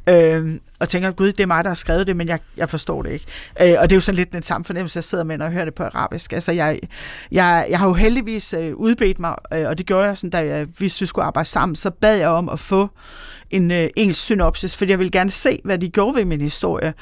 Øh, 0.09 0.59
og 0.79 0.89
tænker, 0.89 1.11
gud, 1.11 1.27
det 1.31 1.39
er 1.39 1.45
mig, 1.47 1.63
der 1.63 1.69
har 1.69 1.75
skrevet 1.75 2.07
det, 2.07 2.15
men 2.15 2.27
jeg, 2.27 2.39
jeg 2.57 2.69
forstår 2.69 3.01
det 3.01 3.11
ikke. 3.11 3.25
Øh, 3.61 3.75
og 3.79 3.89
det 3.89 3.95
er 3.95 3.97
jo 3.97 4.01
sådan 4.01 4.15
lidt 4.15 4.31
den 4.33 4.43
samme 4.43 4.65
fornemmelse, 4.65 4.97
jeg 4.97 5.03
sidder 5.03 5.23
med, 5.23 5.37
når 5.37 5.45
jeg 5.45 5.53
hører 5.53 5.65
det 5.65 5.73
på 5.73 5.83
arabisk. 5.83 6.33
Altså, 6.33 6.51
jeg, 6.51 6.79
jeg, 7.31 7.67
jeg 7.69 7.79
har 7.79 7.87
jo 7.87 7.93
heldigvis 7.93 8.53
øh, 8.53 8.75
udbedt 8.75 9.19
mig, 9.19 9.35
øh, 9.53 9.67
og 9.67 9.77
det 9.77 9.85
gjorde 9.85 10.05
jeg, 10.07 10.17
sådan, 10.17 10.29
da 10.29 10.37
jeg, 10.37 10.67
hvis 10.77 11.01
vi 11.01 11.05
skulle 11.05 11.25
arbejde 11.25 11.49
sammen, 11.49 11.75
så 11.75 11.89
bad 11.89 12.17
jeg 12.17 12.29
om 12.29 12.49
at 12.49 12.59
få 12.59 12.89
en 13.49 13.71
øh, 13.71 13.89
engelsk 13.95 14.21
synopsis, 14.21 14.77
fordi 14.77 14.91
jeg 14.91 14.99
ville 14.99 15.11
gerne 15.11 15.31
se, 15.31 15.59
hvad 15.63 15.77
de 15.77 15.89
gjorde 15.89 16.15
ved 16.15 16.25
min 16.25 16.41
historie. 16.41 16.93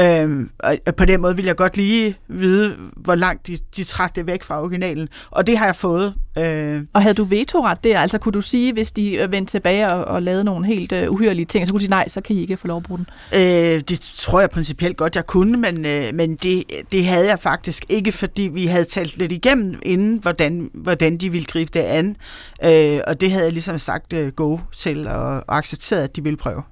Øh, 0.00 0.40
og 0.58 0.94
på 0.96 1.04
den 1.04 1.20
måde 1.20 1.36
ville 1.36 1.48
jeg 1.48 1.56
godt 1.56 1.76
lige 1.76 2.16
vide, 2.28 2.76
hvor 2.96 3.14
langt 3.14 3.46
de, 3.46 3.58
de 3.76 3.84
trak 3.84 4.16
det 4.16 4.26
væk 4.26 4.42
fra 4.42 4.60
originalen. 4.62 5.08
Og 5.30 5.46
det 5.46 5.58
har 5.58 5.66
jeg 5.66 5.76
fået. 5.76 6.14
Øh, 6.38 6.82
Og 6.92 7.02
havde 7.02 7.14
du 7.14 7.24
vetoret 7.24 7.84
der? 7.84 8.00
Altså 8.00 8.18
kunne 8.18 8.32
du 8.32 8.40
sige, 8.40 8.72
hvis 8.72 8.92
de 8.92 9.14
øh, 9.14 9.32
vendte 9.32 9.50
tilbage 9.50 9.92
og, 9.92 10.04
og 10.04 10.22
lavede 10.22 10.44
nogle 10.44 10.66
helt 10.66 10.92
øh, 10.92 11.10
uhyrlige 11.10 11.46
ting, 11.46 11.66
så 11.66 11.72
kunne 11.72 11.78
de 11.78 11.84
sige, 11.84 11.90
nej, 11.90 12.08
så 12.08 12.20
kan 12.20 12.36
I 12.36 12.40
ikke 12.40 12.56
få 12.56 12.66
lov 12.66 12.76
at 12.76 12.82
bruge 12.82 12.98
den? 12.98 13.06
Øh, 13.34 13.80
det 13.80 14.00
tror 14.16 14.40
jeg 14.40 14.50
principielt 14.50 14.96
godt, 14.96 15.16
jeg 15.16 15.26
kunne, 15.26 15.56
men, 15.56 15.84
øh, 15.84 16.14
men 16.14 16.34
det, 16.34 16.64
det 16.92 17.06
havde 17.06 17.28
jeg 17.28 17.38
faktisk 17.38 17.84
ikke, 17.88 18.12
fordi 18.12 18.42
vi 18.42 18.66
havde 18.66 18.84
talt 18.84 19.18
lidt 19.18 19.32
igennem 19.32 19.78
inden, 19.82 20.18
hvordan, 20.22 20.70
hvordan 20.74 21.16
de 21.16 21.30
ville 21.30 21.46
gribe 21.46 21.70
det 21.74 21.80
an. 21.80 22.16
Øh, 22.64 23.00
og 23.06 23.20
det 23.20 23.30
havde 23.30 23.44
jeg 23.44 23.52
ligesom 23.52 23.78
sagt 23.78 24.12
øh, 24.12 24.32
go 24.32 24.58
til 24.76 25.06
og, 25.06 25.44
og 25.48 25.58
accepteret, 25.58 26.02
at 26.02 26.16
de 26.16 26.22
ville 26.22 26.36
prøve. 26.36 26.62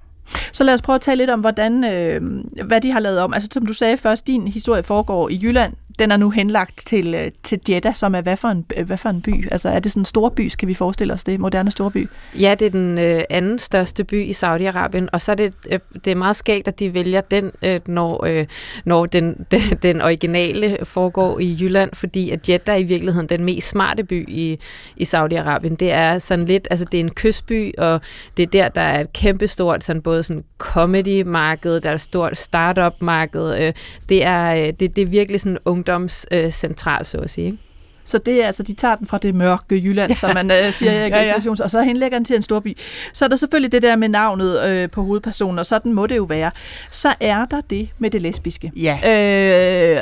Så 0.52 0.64
lad 0.64 0.74
os 0.74 0.82
prøve 0.82 0.94
at 0.94 1.00
tale 1.00 1.18
lidt 1.18 1.30
om, 1.30 1.40
hvordan, 1.40 1.84
øh, 1.84 2.44
hvad 2.66 2.80
de 2.80 2.92
har 2.92 3.00
lavet 3.00 3.20
om. 3.20 3.34
Altså 3.34 3.48
som 3.52 3.66
du 3.66 3.72
sagde 3.72 3.96
først, 3.96 4.26
din 4.26 4.48
historie 4.48 4.82
foregår 4.82 5.28
i 5.28 5.40
Jylland. 5.42 5.72
Den 6.00 6.10
er 6.10 6.16
nu 6.16 6.30
henlagt 6.30 6.86
til, 6.86 7.14
øh, 7.14 7.30
til 7.42 7.60
Jeddah, 7.68 7.94
som 7.94 8.14
er 8.14 8.20
hvad 8.20 8.36
for, 8.36 8.48
en, 8.48 8.66
øh, 8.76 8.86
hvad 8.86 8.96
for 8.96 9.08
en 9.08 9.22
by? 9.22 9.48
Altså 9.50 9.68
er 9.68 9.78
det 9.78 9.92
sådan 9.92 10.00
en 10.00 10.04
stor 10.04 10.28
by, 10.28 10.48
skal 10.48 10.68
vi 10.68 10.74
forestille 10.74 11.12
os 11.12 11.24
det? 11.24 11.40
Moderne 11.40 11.70
storby? 11.70 12.08
Ja, 12.40 12.54
det 12.58 12.66
er 12.66 12.70
den 12.70 12.98
øh, 12.98 13.22
anden 13.30 13.58
største 13.58 14.04
by 14.04 14.24
i 14.24 14.30
Saudi-Arabien, 14.30 15.06
og 15.12 15.22
så 15.22 15.32
er 15.32 15.36
det, 15.36 15.54
øh, 15.70 15.78
det 16.04 16.10
er 16.10 16.14
meget 16.14 16.36
skægt, 16.36 16.68
at 16.68 16.78
de 16.78 16.94
vælger 16.94 17.20
den, 17.20 17.50
øh, 17.62 17.80
når, 17.86 18.26
øh, 18.26 18.46
når 18.84 19.06
den, 19.06 19.34
den, 19.52 19.60
den 19.82 20.02
originale 20.02 20.78
foregår 20.82 21.38
i 21.38 21.56
Jylland, 21.60 21.90
fordi 21.94 22.30
at 22.30 22.48
Jeddah 22.48 22.74
er 22.74 22.78
i 22.78 22.82
virkeligheden 22.82 23.28
den 23.28 23.44
mest 23.44 23.68
smarte 23.68 24.04
by 24.04 24.28
i, 24.28 24.58
i 24.96 25.04
Saudi-Arabien. 25.04 25.74
Det 25.74 25.92
er 25.92 26.18
sådan 26.18 26.44
lidt, 26.44 26.68
altså 26.70 26.86
det 26.92 27.00
er 27.00 27.04
en 27.04 27.14
kystby, 27.14 27.72
og 27.78 28.00
det 28.36 28.42
er 28.42 28.46
der, 28.46 28.68
der 28.68 28.80
er 28.80 29.00
et 29.00 29.12
kæmpestort 29.12 29.84
sådan 29.84 30.02
både 30.02 30.22
sådan 30.22 30.44
comedy-marked, 30.58 31.80
der 31.80 31.90
er 31.90 31.94
et 31.94 32.00
stort 32.00 32.38
startup-marked. 32.38 33.66
Øh, 33.66 33.72
det, 34.08 34.24
er, 34.24 34.54
øh, 34.54 34.72
det, 34.80 34.96
det 34.96 35.02
er 35.02 35.06
virkelig 35.06 35.40
sådan 35.40 35.58
ungdomscentral, 35.94 37.04
så 37.06 37.18
at 37.18 37.30
sige. 37.30 37.46
Ikke? 37.46 37.58
Så 38.04 38.18
det 38.18 38.42
er 38.42 38.46
altså, 38.46 38.62
de 38.62 38.74
tager 38.74 38.96
den 38.96 39.06
fra 39.06 39.18
det 39.18 39.34
mørke 39.34 39.76
Jylland, 39.76 40.10
ja. 40.10 40.14
som 40.14 40.30
man 40.34 40.50
øh, 40.50 40.72
siger 40.72 40.92
i 40.92 40.94
Ja, 41.08 41.22
ja. 41.22 41.50
og 41.64 41.70
så 41.70 41.82
henlægger 41.82 42.18
den 42.18 42.24
til 42.24 42.36
en 42.36 42.42
storby. 42.42 42.76
Så 43.12 43.24
er 43.24 43.28
der 43.28 43.36
selvfølgelig 43.36 43.72
det 43.72 43.82
der 43.82 43.96
med 43.96 44.08
navnet 44.08 44.64
øh, 44.64 44.90
på 44.90 45.02
hovedpersonen, 45.02 45.58
og 45.58 45.66
sådan 45.66 45.92
må 45.92 46.06
det 46.06 46.16
jo 46.16 46.22
være. 46.22 46.50
Så 46.90 47.14
er 47.20 47.44
der 47.44 47.60
det 47.60 47.90
med 47.98 48.10
det 48.10 48.22
lesbiske. 48.22 48.72
Ja. 48.76 48.98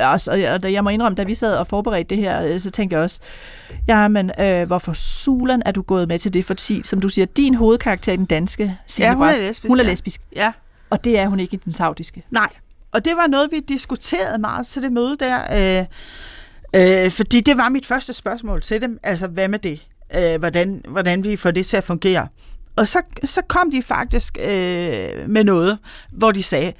Øh, 0.01 0.11
og, 0.11 0.21
så, 0.21 0.59
og 0.63 0.73
jeg 0.73 0.83
må 0.83 0.89
indrømme, 0.89 1.15
da 1.15 1.23
vi 1.23 1.33
sad 1.33 1.55
og 1.55 1.67
forberedte 1.67 2.15
det 2.15 2.23
her, 2.23 2.53
øh, 2.53 2.59
så 2.59 2.71
tænkte 2.71 2.95
jeg 2.95 3.03
også, 3.03 3.19
ja, 3.87 4.07
men 4.07 4.31
øh, 4.39 4.67
hvorfor 4.67 4.93
sulan 4.93 5.61
er 5.65 5.71
du 5.71 5.81
gået 5.81 6.07
med 6.07 6.19
til 6.19 6.33
det? 6.33 6.45
For 6.45 6.83
som 6.83 7.01
du 7.01 7.09
siger, 7.09 7.25
din 7.25 7.55
hovedkarakter 7.55 8.13
i 8.13 8.15
den 8.15 8.25
danske, 8.25 8.77
Signe 8.87 9.07
Ja, 9.09 9.13
hun 9.15 9.27
er 9.27 9.31
lesbisk, 9.31 9.67
Hun 9.67 9.79
er 9.79 9.83
lesbisk, 9.83 10.21
Ja. 10.35 10.51
og 10.89 11.03
det 11.03 11.19
er 11.19 11.27
hun 11.27 11.39
ikke 11.39 11.53
i 11.53 11.59
den 11.65 11.71
saudiske. 11.71 12.23
Nej, 12.31 12.49
og 12.91 13.05
det 13.05 13.17
var 13.17 13.27
noget, 13.27 13.51
vi 13.51 13.59
diskuterede 13.59 14.37
meget 14.37 14.67
til 14.67 14.83
det 14.83 14.91
møde 14.91 15.17
der, 15.19 15.39
øh, 15.79 15.85
øh, 17.05 17.11
fordi 17.11 17.41
det 17.41 17.57
var 17.57 17.69
mit 17.69 17.85
første 17.85 18.13
spørgsmål 18.13 18.61
til 18.61 18.81
dem, 18.81 18.99
altså 19.03 19.27
hvad 19.27 19.47
med 19.47 19.59
det? 19.59 19.87
Øh, 20.15 20.39
hvordan, 20.39 20.83
hvordan 20.87 21.23
vi 21.23 21.35
får 21.35 21.51
det 21.51 21.65
til 21.65 21.77
at 21.77 21.83
fungere? 21.83 22.27
Og 22.75 22.87
så, 22.87 23.01
så 23.25 23.41
kom 23.47 23.71
de 23.71 23.83
faktisk 23.83 24.37
øh, 24.39 25.29
med 25.29 25.43
noget, 25.43 25.77
hvor 26.11 26.31
de 26.31 26.43
sagde, 26.43 26.73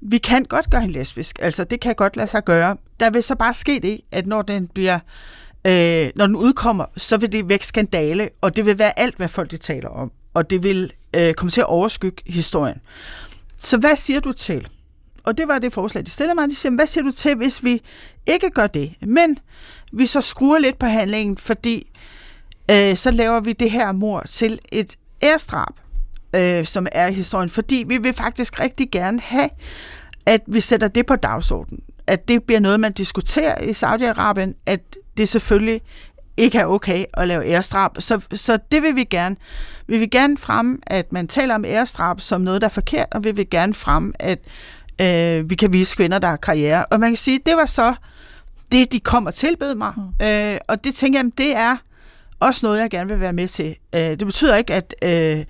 vi 0.00 0.18
kan 0.18 0.44
godt 0.44 0.70
gøre 0.70 0.80
hende 0.80 0.94
lesbisk, 0.94 1.38
altså 1.42 1.64
det 1.64 1.80
kan 1.80 1.94
godt 1.94 2.16
lade 2.16 2.26
sig 2.26 2.44
gøre. 2.44 2.76
Der 3.00 3.10
vil 3.10 3.22
så 3.22 3.34
bare 3.34 3.54
ske 3.54 3.80
det, 3.82 4.00
at 4.12 4.26
når 4.26 4.42
den 4.42 4.68
bliver 4.68 4.98
øh, 5.64 6.10
når 6.16 6.26
den 6.26 6.36
udkommer, 6.36 6.84
så 6.96 7.16
vil 7.16 7.32
det 7.32 7.48
vække 7.48 7.66
skandale, 7.66 8.30
og 8.40 8.56
det 8.56 8.66
vil 8.66 8.78
være 8.78 8.98
alt, 8.98 9.16
hvad 9.16 9.28
folk 9.28 9.50
de 9.50 9.56
taler 9.56 9.88
om, 9.88 10.12
og 10.34 10.50
det 10.50 10.62
vil 10.62 10.92
øh, 11.14 11.34
komme 11.34 11.50
til 11.50 11.60
at 11.60 11.66
overskygge 11.66 12.22
historien. 12.26 12.80
Så 13.58 13.78
hvad 13.78 13.96
siger 13.96 14.20
du 14.20 14.32
til? 14.32 14.68
Og 15.24 15.38
det 15.38 15.48
var 15.48 15.58
det 15.58 15.72
forslag, 15.72 16.06
de 16.06 16.10
stillede 16.10 16.34
mig. 16.34 16.50
De 16.50 16.54
siger, 16.54 16.74
hvad 16.74 16.86
siger 16.86 17.04
du 17.04 17.10
til, 17.10 17.34
hvis 17.36 17.64
vi 17.64 17.82
ikke 18.26 18.50
gør 18.50 18.66
det, 18.66 18.94
men 19.00 19.38
vi 19.92 20.06
så 20.06 20.20
skruer 20.20 20.58
lidt 20.58 20.78
på 20.78 20.86
handlingen, 20.86 21.38
fordi 21.38 21.90
øh, 22.70 22.96
så 22.96 23.10
laver 23.10 23.40
vi 23.40 23.52
det 23.52 23.70
her 23.70 23.92
mor 23.92 24.20
til 24.20 24.58
et 24.72 24.96
ærestrab, 25.22 25.74
øh, 26.34 26.64
som 26.64 26.86
er 26.92 27.06
i 27.06 27.12
historien, 27.12 27.50
fordi 27.50 27.84
vi 27.88 27.98
vil 27.98 28.12
faktisk 28.12 28.60
rigtig 28.60 28.90
gerne 28.90 29.20
have, 29.20 29.50
at 30.26 30.40
vi 30.46 30.60
sætter 30.60 30.88
det 30.88 31.06
på 31.06 31.16
dagsordenen. 31.16 31.80
At 32.06 32.28
det 32.28 32.42
bliver 32.42 32.60
noget, 32.60 32.80
man 32.80 32.92
diskuterer 32.92 33.62
i 33.62 33.70
Saudi-Arabien, 33.70 34.62
at 34.66 34.96
det 35.16 35.28
selvfølgelig 35.28 35.80
ikke 36.36 36.58
er 36.58 36.66
okay 36.66 37.04
at 37.14 37.28
lave 37.28 37.46
ærestrab. 37.46 37.90
Så, 37.98 38.20
så 38.32 38.58
det 38.72 38.82
vil 38.82 38.96
vi 38.96 39.04
gerne. 39.04 39.36
Vi 39.86 39.98
vil 39.98 40.10
gerne 40.10 40.38
frem, 40.38 40.82
at 40.86 41.12
man 41.12 41.28
taler 41.28 41.54
om 41.54 41.64
ærestrab 41.64 42.20
som 42.20 42.40
noget, 42.40 42.60
der 42.60 42.68
er 42.68 42.72
forkert, 42.72 43.08
og 43.10 43.24
vi 43.24 43.30
vil 43.30 43.50
gerne 43.50 43.74
frem, 43.74 44.12
at 44.18 44.38
øh, 45.00 45.50
vi 45.50 45.54
kan 45.54 45.72
vise 45.72 45.96
kvinder, 45.96 46.18
der 46.18 46.28
har 46.28 46.36
karriere. 46.36 46.86
Og 46.86 47.00
man 47.00 47.10
kan 47.10 47.16
sige, 47.16 47.40
det 47.46 47.56
var 47.56 47.66
så 47.66 47.94
det, 48.72 48.92
de 48.92 49.00
kom 49.00 49.26
og 49.26 49.34
tilbød 49.34 49.74
mig. 49.74 49.92
Mm. 49.96 50.26
Øh, 50.26 50.58
og 50.68 50.84
det 50.84 50.94
tænker 50.94 51.18
jeg, 51.18 51.30
det 51.38 51.56
er 51.56 51.76
også 52.40 52.66
noget, 52.66 52.80
jeg 52.80 52.90
gerne 52.90 53.10
vil 53.10 53.20
være 53.20 53.32
med 53.32 53.48
til. 53.48 53.76
Øh, 53.94 54.00
det 54.00 54.26
betyder 54.26 54.56
ikke, 54.56 54.74
at, 54.74 54.94
øh, 55.02 55.44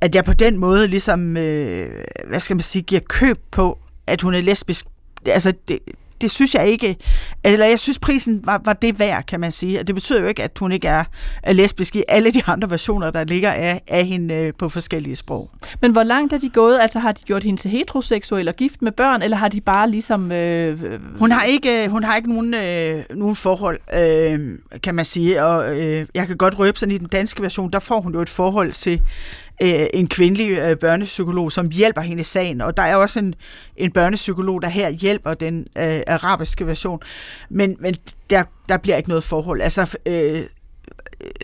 at 0.00 0.14
jeg 0.14 0.24
på 0.24 0.32
den 0.32 0.58
måde 0.58 0.86
ligesom, 0.86 1.36
øh, 1.36 2.04
hvad 2.26 2.40
skal 2.40 2.56
man 2.56 2.62
sige, 2.62 2.82
giver 2.82 3.00
køb 3.08 3.38
på, 3.50 3.78
at 4.06 4.22
hun 4.22 4.34
er 4.34 4.40
lesbisk. 4.40 4.86
Altså, 5.26 5.52
det, 5.68 5.78
det 6.22 6.30
synes 6.30 6.54
jeg 6.54 6.68
ikke, 6.68 6.96
eller 7.44 7.66
jeg 7.66 7.78
synes 7.78 7.98
prisen 7.98 8.40
var, 8.44 8.60
var 8.64 8.72
det 8.72 8.98
værd, 8.98 9.26
kan 9.26 9.40
man 9.40 9.52
sige. 9.52 9.80
Og 9.80 9.86
det 9.86 9.94
betyder 9.94 10.20
jo 10.20 10.26
ikke, 10.26 10.42
at 10.42 10.58
hun 10.58 10.72
ikke 10.72 10.88
er, 10.88 11.04
er 11.42 11.52
lesbisk 11.52 11.96
i 11.96 12.02
alle 12.08 12.30
de 12.30 12.42
andre 12.46 12.70
versioner, 12.70 13.10
der 13.10 13.24
ligger 13.24 13.50
af, 13.50 13.80
af 13.86 14.06
hende 14.06 14.34
øh, 14.34 14.52
på 14.58 14.68
forskellige 14.68 15.16
sprog. 15.16 15.50
Men 15.80 15.92
hvor 15.92 16.02
langt 16.02 16.32
er 16.32 16.38
de 16.38 16.50
gået? 16.50 16.78
Altså 16.80 16.98
har 16.98 17.12
de 17.12 17.22
gjort 17.22 17.44
hende 17.44 17.60
til 17.60 17.70
heteroseksuel 17.70 18.48
og 18.48 18.54
gift 18.54 18.82
med 18.82 18.92
børn, 18.92 19.22
eller 19.22 19.36
har 19.36 19.48
de 19.48 19.60
bare 19.60 19.90
ligesom... 19.90 20.32
Øh, 20.32 20.82
øh 20.82 21.00
hun 21.18 21.30
har 21.30 21.44
ikke, 21.44 21.88
hun 21.88 22.04
har 22.04 22.16
ikke 22.16 22.28
nogen, 22.28 22.54
øh, 22.54 23.04
nogen 23.10 23.36
forhold, 23.36 23.78
øh, 23.94 24.58
kan 24.82 24.94
man 24.94 25.04
sige. 25.04 25.44
Og 25.44 25.76
øh, 25.76 26.06
jeg 26.14 26.26
kan 26.26 26.36
godt 26.36 26.58
røbe 26.58 26.78
sådan 26.78 26.94
i 26.94 26.98
den 26.98 27.08
danske 27.08 27.42
version, 27.42 27.70
der 27.70 27.78
får 27.78 28.00
hun 28.00 28.12
jo 28.12 28.20
et 28.20 28.28
forhold 28.28 28.72
til 28.72 29.02
øh, 29.62 29.86
en 29.94 30.08
kvindelig 30.08 30.50
øh, 30.50 30.76
børnepsykolog, 30.76 31.52
som 31.52 31.68
hjælper 31.70 32.00
hende 32.00 32.20
i 32.20 32.24
sagen. 32.24 32.60
Og 32.60 32.76
der 32.76 32.82
er 32.82 32.96
også 32.96 33.18
en, 33.18 33.34
en 33.76 33.92
børnepsykolog, 33.92 34.62
der 34.62 34.68
her 34.68 34.90
hjælper 34.90 35.34
den 35.34 35.66
øh, 35.78 36.00
arabiske 36.06 36.66
version. 36.66 37.00
Men, 37.48 37.76
men 37.80 37.94
der, 38.30 38.44
der 38.68 38.76
bliver 38.76 38.96
ikke 38.96 39.08
noget 39.08 39.24
forhold. 39.24 39.60
Altså, 39.60 39.96
øh, 40.06 40.40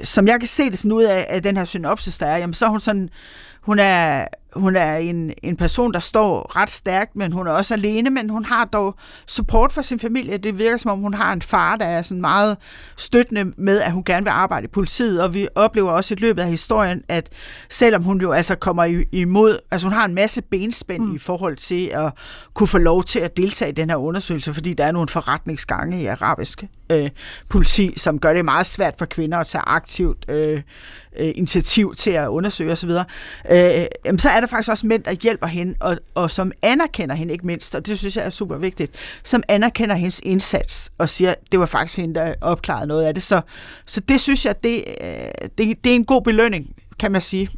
som 0.03 0.27
jeg 0.27 0.41
kan 0.41 0.49
se 0.49 0.71
det 0.71 0.79
sådan 0.79 0.93
ud 0.93 1.05
af, 1.05 1.27
af 1.29 1.43
den 1.43 1.57
her 1.57 1.65
synopsis, 1.65 2.19
der 2.19 2.27
er, 2.27 2.37
jamen, 2.37 2.55
så 2.55 2.67
er 2.67 2.71
hun 2.71 2.81
sådan, 2.81 3.11
hun 3.61 3.79
er, 3.79 4.27
hun 4.53 4.77
er 4.77 4.97
en, 4.97 5.33
en 5.43 5.57
person, 5.57 5.93
der 5.93 6.01
står 6.01 6.57
ret 6.57 6.71
stærkt, 6.71 7.17
men 7.17 7.33
hun 7.33 7.47
er 7.47 7.51
også 7.51 7.75
alene, 7.75 8.11
men 8.11 8.31
hun 8.31 8.45
har 8.45 8.65
dog 8.65 8.95
support 9.27 9.73
fra 9.73 9.83
sin 9.83 10.01
familie. 10.01 10.37
Det 10.37 10.59
virker 10.59 10.77
som 10.77 10.91
om, 10.91 10.99
hun 10.99 11.15
har 11.15 11.33
en 11.33 11.43
far, 11.43 11.77
der 11.77 11.85
er 11.85 12.03
sådan 12.03 12.21
meget 12.21 12.57
støttende 12.97 13.53
med, 13.57 13.81
at 13.81 13.93
hun 13.93 14.05
gerne 14.05 14.25
vil 14.25 14.31
arbejde 14.31 14.65
i 14.65 14.69
politiet, 14.69 15.23
og 15.23 15.35
vi 15.35 15.49
oplever 15.55 15.91
også 15.91 16.15
i 16.15 16.19
løbet 16.21 16.43
af 16.43 16.49
historien, 16.49 17.05
at 17.09 17.29
selvom 17.69 18.03
hun 18.03 18.21
jo 18.21 18.33
altså 18.33 18.55
kommer 18.55 19.05
imod, 19.13 19.59
altså 19.71 19.87
hun 19.87 19.95
har 19.95 20.05
en 20.05 20.15
masse 20.15 20.43
benspænd 20.43 21.03
mm. 21.03 21.15
i 21.15 21.19
forhold 21.19 21.57
til 21.57 21.87
at 21.87 22.13
kunne 22.55 22.67
få 22.67 22.79
lov 22.79 23.05
til 23.05 23.19
at 23.19 23.37
deltage 23.37 23.69
i 23.69 23.75
den 23.75 23.91
her 23.91 23.97
undersøgelse, 23.97 24.55
fordi 24.55 24.75
der 24.75 24.85
er 24.85 24.93
nogle 24.93 25.09
forretningsgange 25.09 26.03
i 26.03 26.07
arabisk 26.07 26.65
øh, 26.91 27.11
politi, 27.49 27.93
som 27.97 28.19
gør 28.19 28.33
det 28.33 28.45
meget 28.45 28.67
svært 28.67 28.95
for 28.99 29.07
kvinder 29.07 29.39
at 29.39 29.47
tage 29.47 29.63
aktivt 29.67 30.25
øh, 30.29 30.63
øh, 31.19 31.33
initiativ 31.35 31.95
til 31.95 32.11
at 32.11 32.29
undersøge 32.29 32.73
osv., 32.73 32.91
øh, 32.91 33.85
jamen, 34.05 34.19
så 34.19 34.31
er 34.31 34.38
der 34.41 34.47
faktisk 34.47 34.71
også 34.71 34.87
mænd, 34.87 35.03
der 35.03 35.13
hjælper 35.13 35.47
hende, 35.47 35.75
og, 35.81 35.99
og 36.15 36.31
som 36.31 36.53
anerkender 36.63 37.15
hende 37.15 37.33
ikke 37.33 37.47
mindst, 37.47 37.75
og 37.75 37.87
det 37.87 37.99
synes 37.99 38.17
jeg 38.17 38.25
er 38.25 38.31
super 38.31 38.57
vigtigt, 38.57 38.93
som 39.25 39.43
anerkender 39.49 39.95
hendes 39.95 40.21
indsats, 40.23 40.93
og 40.99 41.09
siger, 41.09 41.35
det 41.53 41.61
var 41.61 41.67
faktisk 41.67 41.99
hende, 41.99 42.15
der 42.15 42.35
opklarede 42.41 42.87
noget 42.87 43.05
af 43.05 43.15
det. 43.15 43.23
Så, 43.23 43.41
så 43.87 44.01
det 44.01 44.21
synes 44.21 44.47
jeg, 44.47 44.65
det, 44.65 44.85
øh, 45.01 45.11
det, 45.59 45.85
det 45.85 45.91
er 45.91 45.95
en 45.95 46.05
god 46.05 46.23
belønning, 46.23 46.75
kan 46.99 47.13
man 47.13 47.21
sige. 47.21 47.49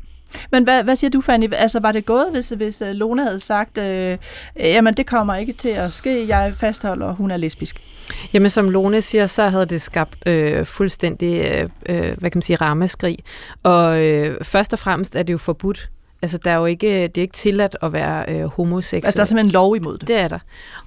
Men 0.52 0.64
hvad, 0.64 0.84
hvad 0.84 0.96
siger 0.96 1.10
du, 1.10 1.20
Fanny? 1.20 1.48
Altså, 1.52 1.80
var 1.80 1.92
det 1.92 2.06
gået, 2.06 2.26
hvis, 2.32 2.48
hvis 2.48 2.82
øh, 2.82 2.90
Lone 2.90 3.22
havde 3.22 3.38
sagt, 3.38 3.78
øh, 3.78 4.18
jamen, 4.56 4.94
det 4.94 5.06
kommer 5.06 5.34
ikke 5.34 5.52
til 5.52 5.68
at 5.68 5.92
ske, 5.92 6.28
jeg 6.28 6.54
fastholder, 6.56 7.06
at 7.06 7.14
hun 7.14 7.30
er 7.30 7.36
lesbisk? 7.36 7.80
Jamen, 8.32 8.50
som 8.50 8.70
Lone 8.70 9.02
siger, 9.02 9.26
så 9.26 9.48
havde 9.48 9.66
det 9.66 9.82
skabt 9.82 10.16
øh, 10.26 10.66
fuldstændig, 10.66 11.44
øh, 11.44 11.68
øh 11.86 12.18
hvad 12.18 12.30
kan 12.30 12.36
man 12.38 12.42
sige, 12.42 12.56
rammeskrig. 12.56 13.18
Og 13.62 14.00
øh, 14.00 14.44
først 14.44 14.72
og 14.72 14.78
fremmest 14.78 15.16
er 15.16 15.22
det 15.22 15.32
jo 15.32 15.38
forbudt 15.38 15.90
Altså, 16.22 16.38
der 16.38 16.50
er 16.50 16.56
jo 16.56 16.66
ikke, 16.66 17.02
det 17.02 17.18
er 17.18 17.22
ikke 17.22 17.34
tilladt 17.34 17.76
at 17.82 17.92
være 17.92 18.24
øh, 18.28 18.44
homoseksuel. 18.44 19.04
Altså, 19.04 19.16
der 19.16 19.20
er 19.20 19.24
simpelthen 19.24 19.52
lov 19.52 19.76
imod 19.76 19.98
det? 19.98 20.08
Det 20.08 20.16
er 20.16 20.28
der. 20.28 20.38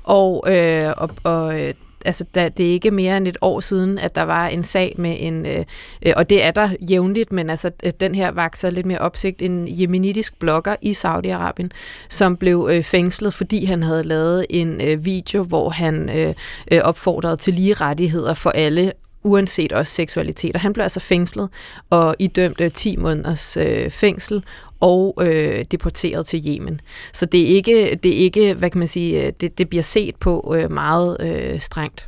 Og, 0.04 0.46
øh, 0.48 0.94
og, 0.98 1.10
og 1.24 1.62
øh, 1.62 1.74
altså, 2.06 2.26
der, 2.36 2.50
det 2.50 2.68
er 2.68 2.72
ikke 2.72 2.92
mere 2.92 3.18
end 3.18 3.28
et 3.28 3.38
år 3.42 3.60
siden, 3.60 4.00
at 4.00 4.16
der 4.16 4.22
var 4.22 4.48
en 4.48 4.64
sag 4.64 4.96
med 4.98 5.16
en, 5.20 5.46
øh, 5.46 5.66
øh, 6.06 6.14
og 6.16 6.30
det 6.30 6.44
er 6.44 6.52
der 6.52 6.70
jævnligt, 6.90 7.32
men 7.32 7.50
altså, 7.50 7.72
øh, 7.84 7.92
den 8.00 8.16
her 8.16 8.32
vagt 8.32 8.66
lidt 8.72 8.86
mere 8.86 9.00
opsigt, 9.00 9.42
en 9.42 9.68
jemenitisk 9.70 10.40
blogger 10.40 10.76
i 10.82 10.92
Saudi-Arabien, 10.92 11.70
som 12.10 12.38
blev 12.38 12.70
øh, 12.72 12.84
fængslet, 12.84 13.34
fordi 13.34 13.66
han 13.66 13.84
havde 13.84 14.04
lavet 14.04 14.46
en 14.50 14.82
øh, 14.82 15.06
video, 15.06 15.44
hvor 15.44 15.70
han 15.70 16.10
øh, 16.10 16.34
øh, 16.72 16.82
opfordrede 16.84 17.38
til 17.38 17.54
lige 17.54 17.74
rettigheder 17.74 18.34
for 18.34 18.50
alle, 18.50 18.92
uanset 19.24 19.74
også 19.74 19.94
seksualitet. 19.94 20.56
Og 20.56 20.62
han 20.62 20.74
blev 20.74 20.84
altså 20.84 21.00
fængslet 21.00 21.50
og 21.90 22.16
idømt 22.20 22.62
10 22.74 22.96
måneders 22.96 23.58
øh, 23.58 23.92
fængsel 23.92 24.44
og 24.84 25.18
øh, 25.22 25.66
deporteret 25.72 26.26
til 26.26 26.48
Yemen. 26.48 26.82
Så 27.14 27.26
det 27.26 27.42
er 27.42 27.48
ikke, 27.56 28.00
det 28.04 28.12
er 28.12 28.18
ikke 28.18 28.54
hvad 28.54 28.70
kan 28.70 28.80
man 28.80 28.88
sige, 28.88 29.26
øh, 29.26 29.34
det, 29.42 29.58
det 29.58 29.70
bliver 29.70 29.84
set 29.84 30.16
på 30.16 30.56
øh, 30.58 30.72
meget 30.72 31.18
øh, 31.22 31.60
strengt. 31.60 32.08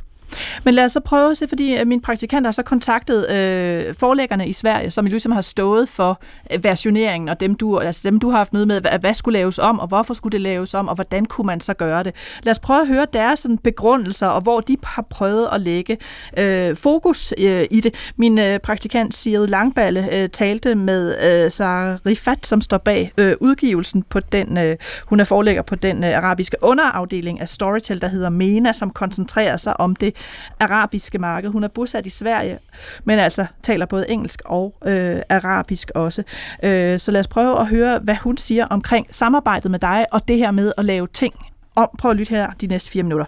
Men 0.64 0.74
lad 0.74 0.84
os 0.84 0.92
så 0.92 1.00
prøve 1.00 1.30
at 1.30 1.36
se, 1.36 1.48
fordi 1.48 1.76
øh, 1.76 1.86
min 1.86 2.00
praktikant 2.00 2.46
har 2.46 2.52
så 2.52 2.62
kontaktet 2.62 3.30
øh, 3.30 3.94
forlæggerne 3.94 4.48
i 4.48 4.52
Sverige, 4.52 4.90
som 4.90 5.06
ligesom 5.06 5.32
har 5.32 5.40
stået 5.40 5.88
for 5.88 6.20
øh, 6.52 6.64
versioneringen, 6.64 7.28
og 7.28 7.40
dem 7.40 7.54
du, 7.54 7.78
altså 7.78 8.00
dem, 8.04 8.20
du 8.20 8.30
har 8.30 8.36
haft 8.36 8.52
møde 8.52 8.66
med, 8.66 8.80
hvad, 8.80 8.98
hvad 9.00 9.14
skulle 9.14 9.38
laves 9.38 9.58
om, 9.58 9.80
og 9.80 9.88
hvorfor 9.88 10.14
skulle 10.14 10.32
det 10.32 10.40
laves 10.40 10.74
om, 10.74 10.88
og 10.88 10.94
hvordan 10.94 11.24
kunne 11.24 11.46
man 11.46 11.60
så 11.60 11.74
gøre 11.74 12.02
det. 12.02 12.14
Lad 12.42 12.50
os 12.50 12.58
prøve 12.58 12.80
at 12.80 12.88
høre 12.88 13.06
deres 13.12 13.38
sådan, 13.38 13.58
begrundelser, 13.58 14.26
og 14.26 14.40
hvor 14.40 14.60
de 14.60 14.76
har 14.84 15.02
prøvet 15.02 15.48
at 15.52 15.60
lægge 15.60 15.98
øh, 16.38 16.76
fokus 16.76 17.34
øh, 17.38 17.66
i 17.70 17.80
det. 17.80 17.94
Min 18.16 18.38
øh, 18.38 18.58
praktikant 18.58 19.16
Sigrid 19.16 19.46
Langballe 19.46 20.14
øh, 20.14 20.28
talte 20.28 20.74
med 20.74 21.16
øh, 21.22 21.50
Sarah 21.50 21.98
Rifat, 22.06 22.46
som 22.46 22.60
står 22.60 22.78
bag 22.78 23.12
øh, 23.18 23.34
udgivelsen 23.40 24.02
på 24.02 24.20
den, 24.20 24.58
øh, 24.58 24.76
hun 25.06 25.20
er 25.20 25.24
forlægger 25.24 25.62
på 25.62 25.74
den 25.74 26.04
øh, 26.04 26.16
arabiske 26.16 26.56
underafdeling 26.62 27.40
af 27.40 27.48
Storytel, 27.48 28.00
der 28.00 28.08
hedder 28.08 28.28
MENA, 28.28 28.72
som 28.72 28.90
koncentrerer 28.90 29.56
sig 29.56 29.80
om 29.80 29.96
det 29.96 30.15
arabiske 30.60 31.18
marked. 31.18 31.50
Hun 31.50 31.64
er 31.64 31.68
bosat 31.68 32.06
i 32.06 32.10
Sverige, 32.10 32.58
men 33.04 33.18
altså 33.18 33.46
taler 33.62 33.86
både 33.86 34.10
engelsk 34.10 34.42
og 34.44 34.74
øh, 34.86 35.20
arabisk 35.28 35.90
også. 35.94 36.22
Øh, 36.62 36.98
så 36.98 37.12
lad 37.12 37.20
os 37.20 37.28
prøve 37.28 37.60
at 37.60 37.68
høre, 37.68 37.98
hvad 37.98 38.16
hun 38.16 38.36
siger 38.36 38.66
omkring 38.66 39.14
samarbejdet 39.14 39.70
med 39.70 39.78
dig 39.78 40.06
og 40.12 40.28
det 40.28 40.36
her 40.36 40.50
med 40.50 40.72
at 40.78 40.84
lave 40.84 41.06
ting 41.06 41.34
om. 41.76 41.88
Prøv 41.98 42.10
at 42.10 42.16
lytte 42.16 42.30
her 42.30 42.50
de 42.50 42.66
næste 42.66 42.90
fire 42.90 43.02
minutter. 43.02 43.26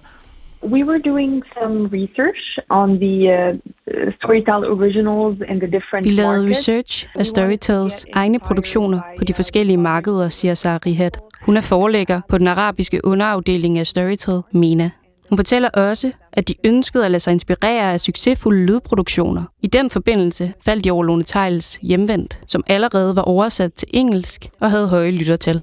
We 0.63 0.85
were 0.85 0.99
doing 0.99 1.43
some 1.55 1.89
research 1.93 2.59
on 2.69 2.99
the 2.99 3.17
uh, 3.31 4.13
Storytel 4.19 4.65
originals 4.65 5.37
in 5.49 5.61
the 5.61 5.71
different 5.71 6.07
Vi 6.07 6.11
lavede 6.11 6.51
research 6.51 7.09
af 7.15 7.27
Storytels 7.27 8.07
egne 8.13 8.39
produktioner 8.39 9.01
på 9.19 9.25
de 9.25 9.35
forskellige 9.35 9.77
markeder, 9.77 10.29
siger 10.29 10.55
Sarah 10.55 10.81
Rihat. 10.87 11.21
Hun 11.43 11.57
er 11.57 11.61
forlægger 11.61 12.21
på 12.29 12.39
den 12.39 12.47
arabiske 12.47 13.01
underafdeling 13.05 13.79
af 13.79 13.87
Storytel, 13.87 14.41
MENA. 14.53 14.91
Hun 15.29 15.39
fortæller 15.39 15.69
også, 15.69 16.13
at 16.33 16.49
de 16.49 16.55
ønskede 16.65 17.05
at 17.05 17.11
lade 17.11 17.21
sig 17.21 17.33
inspirere 17.33 17.93
af 17.93 18.01
succesfulde 18.01 18.67
lydproduktioner. 18.67 19.43
I 19.63 19.67
den 19.67 19.91
forbindelse 19.91 20.53
faldt 20.65 20.85
de 20.85 20.91
over 20.91 21.05
Lone 21.05 21.23
Tejls 21.23 21.79
Hjemvendt, 21.83 22.41
som 22.47 22.65
allerede 22.67 23.17
var 23.17 23.23
oversat 23.23 23.73
til 23.73 23.89
engelsk 23.93 24.49
og 24.61 24.71
havde 24.71 24.89
høje 24.89 25.11
lyttertal. 25.11 25.63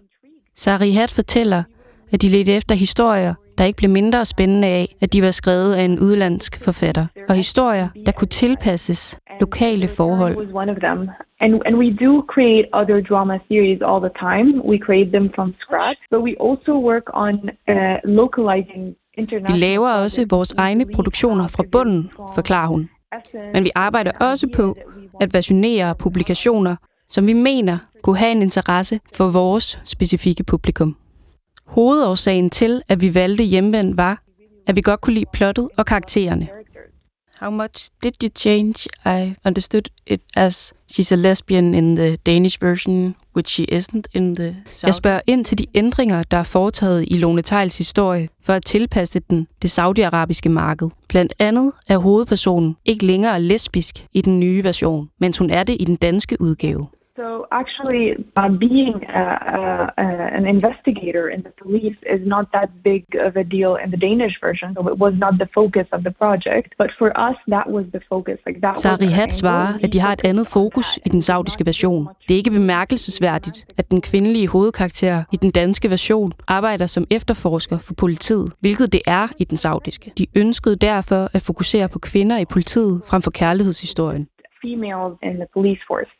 Sari 0.55 0.91
Hat 0.91 1.11
fortæller, 1.11 1.63
at 2.11 2.21
de 2.21 2.29
ledte 2.29 2.53
efter 2.53 2.75
historier, 2.75 3.33
der 3.57 3.63
ikke 3.63 3.77
blev 3.77 3.89
mindre 3.89 4.25
spændende 4.25 4.67
af, 4.67 4.95
at 5.01 5.13
de 5.13 5.21
var 5.21 5.31
skrevet 5.31 5.73
af 5.73 5.81
en 5.81 5.99
udlandsk 5.99 6.63
forfatter, 6.63 7.05
og 7.29 7.35
historier, 7.35 7.87
der 8.05 8.11
kunne 8.11 8.27
tilpasses 8.27 9.17
lokale 9.39 9.87
forhold. 9.87 10.37
And, 11.39 11.61
and 11.65 11.75
we 11.75 11.89
do 12.05 12.23
create 12.33 12.67
other 12.73 13.01
drama 13.01 13.39
series 13.47 13.81
all 13.81 13.99
the 13.99 14.13
time. 14.19 14.61
We 14.65 14.77
create 14.77 15.11
them 15.11 15.29
from 15.35 15.53
scratch, 15.59 15.99
but 16.11 16.21
we 16.21 16.35
also 16.39 16.79
work 16.79 17.03
on 17.13 17.33
uh, 17.67 17.97
localizing 18.03 18.95
vi 19.17 19.53
laver 19.53 19.89
også 19.89 20.25
vores 20.29 20.53
egne 20.53 20.85
produktioner 20.93 21.47
fra 21.47 21.63
bunden, 21.71 22.11
forklarer 22.35 22.67
hun. 22.67 22.89
Men 23.53 23.63
vi 23.63 23.71
arbejder 23.75 24.11
også 24.11 24.47
på 24.55 24.77
at 25.21 25.33
versionere 25.33 25.95
publikationer, 25.95 26.75
som 27.09 27.27
vi 27.27 27.33
mener 27.33 27.77
kunne 28.03 28.17
have 28.17 28.31
en 28.31 28.41
interesse 28.41 28.99
for 29.13 29.27
vores 29.27 29.79
specifikke 29.85 30.43
publikum. 30.43 30.95
Hovedårsagen 31.67 32.49
til, 32.49 32.81
at 32.87 33.01
vi 33.01 33.15
valgte 33.15 33.43
hjemvendt, 33.43 33.97
var, 33.97 34.21
at 34.67 34.75
vi 34.75 34.81
godt 34.81 35.01
kunne 35.01 35.13
lide 35.13 35.25
plottet 35.33 35.69
og 35.77 35.85
karaktererne. 35.85 36.47
How 37.39 37.49
much 37.49 37.89
did 38.03 38.13
you 38.23 38.29
change? 38.29 38.87
I 39.05 39.35
understood 39.45 39.89
it 40.07 40.21
as 40.35 40.73
she's 40.87 41.11
a 41.11 41.15
lesbian 41.15 41.73
in 41.73 41.95
the 41.95 42.17
Danish 42.25 42.59
version, 42.59 43.15
which 43.35 43.49
she 43.49 43.65
isn't 43.65 44.07
in 44.13 44.35
the 44.35 44.55
Saudi. 44.69 44.87
Jeg 44.87 44.95
spørger 44.95 45.21
ind 45.27 45.45
til 45.45 45.57
de 45.57 45.65
ændringer, 45.73 46.23
der 46.23 46.37
er 46.37 46.43
foretaget 46.43 47.05
i 47.07 47.17
Lone 47.17 47.41
Tejls 47.41 47.77
historie, 47.77 48.29
for 48.43 48.53
at 48.53 48.65
tilpasse 48.65 49.19
den 49.29 49.47
det 49.61 49.71
saudiarabiske 49.71 50.49
marked. 50.49 50.89
Blandt 51.07 51.33
andet 51.39 51.71
er 51.87 51.97
hovedpersonen 51.97 52.75
ikke 52.85 53.05
længere 53.05 53.41
lesbisk 53.41 54.07
i 54.13 54.21
den 54.21 54.39
nye 54.39 54.63
version, 54.63 55.09
mens 55.19 55.37
hun 55.37 55.49
er 55.49 55.63
det 55.63 55.77
i 55.79 55.85
den 55.85 55.95
danske 55.95 56.41
udgave. 56.41 56.87
So 57.17 57.47
actually, 57.51 58.05
uh, 58.35 58.49
being 58.49 58.95
a, 59.07 59.25
a, 59.59 60.03
a, 60.03 60.07
an 60.37 60.45
investigator 60.45 61.29
in 61.29 61.43
the 61.43 61.53
police 61.63 61.97
is 62.15 62.21
not 62.27 62.45
that 62.51 62.69
big 62.83 63.05
of 63.27 63.37
a 63.37 63.43
deal 63.43 63.77
in 63.83 63.89
the 63.93 63.97
Danish 64.07 64.35
version. 64.41 64.75
So 64.75 64.81
it 64.89 64.97
was 64.97 65.13
not 65.23 65.33
the 65.39 65.47
focus 65.53 65.87
of 65.93 66.03
the 66.03 66.11
project, 66.11 66.75
but 66.77 66.89
for 66.99 67.09
us, 67.27 67.37
that 67.47 67.67
was 67.69 67.85
the 67.93 68.01
focus. 68.09 68.37
Like 68.45 68.59
that 68.61 68.79
Sari 68.79 69.05
Hat 69.05 69.33
svarer, 69.33 69.73
at 69.83 69.93
de 69.93 69.99
har 69.99 70.13
et 70.13 70.21
andet 70.23 70.47
fokus 70.47 70.99
i 71.05 71.09
den 71.09 71.21
saudiske 71.21 71.65
version. 71.65 72.07
Det 72.27 72.33
er 72.33 72.37
ikke 72.37 72.51
bemærkelsesværdigt, 72.51 73.65
at 73.77 73.91
den 73.91 74.01
kvindelige 74.01 74.47
hovedkarakter 74.47 75.23
i 75.31 75.35
den 75.35 75.51
danske 75.51 75.89
version 75.89 76.31
arbejder 76.47 76.85
som 76.85 77.07
efterforsker 77.11 77.77
for 77.77 77.93
politiet, 77.93 78.53
hvilket 78.59 78.93
det 78.93 79.01
er 79.07 79.27
i 79.37 79.43
den 79.43 79.57
saudiske. 79.57 80.11
De 80.17 80.25
ønskede 80.35 80.75
derfor 80.75 81.29
at 81.33 81.41
fokusere 81.41 81.89
på 81.89 81.99
kvinder 81.99 82.37
i 82.37 82.45
politiet 82.45 83.01
frem 83.05 83.21
for 83.21 83.31
kærlighedshistorien. 83.31 84.27
Females 84.61 85.17
in 85.23 85.33
the 85.33 85.47
police 85.53 85.81
force 85.87 86.11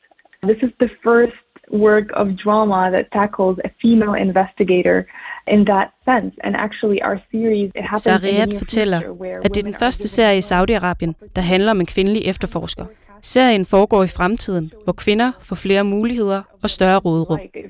This 0.52 0.62
is 0.68 0.72
the 0.80 0.90
first 1.04 1.46
work 1.72 2.08
of 2.14 2.28
drama 2.44 2.92
that 2.92 3.06
tackles 3.12 3.58
a 3.68 3.70
female 3.82 4.14
investigator 4.14 5.08
in 5.48 5.66
that 5.66 5.88
sense. 6.06 6.34
And 6.44 6.56
actually 6.56 7.02
our 7.02 7.18
series 7.32 7.72
it 7.76 7.84
happens 7.84 8.06
in 8.06 8.22
the 8.22 8.28
Sariat 8.28 8.54
fortæller, 8.58 9.00
at 9.44 9.56
det 9.56 9.58
er 9.58 9.66
den 9.66 9.74
første 9.74 10.08
serie 10.08 10.38
i 10.38 10.42
Saudi-Arabien, 10.42 11.14
der 11.36 11.42
handler 11.42 11.72
om 11.72 11.80
en 11.80 11.86
kvindelig 11.86 12.26
efterforsker. 12.26 12.86
Serien 13.22 13.66
foregår 13.66 14.04
i 14.04 14.08
fremtiden, 14.08 14.72
hvor 14.84 14.94
kvinder 14.94 15.32
får 15.40 15.56
flere 15.56 15.84
muligheder 15.84 16.42
og 16.64 16.70
større 16.70 17.02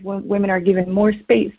when 0.05 0.32
women 0.32 0.49
are 0.49 0.59
given 0.59 0.91
more 0.91 1.13
space. 1.23 1.55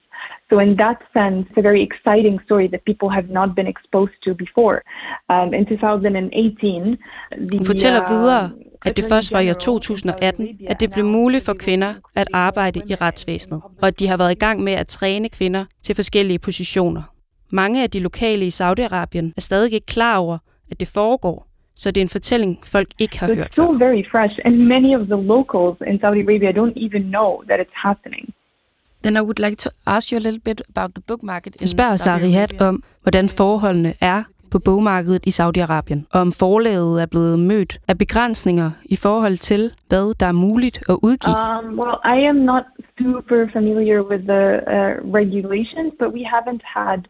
So 0.51 0.59
in 0.59 0.77
that 0.77 0.99
sense, 1.13 1.49
it's 1.51 1.59
a 1.59 1.63
very 1.63 1.83
exciting 1.83 2.41
story 2.47 2.69
that 2.69 2.85
people 2.85 3.09
have 3.09 3.29
not 3.29 3.55
been 3.59 3.67
exposed 3.67 4.17
to 4.25 4.35
before. 4.35 4.77
Um, 5.29 5.55
in 5.55 5.67
2018, 5.67 6.99
the, 7.51 7.57
Hun 7.59 7.67
fortæller 7.67 8.01
uh, 8.01 8.11
videre, 8.11 8.51
at 8.85 8.97
det 8.97 9.05
først 9.09 9.33
var 9.33 9.41
i 9.41 9.43
år 9.43 9.45
General 9.45 9.57
of 9.57 9.63
2018, 9.63 10.47
Saudi 10.47 10.51
Arabia 10.51 10.71
at 10.71 10.81
det 10.81 10.91
blev 10.91 11.05
muligt 11.05 11.45
for 11.45 11.55
kvinder 11.55 11.95
at 12.15 12.29
arbejde 12.33 12.83
i 12.87 12.95
retsvæsenet, 12.95 13.61
og 13.83 13.89
at 13.89 13.99
de 13.99 14.07
har 14.09 14.17
været 14.17 14.33
i 14.33 14.35
gang 14.35 14.63
med 14.63 14.73
at 14.73 14.87
træne 14.87 15.29
kvinder 15.29 15.65
til 15.83 15.95
forskellige 15.95 16.39
positioner. 16.39 17.03
Mange 17.51 17.83
af 17.83 17.91
de 17.91 17.99
lokale 17.99 18.47
i 18.47 18.49
Saudi-Arabien 18.49 19.33
er 19.37 19.41
stadig 19.41 19.73
ikke 19.73 19.87
klar 19.87 20.17
over, 20.19 20.39
at 20.71 20.81
det 20.81 20.89
foregår, 20.89 21.47
så 21.77 21.91
det 21.91 22.01
er 22.01 22.03
en 22.05 22.09
fortælling, 22.09 22.59
folk 22.65 22.89
ikke 22.99 23.19
har 23.19 23.27
it's 23.29 23.35
hørt 23.35 23.53
still 23.53 23.67
før. 23.67 23.79
very 23.79 24.05
fresh, 24.11 24.39
and 24.45 24.57
many 24.57 24.95
of 24.97 25.07
the 25.07 25.23
locals 25.27 25.77
in 25.87 26.01
Saudi 26.01 26.21
Arabia 26.21 26.51
don't 26.53 26.73
even 26.87 27.03
know 27.03 27.43
that 27.49 27.61
it's 27.61 27.73
happening. 27.89 28.35
Then 29.03 29.17
I 29.17 29.21
would 29.21 29.39
like 29.39 29.57
to 29.57 29.71
ask 29.87 30.13
you 30.13 30.19
a 30.19 30.21
little 30.21 30.41
bit 30.45 30.63
about 30.77 30.91
the 30.95 31.03
book 31.07 31.23
market 31.23 31.55
in 31.55 31.61
Jeg 31.61 31.69
spørger 31.69 31.97
Saudi 31.97 32.21
Sarihat 32.21 32.51
Arabia. 32.53 32.69
om, 32.69 32.83
hvordan 33.03 33.29
forholdene 33.29 33.95
er 34.01 34.23
på 34.51 34.59
bogmarkedet 34.59 35.27
i 35.27 35.31
Saudi-Arabien, 35.31 36.01
og 36.13 36.21
om 36.21 36.33
forlaget 36.33 37.03
er 37.03 37.07
blevet 37.07 37.39
mødt 37.39 37.81
af 37.89 37.99
begrænsninger 37.99 38.71
i 38.85 38.97
forhold 38.97 39.37
til, 39.37 39.73
hvad 39.89 40.15
der 40.21 40.27
er 40.27 40.33
muligt 40.33 40.79
at 40.89 40.97
udgive. 41.03 41.35
Um, 41.35 41.79
well, 41.81 41.97
I 42.17 42.19
am 42.33 42.37
not 42.37 42.65
super 42.99 43.49
familiar 43.53 44.01
with 44.11 44.23
the 44.35 44.45
uh, 44.77 44.93
regulations, 45.21 45.91
but 46.01 46.09
we 46.17 46.23
haven't 46.35 46.65
had 46.79 47.01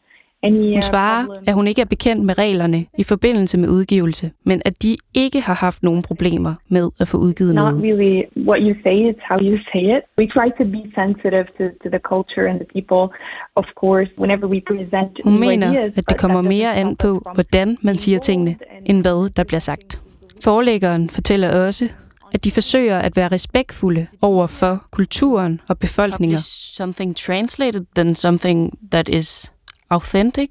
hun 0.52 0.82
svarer, 0.82 1.26
at 1.46 1.54
hun 1.54 1.66
ikke 1.66 1.80
er 1.80 1.84
bekendt 1.84 2.24
med 2.24 2.38
reglerne 2.38 2.86
i 2.98 3.02
forbindelse 3.02 3.58
med 3.58 3.68
udgivelse, 3.68 4.30
men 4.44 4.62
at 4.64 4.82
de 4.82 4.96
ikke 5.14 5.40
har 5.40 5.54
haft 5.54 5.82
nogen 5.82 6.02
problemer 6.02 6.54
med 6.68 6.90
at 7.00 7.08
få 7.08 7.16
udgivet 7.16 7.54
not 7.54 7.74
noget. 7.74 7.82
really 7.82 8.22
what 8.48 8.60
you 8.62 8.74
say, 8.84 9.10
it's 9.10 9.22
how 9.28 9.38
you 9.38 9.58
say 9.72 9.96
it. 9.96 10.02
We 10.18 10.26
try 10.26 10.48
to 10.58 10.64
be 10.64 10.82
sensitive 10.94 11.46
to, 11.58 11.64
to 11.82 11.88
the 11.88 11.98
culture 11.98 12.50
and 12.50 12.60
the 12.60 12.68
people, 12.74 13.16
of 13.56 13.64
course, 13.80 14.10
whenever 14.18 14.46
we 14.46 14.60
present 14.66 15.20
Hun 15.24 15.40
mener, 15.40 15.90
at 15.96 16.08
det 16.08 16.18
kommer 16.18 16.40
mere 16.40 16.74
an 16.74 16.96
på, 16.96 17.22
hvordan 17.34 17.76
man 17.82 17.98
siger 17.98 18.18
tingene, 18.18 18.56
end 18.86 19.02
hvad 19.02 19.30
der 19.30 19.44
bliver 19.44 19.60
sagt. 19.60 20.00
Forlæggeren 20.44 21.10
fortæller 21.10 21.66
også, 21.66 21.88
at 22.32 22.44
de 22.44 22.50
forsøger 22.50 22.98
at 22.98 23.16
være 23.16 23.28
respektfulde 23.28 24.06
over 24.22 24.46
for 24.46 24.84
kulturen 24.90 25.60
og 25.68 25.78
befolkninger. 25.78 26.38
Something 26.76 27.16
translated 27.16 27.84
than 27.96 28.14
something 28.14 28.78
that 28.92 29.08
is 29.08 29.52
authentic. 29.90 30.50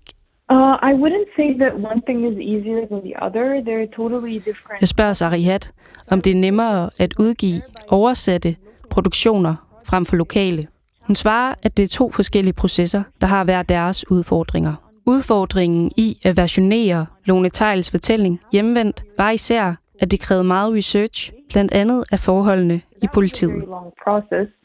Uh, 0.51 0.77
I 0.89 0.93
wouldn't 0.93 1.27
say 1.35 1.57
that 1.57 1.73
one 1.73 2.01
thing 2.05 2.19
is 2.31 2.37
easier 2.37 2.85
than 2.87 3.01
the 3.01 3.25
other. 3.25 3.61
They're 3.61 3.95
totally 3.95 4.33
different. 4.33 4.81
Jeg 4.81 4.87
spørger 4.87 5.13
Sarihat, 5.13 5.71
om 6.11 6.21
det 6.21 6.31
er 6.31 6.35
nemmere 6.35 6.89
at 6.97 7.13
udgive 7.19 7.61
oversatte 7.87 8.55
produktioner 8.89 9.55
frem 9.85 10.05
for 10.05 10.15
lokale. 10.15 10.67
Hun 11.01 11.15
svarer, 11.15 11.53
at 11.63 11.77
det 11.77 11.83
er 11.83 11.87
to 11.87 12.11
forskellige 12.11 12.53
processer, 12.53 13.03
der 13.21 13.27
har 13.27 13.43
hver 13.43 13.63
deres 13.63 14.11
udfordringer. 14.11 14.73
Udfordringen 15.05 15.91
i 15.97 16.17
at 16.23 16.37
versionere 16.37 17.05
Lone 17.25 17.49
Tejls 17.49 17.91
fortælling 17.91 18.39
hjemvendt 18.51 19.03
var 19.17 19.31
især, 19.31 19.73
at 19.99 20.11
det 20.11 20.19
krævede 20.19 20.43
meget 20.43 20.73
research, 20.73 21.31
blandt 21.49 21.71
andet 21.71 22.03
af 22.11 22.19
forholdene 22.19 22.81
i 23.05 23.07
politiet. 23.13 23.63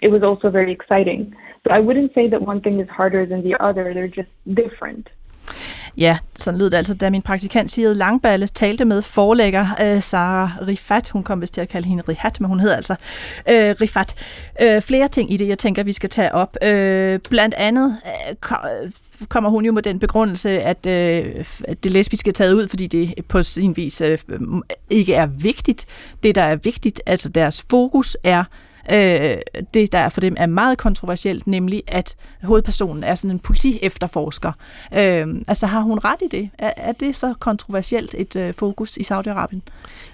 It 0.06 0.10
was 0.14 0.22
also 0.30 0.46
very 0.58 0.72
exciting. 0.78 1.20
So 1.62 1.68
I 1.78 1.80
wouldn't 1.86 2.10
say 2.16 2.24
that 2.32 2.40
one 2.52 2.60
thing 2.64 2.76
is 2.84 2.88
harder 2.98 3.22
than 3.30 3.40
the 3.48 3.54
other. 3.68 3.84
They're 3.94 4.14
just 4.20 4.32
different. 4.62 5.04
Ja, 5.96 6.18
sådan 6.34 6.58
lød 6.58 6.70
det 6.70 6.76
altså, 6.76 6.94
da 6.94 7.10
min 7.10 7.22
praktikant 7.22 7.70
Sigrid 7.70 7.94
Langballe 7.94 8.46
talte 8.46 8.84
med 8.84 9.02
forlægger 9.02 9.66
øh, 9.80 10.02
Sara 10.02 10.50
Rifat. 10.66 11.10
Hun 11.10 11.22
kom 11.22 11.40
vist 11.40 11.54
til 11.54 11.60
at 11.60 11.68
kalde 11.68 11.88
hende 11.88 12.02
Rihat, 12.08 12.40
men 12.40 12.48
hun 12.48 12.60
hedder 12.60 12.76
altså 12.76 12.94
øh, 13.48 13.74
Rifat. 13.80 14.14
Øh, 14.62 14.82
flere 14.82 15.08
ting 15.08 15.32
i 15.32 15.36
det, 15.36 15.48
jeg 15.48 15.58
tænker, 15.58 15.82
vi 15.82 15.92
skal 15.92 16.10
tage 16.10 16.34
op. 16.34 16.56
Øh, 16.62 17.18
blandt 17.30 17.54
andet 17.54 17.96
øh, 18.06 18.90
kommer 19.28 19.50
hun 19.50 19.64
jo 19.64 19.72
med 19.72 19.82
den 19.82 19.98
begrundelse, 19.98 20.50
at, 20.50 20.86
øh, 20.86 21.44
at 21.64 21.84
det 21.84 21.90
lesbiske 21.90 22.28
er 22.28 22.32
taget 22.32 22.54
ud, 22.54 22.68
fordi 22.68 22.86
det 22.86 23.14
på 23.28 23.42
sin 23.42 23.76
vis 23.76 24.00
øh, 24.00 24.18
ikke 24.90 25.14
er 25.14 25.26
vigtigt. 25.26 25.86
Det, 26.22 26.34
der 26.34 26.42
er 26.42 26.56
vigtigt, 26.56 27.02
altså 27.06 27.28
deres 27.28 27.66
fokus 27.70 28.16
er 28.22 28.44
øh, 28.92 29.36
det, 29.74 29.92
der 29.92 30.08
for 30.08 30.20
dem 30.20 30.34
er 30.38 30.46
meget 30.46 30.78
kontroversielt, 30.78 31.46
nemlig 31.46 31.82
at 31.88 32.16
hovedpersonen 32.42 33.04
er 33.04 33.14
sådan 33.14 33.30
en 33.30 33.38
politi-efterforsker. 33.38 34.52
Øh, 34.94 35.26
altså 35.48 35.66
har 35.66 35.80
hun 35.80 35.98
ret 35.98 36.22
i 36.22 36.28
det? 36.36 36.50
Er, 36.58 36.72
er 36.76 36.92
det 36.92 37.14
så 37.14 37.34
kontroversielt 37.40 38.14
et 38.18 38.36
øh, 38.36 38.54
fokus 38.54 38.96
i 38.96 39.02
Saudi-Arabien? 39.02 39.60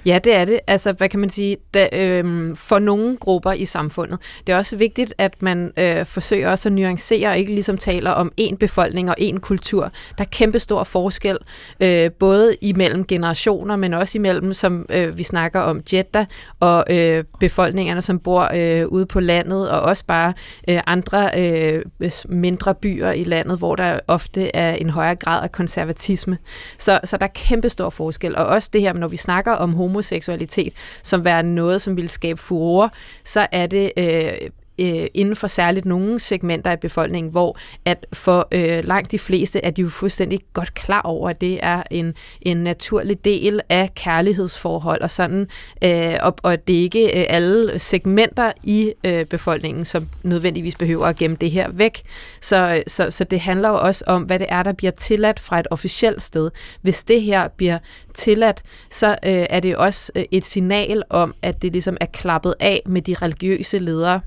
Ja, 0.06 0.18
det 0.24 0.34
er 0.34 0.44
det. 0.44 0.60
Altså, 0.66 0.92
hvad 0.92 1.08
kan 1.08 1.20
man 1.20 1.30
sige? 1.30 1.56
Da, 1.74 1.88
øh, 1.92 2.56
for 2.56 2.78
nogle 2.78 3.16
grupper 3.16 3.52
i 3.52 3.64
samfundet. 3.64 4.18
Det 4.46 4.52
er 4.52 4.56
også 4.56 4.76
vigtigt, 4.76 5.14
at 5.18 5.42
man 5.42 5.72
øh, 5.76 6.06
forsøger 6.06 6.50
også 6.50 6.68
at 6.68 6.72
nuancere 6.72 7.28
og 7.28 7.38
ikke 7.38 7.52
ligesom 7.52 7.78
taler 7.78 8.10
om 8.10 8.32
én 8.40 8.56
befolkning 8.56 9.10
og 9.10 9.16
én 9.20 9.38
kultur. 9.38 9.82
Der 10.18 10.24
er 10.24 10.28
kæmpe 10.30 10.58
stor 10.58 10.84
forskel, 10.84 11.38
øh, 11.80 12.10
både 12.10 12.56
imellem 12.60 13.04
generationer, 13.06 13.76
men 13.76 13.94
også 13.94 14.18
imellem, 14.18 14.52
som 14.52 14.86
øh, 14.90 15.18
vi 15.18 15.22
snakker 15.22 15.60
om 15.60 15.82
Jeddah, 15.92 16.26
og 16.60 16.84
øh, 16.90 17.24
befolkningerne, 17.40 18.02
som 18.02 18.18
bor 18.18 18.50
øh, 18.56 18.86
ude 18.86 19.06
på 19.06 19.20
landet, 19.20 19.70
og 19.70 19.80
også 19.80 20.04
bare 20.06 20.32
øh, 20.68 20.80
andre 20.86 21.30
øh, 21.38 22.10
mindre 22.28 22.74
byer 22.74 23.10
i 23.10 23.24
landet, 23.24 23.58
hvor 23.58 23.76
der 23.76 24.00
ofte 24.06 24.56
er 24.56 24.74
en 24.74 24.90
højere 24.90 25.16
grad 25.16 25.42
af 25.42 25.52
konservatisme. 25.52 26.38
Så, 26.78 27.00
så 27.04 27.16
der 27.16 27.24
er 27.24 27.30
kæmpe 27.34 27.68
stor 27.68 27.90
forskel. 27.90 28.36
Og 28.36 28.46
også 28.46 28.70
det 28.72 28.80
her, 28.80 28.92
når 28.92 29.08
vi 29.08 29.16
snakker 29.16 29.52
om 29.52 29.74
homoseksualitet, 29.74 30.72
som 31.02 31.24
være 31.24 31.42
noget, 31.42 31.82
som 31.82 31.96
vil 31.96 32.08
skabe 32.08 32.40
furore, 32.40 32.90
så 33.24 33.46
er 33.52 33.66
det 33.66 33.92
øh, 33.96 34.50
øh, 34.78 35.06
inden 35.14 35.36
for 35.36 35.46
særligt 35.46 35.86
nogle 35.86 36.20
segmenter 36.20 36.70
af 36.70 36.80
befolkningen, 36.80 37.30
hvor 37.30 37.58
at 37.84 38.06
for 38.12 38.48
øh, 38.52 38.84
langt 38.84 39.12
de 39.12 39.18
fleste 39.18 39.64
er 39.64 39.70
de 39.70 39.82
jo 39.82 39.88
fuldstændig 39.88 40.40
godt 40.52 40.74
klar 40.74 41.02
over, 41.02 41.30
at 41.30 41.40
det 41.40 41.58
er 41.62 41.82
en, 41.90 42.14
en 42.42 42.56
naturlig 42.56 43.24
del 43.24 43.60
af 43.68 43.94
kærlighedsforhold 43.94 45.00
og 45.00 45.10
sådan, 45.10 45.48
øh, 45.82 46.14
og, 46.22 46.34
og 46.42 46.68
det 46.68 46.76
er 46.78 46.80
ikke 46.80 47.20
øh, 47.20 47.26
alle 47.28 47.78
segmenter 47.78 48.52
i 48.62 48.92
øh, 49.04 49.24
befolkningen, 49.24 49.84
som 49.84 50.08
nødvendigvis 50.22 50.76
behøver 50.76 51.06
at 51.06 51.16
gemme 51.16 51.36
det 51.40 51.50
her 51.50 51.70
væk. 51.70 52.02
Så, 52.40 52.74
øh, 52.74 52.82
så, 52.86 53.10
så 53.10 53.24
det 53.24 53.40
handler 53.40 53.68
jo 53.68 53.78
også 53.78 54.04
om, 54.06 54.22
hvad 54.22 54.38
det 54.38 54.46
er, 54.50 54.62
der 54.62 54.72
bliver 54.72 54.90
tilladt 54.90 55.40
fra 55.40 55.60
et 55.60 55.66
officielt 55.70 56.22
sted. 56.22 56.50
Hvis 56.82 57.04
det 57.04 57.22
her 57.22 57.48
bliver 57.48 57.78
tilladt, 58.14 58.62
så 58.90 59.08
øh, 59.08 59.46
er 59.50 59.60
det 59.60 59.76
også 59.76 60.12
øh, 60.16 60.24
et 60.30 60.44
signal 60.44 61.02
om, 61.10 61.34
at 61.42 61.62
det 61.62 61.72
ligesom 61.72 61.96
er 62.00 62.06
klappet 62.06 62.54
af 62.60 62.82
med 62.86 63.02
de 63.02 63.14
religiøse 63.14 63.78
ledere, 63.78 64.20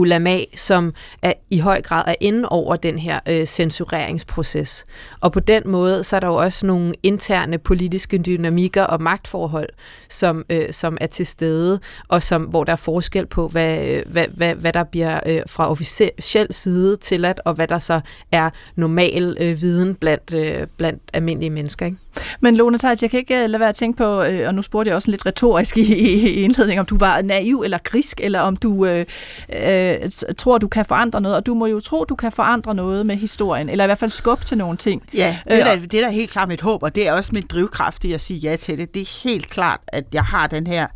ulama, 0.00 0.38
som 0.54 0.92
er 1.22 1.32
i 1.50 1.58
høj 1.58 1.82
grad 1.82 2.04
er 2.06 2.14
inde 2.20 2.48
over 2.48 2.76
den 2.76 2.98
her 2.98 3.20
øh, 3.28 3.46
censureringsproces. 3.46 4.84
Og 5.20 5.32
på 5.32 5.40
den 5.40 5.62
måde, 5.66 6.04
så 6.04 6.16
er 6.16 6.20
der 6.20 6.26
jo 6.26 6.34
også 6.34 6.66
nogle 6.66 6.94
interne 7.02 7.58
politiske 7.58 8.18
dynamikker 8.18 8.82
og 8.82 9.02
magtforhold, 9.02 9.68
som, 10.08 10.44
øh, 10.50 10.72
som 10.72 10.98
er 11.00 11.06
til 11.06 11.26
stede, 11.26 11.80
og 12.08 12.22
som, 12.22 12.42
hvor 12.42 12.64
der 12.64 12.72
er 12.72 12.76
forskel 12.76 13.26
på, 13.26 13.48
hvad, 13.48 14.02
hvad, 14.06 14.26
hvad, 14.28 14.54
hvad 14.54 14.72
der 14.72 14.84
bliver 14.84 15.20
øh, 15.26 15.42
fra 15.46 15.70
officiel 15.70 16.46
side 16.50 16.96
tilladt, 16.96 17.40
og 17.44 17.54
hvad 17.54 17.68
der 17.68 17.78
så 17.78 18.00
er 18.32 18.50
normal 18.76 19.36
øh, 19.40 19.60
viden 19.60 19.94
blandt, 19.94 20.34
øh, 20.34 20.66
blandt 20.76 21.02
almindelige 21.12 21.50
mennesker. 21.50 21.86
Ikke? 21.86 21.98
Men 22.40 22.56
Lone 22.56 22.78
Theils, 22.78 23.02
jeg 23.02 23.10
kan 23.10 23.18
ikke 23.18 23.46
lade 23.46 23.60
være 23.60 23.68
at 23.68 23.74
tænke 23.74 23.96
på, 23.96 24.22
øh, 24.22 24.48
og 24.48 24.54
nu 24.54 24.62
spurgte 24.62 24.88
jeg 24.88 24.94
også 24.94 25.10
lidt 25.10 25.26
retorisk 25.26 25.76
i, 25.76 25.94
i 26.14 26.32
indledningen, 26.32 26.80
om 26.80 26.86
du 26.86 26.98
var 26.98 27.22
naiv 27.22 27.62
eller 27.64 27.78
grisk, 27.84 28.20
eller 28.22 28.40
om 28.40 28.56
du 28.56 28.86
øh, 28.86 29.06
øh, 29.52 30.10
tror, 30.38 30.58
du 30.58 30.68
kan 30.68 30.84
forandre 30.84 31.20
noget, 31.20 31.36
og 31.36 31.46
du 31.46 31.54
må 31.54 31.66
jo 31.66 31.80
tro, 31.80 32.04
du 32.04 32.14
kan 32.14 32.32
forandre 32.32 32.74
noget 32.74 33.06
med 33.06 33.16
historien, 33.16 33.68
eller 33.68 33.84
i 33.84 33.86
hvert 33.86 33.98
fald 33.98 34.10
skubbe 34.10 34.44
til 34.44 34.58
nogle 34.58 34.76
ting. 34.76 35.02
Ja, 35.14 35.38
det 35.48 35.60
er, 35.60 35.64
da, 35.64 35.80
det 35.80 35.94
er 35.94 36.04
da 36.04 36.10
helt 36.10 36.30
klart 36.30 36.48
mit 36.48 36.60
håb, 36.60 36.82
og 36.82 36.94
det 36.94 37.08
er 37.08 37.12
også 37.12 37.30
mit 37.34 37.50
drivkraft 37.50 38.04
i 38.04 38.12
at 38.12 38.20
sige 38.20 38.38
ja 38.38 38.56
til 38.56 38.78
det. 38.78 38.94
Det 38.94 39.00
er 39.02 39.22
helt 39.24 39.50
klart, 39.50 39.80
at 39.88 40.04
jeg 40.12 40.24
har 40.24 40.46
den 40.46 40.66
her 40.66 40.86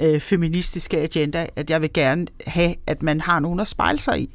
øh, 0.00 0.20
feministiske 0.20 0.98
agenda, 0.98 1.46
at 1.56 1.70
jeg 1.70 1.82
vil 1.82 1.92
gerne 1.92 2.26
have, 2.46 2.74
at 2.86 3.02
man 3.02 3.20
har 3.20 3.38
nogen 3.38 3.60
at 3.60 3.68
spejle 3.68 3.98
sig 3.98 4.20
i. 4.20 4.30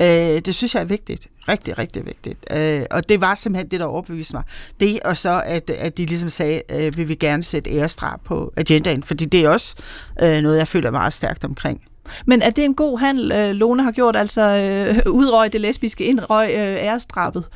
Øh, 0.00 0.40
det 0.40 0.54
synes 0.54 0.74
jeg 0.74 0.80
er 0.80 0.84
vigtigt. 0.84 1.26
Rigtig, 1.48 1.78
rigtig 1.78 2.06
vigtigt. 2.06 2.52
Øh, 2.52 2.82
og 2.90 3.08
det 3.08 3.20
var 3.20 3.34
simpelthen 3.34 3.70
det, 3.70 3.80
der 3.80 3.86
overbeviste 3.86 4.34
mig. 4.34 4.42
Det, 4.80 5.00
og 5.00 5.16
så, 5.16 5.42
at, 5.46 5.70
at 5.70 5.98
de 5.98 6.06
ligesom 6.06 6.28
sagde, 6.28 6.62
øh, 6.70 6.96
vi 6.96 7.04
vil 7.04 7.18
gerne 7.18 7.42
sætte 7.42 7.70
ærestrap 7.70 8.20
på 8.24 8.52
agendaen, 8.56 9.02
fordi 9.02 9.24
det 9.24 9.44
er 9.44 9.48
også 9.48 9.74
øh, 10.22 10.42
noget, 10.42 10.58
jeg 10.58 10.68
føler 10.68 10.90
meget 10.90 11.12
stærkt 11.12 11.44
omkring. 11.44 11.82
Men 12.26 12.42
er 12.42 12.50
det 12.50 12.64
en 12.64 12.74
god 12.74 12.98
handel, 12.98 13.32
øh, 13.32 13.50
Lone 13.50 13.82
har 13.82 13.92
gjort, 13.92 14.16
altså 14.16 14.42
øh, 14.42 15.12
udrøg 15.12 15.52
det 15.52 15.60
lesbiske, 15.60 16.04
indrøg 16.04 16.48
øh, 16.50 16.56
ærestrappet? 16.58 17.48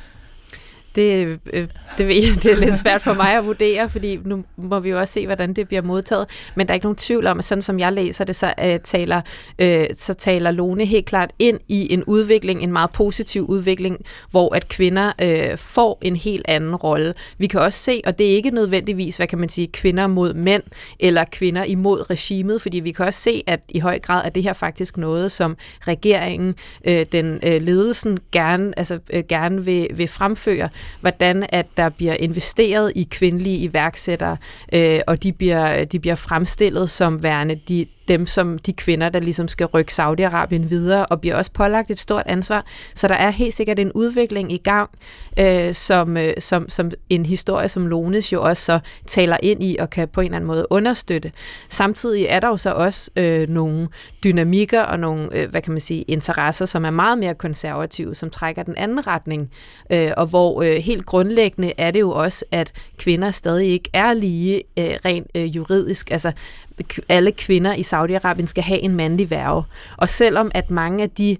Det, 0.95 1.39
øh, 1.53 1.67
det, 1.97 2.07
ved 2.07 2.15
jeg, 2.15 2.43
det 2.43 2.51
er 2.51 2.55
lidt 2.55 2.79
svært 2.79 3.01
for 3.01 3.13
mig 3.13 3.37
at 3.37 3.45
vurdere, 3.45 3.89
fordi 3.89 4.19
nu 4.25 4.43
må 4.57 4.79
vi 4.79 4.89
jo 4.89 4.99
også 4.99 5.13
se, 5.13 5.25
hvordan 5.25 5.53
det 5.53 5.67
bliver 5.67 5.81
modtaget. 5.81 6.25
Men 6.55 6.67
der 6.67 6.71
er 6.71 6.75
ikke 6.75 6.85
nogen 6.85 6.95
tvivl 6.95 7.27
om, 7.27 7.39
at 7.39 7.45
sådan 7.45 7.61
som 7.61 7.79
jeg 7.79 7.93
læser 7.93 8.25
det, 8.25 8.35
så, 8.35 8.53
øh, 8.63 8.79
taler, 8.79 9.21
øh, 9.59 9.85
så 9.95 10.13
taler 10.13 10.51
Lone 10.51 10.85
helt 10.85 11.05
klart 11.05 11.33
ind 11.39 11.59
i 11.67 11.93
en 11.93 12.03
udvikling, 12.03 12.63
en 12.63 12.71
meget 12.71 12.89
positiv 12.91 13.45
udvikling, 13.45 13.97
hvor 14.31 14.55
at 14.55 14.67
kvinder 14.67 15.11
øh, 15.21 15.57
får 15.57 15.97
en 16.01 16.15
helt 16.15 16.45
anden 16.47 16.75
rolle. 16.75 17.13
Vi 17.37 17.47
kan 17.47 17.59
også 17.59 17.79
se, 17.79 18.01
og 18.05 18.19
det 18.19 18.31
er 18.31 18.35
ikke 18.35 18.49
nødvendigvis, 18.49 19.17
hvad 19.17 19.27
kan 19.27 19.39
man 19.39 19.49
sige, 19.49 19.67
kvinder 19.67 20.07
mod 20.07 20.33
mænd, 20.33 20.63
eller 20.99 21.25
kvinder 21.31 21.63
imod 21.63 22.09
regimet, 22.09 22.61
fordi 22.61 22.79
vi 22.79 22.91
kan 22.91 23.05
også 23.05 23.19
se, 23.19 23.43
at 23.47 23.59
i 23.69 23.79
høj 23.79 23.99
grad 23.99 24.21
er 24.25 24.29
det 24.29 24.43
her 24.43 24.53
faktisk 24.53 24.97
noget, 24.97 25.31
som 25.31 25.57
regeringen, 25.87 26.55
øh, 26.87 27.05
den 27.11 27.39
øh, 27.43 27.61
ledelsen 27.61 28.19
gerne, 28.31 28.79
altså, 28.79 28.99
øh, 29.13 29.23
gerne 29.29 29.65
vil, 29.65 29.87
vil 29.93 30.07
fremføre, 30.07 30.69
hvordan 31.01 31.45
at 31.49 31.65
der 31.77 31.89
bliver 31.89 32.13
investeret 32.13 32.91
i 32.95 33.07
kvindelige 33.11 33.57
iværksættere, 33.57 34.37
øh, 34.73 34.99
og 35.07 35.23
de 35.23 35.31
bliver, 35.31 35.85
de 35.85 35.99
bliver 35.99 36.15
fremstillet 36.15 36.89
som 36.89 37.23
værende 37.23 37.59
de, 37.67 37.85
dem 38.07 38.25
som 38.25 38.57
de 38.59 38.73
kvinder, 38.73 39.09
der 39.09 39.19
ligesom 39.19 39.47
skal 39.47 39.65
rykke 39.65 39.91
Saudi-Arabien 39.91 40.67
videre, 40.67 41.05
og 41.05 41.21
bliver 41.21 41.35
også 41.35 41.51
pålagt 41.51 41.91
et 41.91 41.99
stort 41.99 42.23
ansvar. 42.25 42.65
Så 42.95 43.07
der 43.07 43.15
er 43.15 43.29
helt 43.29 43.53
sikkert 43.53 43.79
en 43.79 43.91
udvikling 43.91 44.51
i 44.51 44.57
gang, 44.57 44.89
øh, 45.39 45.73
som, 45.73 46.17
øh, 46.17 46.33
som, 46.39 46.69
som 46.69 46.91
en 47.09 47.25
historie 47.25 47.67
som 47.67 47.87
Lones 47.87 48.33
jo 48.33 48.43
også 48.43 48.65
så 48.65 48.79
taler 49.07 49.37
ind 49.43 49.63
i, 49.63 49.77
og 49.79 49.89
kan 49.89 50.07
på 50.07 50.21
en 50.21 50.25
eller 50.25 50.35
anden 50.35 50.47
måde 50.47 50.67
understøtte. 50.69 51.31
Samtidig 51.69 52.25
er 52.29 52.39
der 52.39 52.47
jo 52.47 52.57
så 52.57 52.71
også 52.71 53.11
øh, 53.15 53.49
nogle 53.49 53.87
dynamikker 54.23 54.81
og 54.81 54.99
nogle, 54.99 55.29
øh, 55.31 55.49
hvad 55.49 55.61
kan 55.61 55.71
man 55.71 55.81
sige, 55.81 56.01
interesser, 56.01 56.65
som 56.65 56.85
er 56.85 56.91
meget 56.91 57.17
mere 57.17 57.35
konservative, 57.35 58.15
som 58.15 58.29
trækker 58.29 58.63
den 58.63 58.75
anden 58.77 59.07
retning, 59.07 59.51
øh, 59.89 60.11
og 60.17 60.25
hvor 60.27 60.61
øh, 60.61 60.75
helt 60.75 61.05
grundlæggende 61.05 61.73
er 61.77 61.91
det 61.91 61.99
jo 61.99 62.11
også, 62.11 62.45
at 62.51 62.71
kvinder 62.97 63.31
stadig 63.31 63.67
ikke 63.67 63.89
er 63.93 64.13
lige 64.13 64.63
øh, 64.79 64.95
rent 65.05 65.27
øh, 65.35 65.55
juridisk. 65.55 66.11
Altså, 66.11 66.31
alle 67.09 67.31
kvinder 67.31 67.73
i 67.73 67.81
Saudi-Arabien 67.81 68.45
skal 68.45 68.63
have 68.63 68.79
en 68.79 68.95
mandlig 68.95 69.29
værve. 69.29 69.63
Og 69.97 70.09
selvom 70.09 70.51
at 70.53 70.71
mange 70.71 71.03
af 71.03 71.09
de 71.09 71.37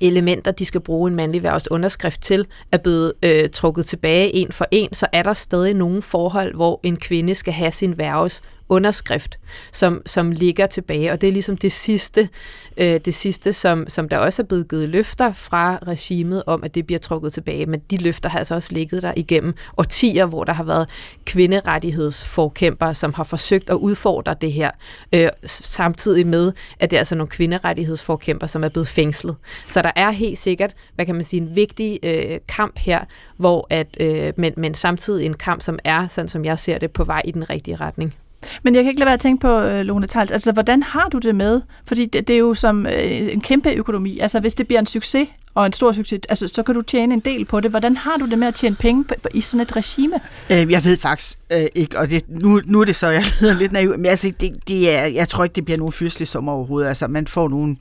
elementer, 0.00 0.50
de 0.50 0.64
skal 0.64 0.80
bruge 0.80 1.10
en 1.10 1.16
mandlig 1.16 1.42
værves 1.42 1.70
underskrift 1.70 2.22
til, 2.22 2.46
er 2.72 2.78
blevet 2.78 3.12
øh, 3.22 3.50
trukket 3.50 3.86
tilbage 3.86 4.34
en 4.34 4.52
for 4.52 4.66
en, 4.70 4.94
så 4.94 5.06
er 5.12 5.22
der 5.22 5.32
stadig 5.32 5.74
nogle 5.74 6.02
forhold, 6.02 6.54
hvor 6.54 6.80
en 6.82 6.96
kvinde 6.96 7.34
skal 7.34 7.52
have 7.52 7.72
sin 7.72 7.98
værves 7.98 8.42
underskrift, 8.68 9.38
som, 9.72 10.02
som 10.06 10.30
ligger 10.30 10.66
tilbage. 10.66 11.12
Og 11.12 11.20
det 11.20 11.28
er 11.28 11.32
ligesom 11.32 11.56
det 11.56 11.72
sidste, 11.72 12.28
øh, 12.76 13.00
det 13.04 13.14
sidste 13.14 13.52
som, 13.52 13.88
som 13.88 14.08
der 14.08 14.18
også 14.18 14.42
er 14.42 14.46
blevet 14.46 14.68
givet 14.68 14.88
løfter 14.88 15.32
fra 15.32 15.78
regimet 15.86 16.42
om, 16.46 16.64
at 16.64 16.74
det 16.74 16.86
bliver 16.86 16.98
trukket 16.98 17.32
tilbage. 17.32 17.66
Men 17.66 17.80
de 17.90 17.96
løfter 17.96 18.28
har 18.28 18.38
altså 18.38 18.54
også 18.54 18.68
ligget 18.72 19.02
der 19.02 19.12
igennem 19.16 19.54
årtier, 19.76 20.26
hvor 20.26 20.44
der 20.44 20.52
har 20.52 20.64
været 20.64 20.88
kvinderettighedsforkæmpere, 21.24 22.94
som 22.94 23.14
har 23.14 23.24
forsøgt 23.24 23.70
at 23.70 23.74
udfordre 23.74 24.34
det 24.40 24.52
her, 24.52 24.70
øh, 25.12 25.28
samtidig 25.44 26.26
med, 26.26 26.52
at 26.80 26.90
det 26.90 26.96
er 26.96 27.00
altså 27.00 27.14
nogle 27.14 27.30
kvinderettighedsforkæmper, 27.30 28.46
som 28.46 28.64
er 28.64 28.68
blevet 28.68 28.88
fængslet. 28.88 29.36
Så 29.66 29.82
der 29.82 29.90
er 29.96 30.10
helt 30.10 30.38
sikkert, 30.38 30.74
hvad 30.94 31.06
kan 31.06 31.14
man 31.14 31.24
sige, 31.24 31.40
en 31.40 31.56
vigtig 31.56 31.98
øh, 32.02 32.38
kamp 32.48 32.78
her, 32.78 33.04
hvor 33.36 33.66
at, 33.70 33.96
øh, 34.00 34.32
men, 34.36 34.54
men 34.56 34.74
samtidig 34.74 35.26
en 35.26 35.34
kamp, 35.34 35.62
som 35.62 35.78
er, 35.84 36.06
sådan 36.06 36.28
som 36.28 36.44
jeg 36.44 36.58
ser 36.58 36.78
det, 36.78 36.90
på 36.90 37.04
vej 37.04 37.22
i 37.24 37.30
den 37.30 37.50
rigtige 37.50 37.76
retning. 37.76 38.14
Men 38.62 38.74
jeg 38.74 38.82
kan 38.82 38.90
ikke 38.90 39.00
lade 39.00 39.06
være 39.06 39.14
at 39.14 39.20
tænke 39.20 39.40
på, 39.40 39.60
øh, 39.60 39.80
Lone 39.80 40.06
Tals, 40.06 40.30
altså 40.30 40.52
hvordan 40.52 40.82
har 40.82 41.08
du 41.08 41.18
det 41.18 41.34
med, 41.34 41.60
fordi 41.86 42.06
det, 42.06 42.28
det 42.28 42.34
er 42.34 42.38
jo 42.38 42.54
som 42.54 42.86
øh, 42.86 43.32
en 43.32 43.40
kæmpe 43.40 43.70
økonomi, 43.70 44.18
altså 44.18 44.40
hvis 44.40 44.54
det 44.54 44.66
bliver 44.66 44.80
en 44.80 44.86
succes, 44.86 45.28
og 45.54 45.66
en 45.66 45.72
stor 45.72 45.92
succes, 45.92 46.20
altså 46.28 46.48
så 46.48 46.62
kan 46.62 46.74
du 46.74 46.82
tjene 46.82 47.14
en 47.14 47.20
del 47.20 47.44
på 47.44 47.60
det. 47.60 47.70
Hvordan 47.70 47.96
har 47.96 48.16
du 48.16 48.26
det 48.26 48.38
med 48.38 48.48
at 48.48 48.54
tjene 48.54 48.76
penge 48.76 49.04
på, 49.04 49.14
i 49.34 49.40
sådan 49.40 49.60
et 49.60 49.76
regime? 49.76 50.20
Øh, 50.50 50.70
jeg 50.70 50.84
ved 50.84 50.98
faktisk 50.98 51.38
øh, 51.52 51.66
ikke, 51.74 51.98
og 51.98 52.10
det, 52.10 52.24
nu, 52.28 52.60
nu 52.64 52.80
er 52.80 52.84
det 52.84 52.96
så, 52.96 53.08
jeg 53.08 53.24
lyder 53.40 53.54
lidt 53.54 53.72
naiv, 53.72 53.90
men 53.98 54.06
altså, 54.06 54.32
det, 54.40 54.68
det 54.68 54.90
er, 54.90 55.06
jeg 55.06 55.28
tror 55.28 55.44
ikke, 55.44 55.54
det 55.54 55.64
bliver 55.64 55.78
nogen 55.78 55.92
fyrstelig 55.92 56.28
sommer 56.28 56.52
overhovedet. 56.52 56.88
Altså, 56.88 57.06
man 57.06 57.26
får 57.26 57.48
nogen 57.48 57.78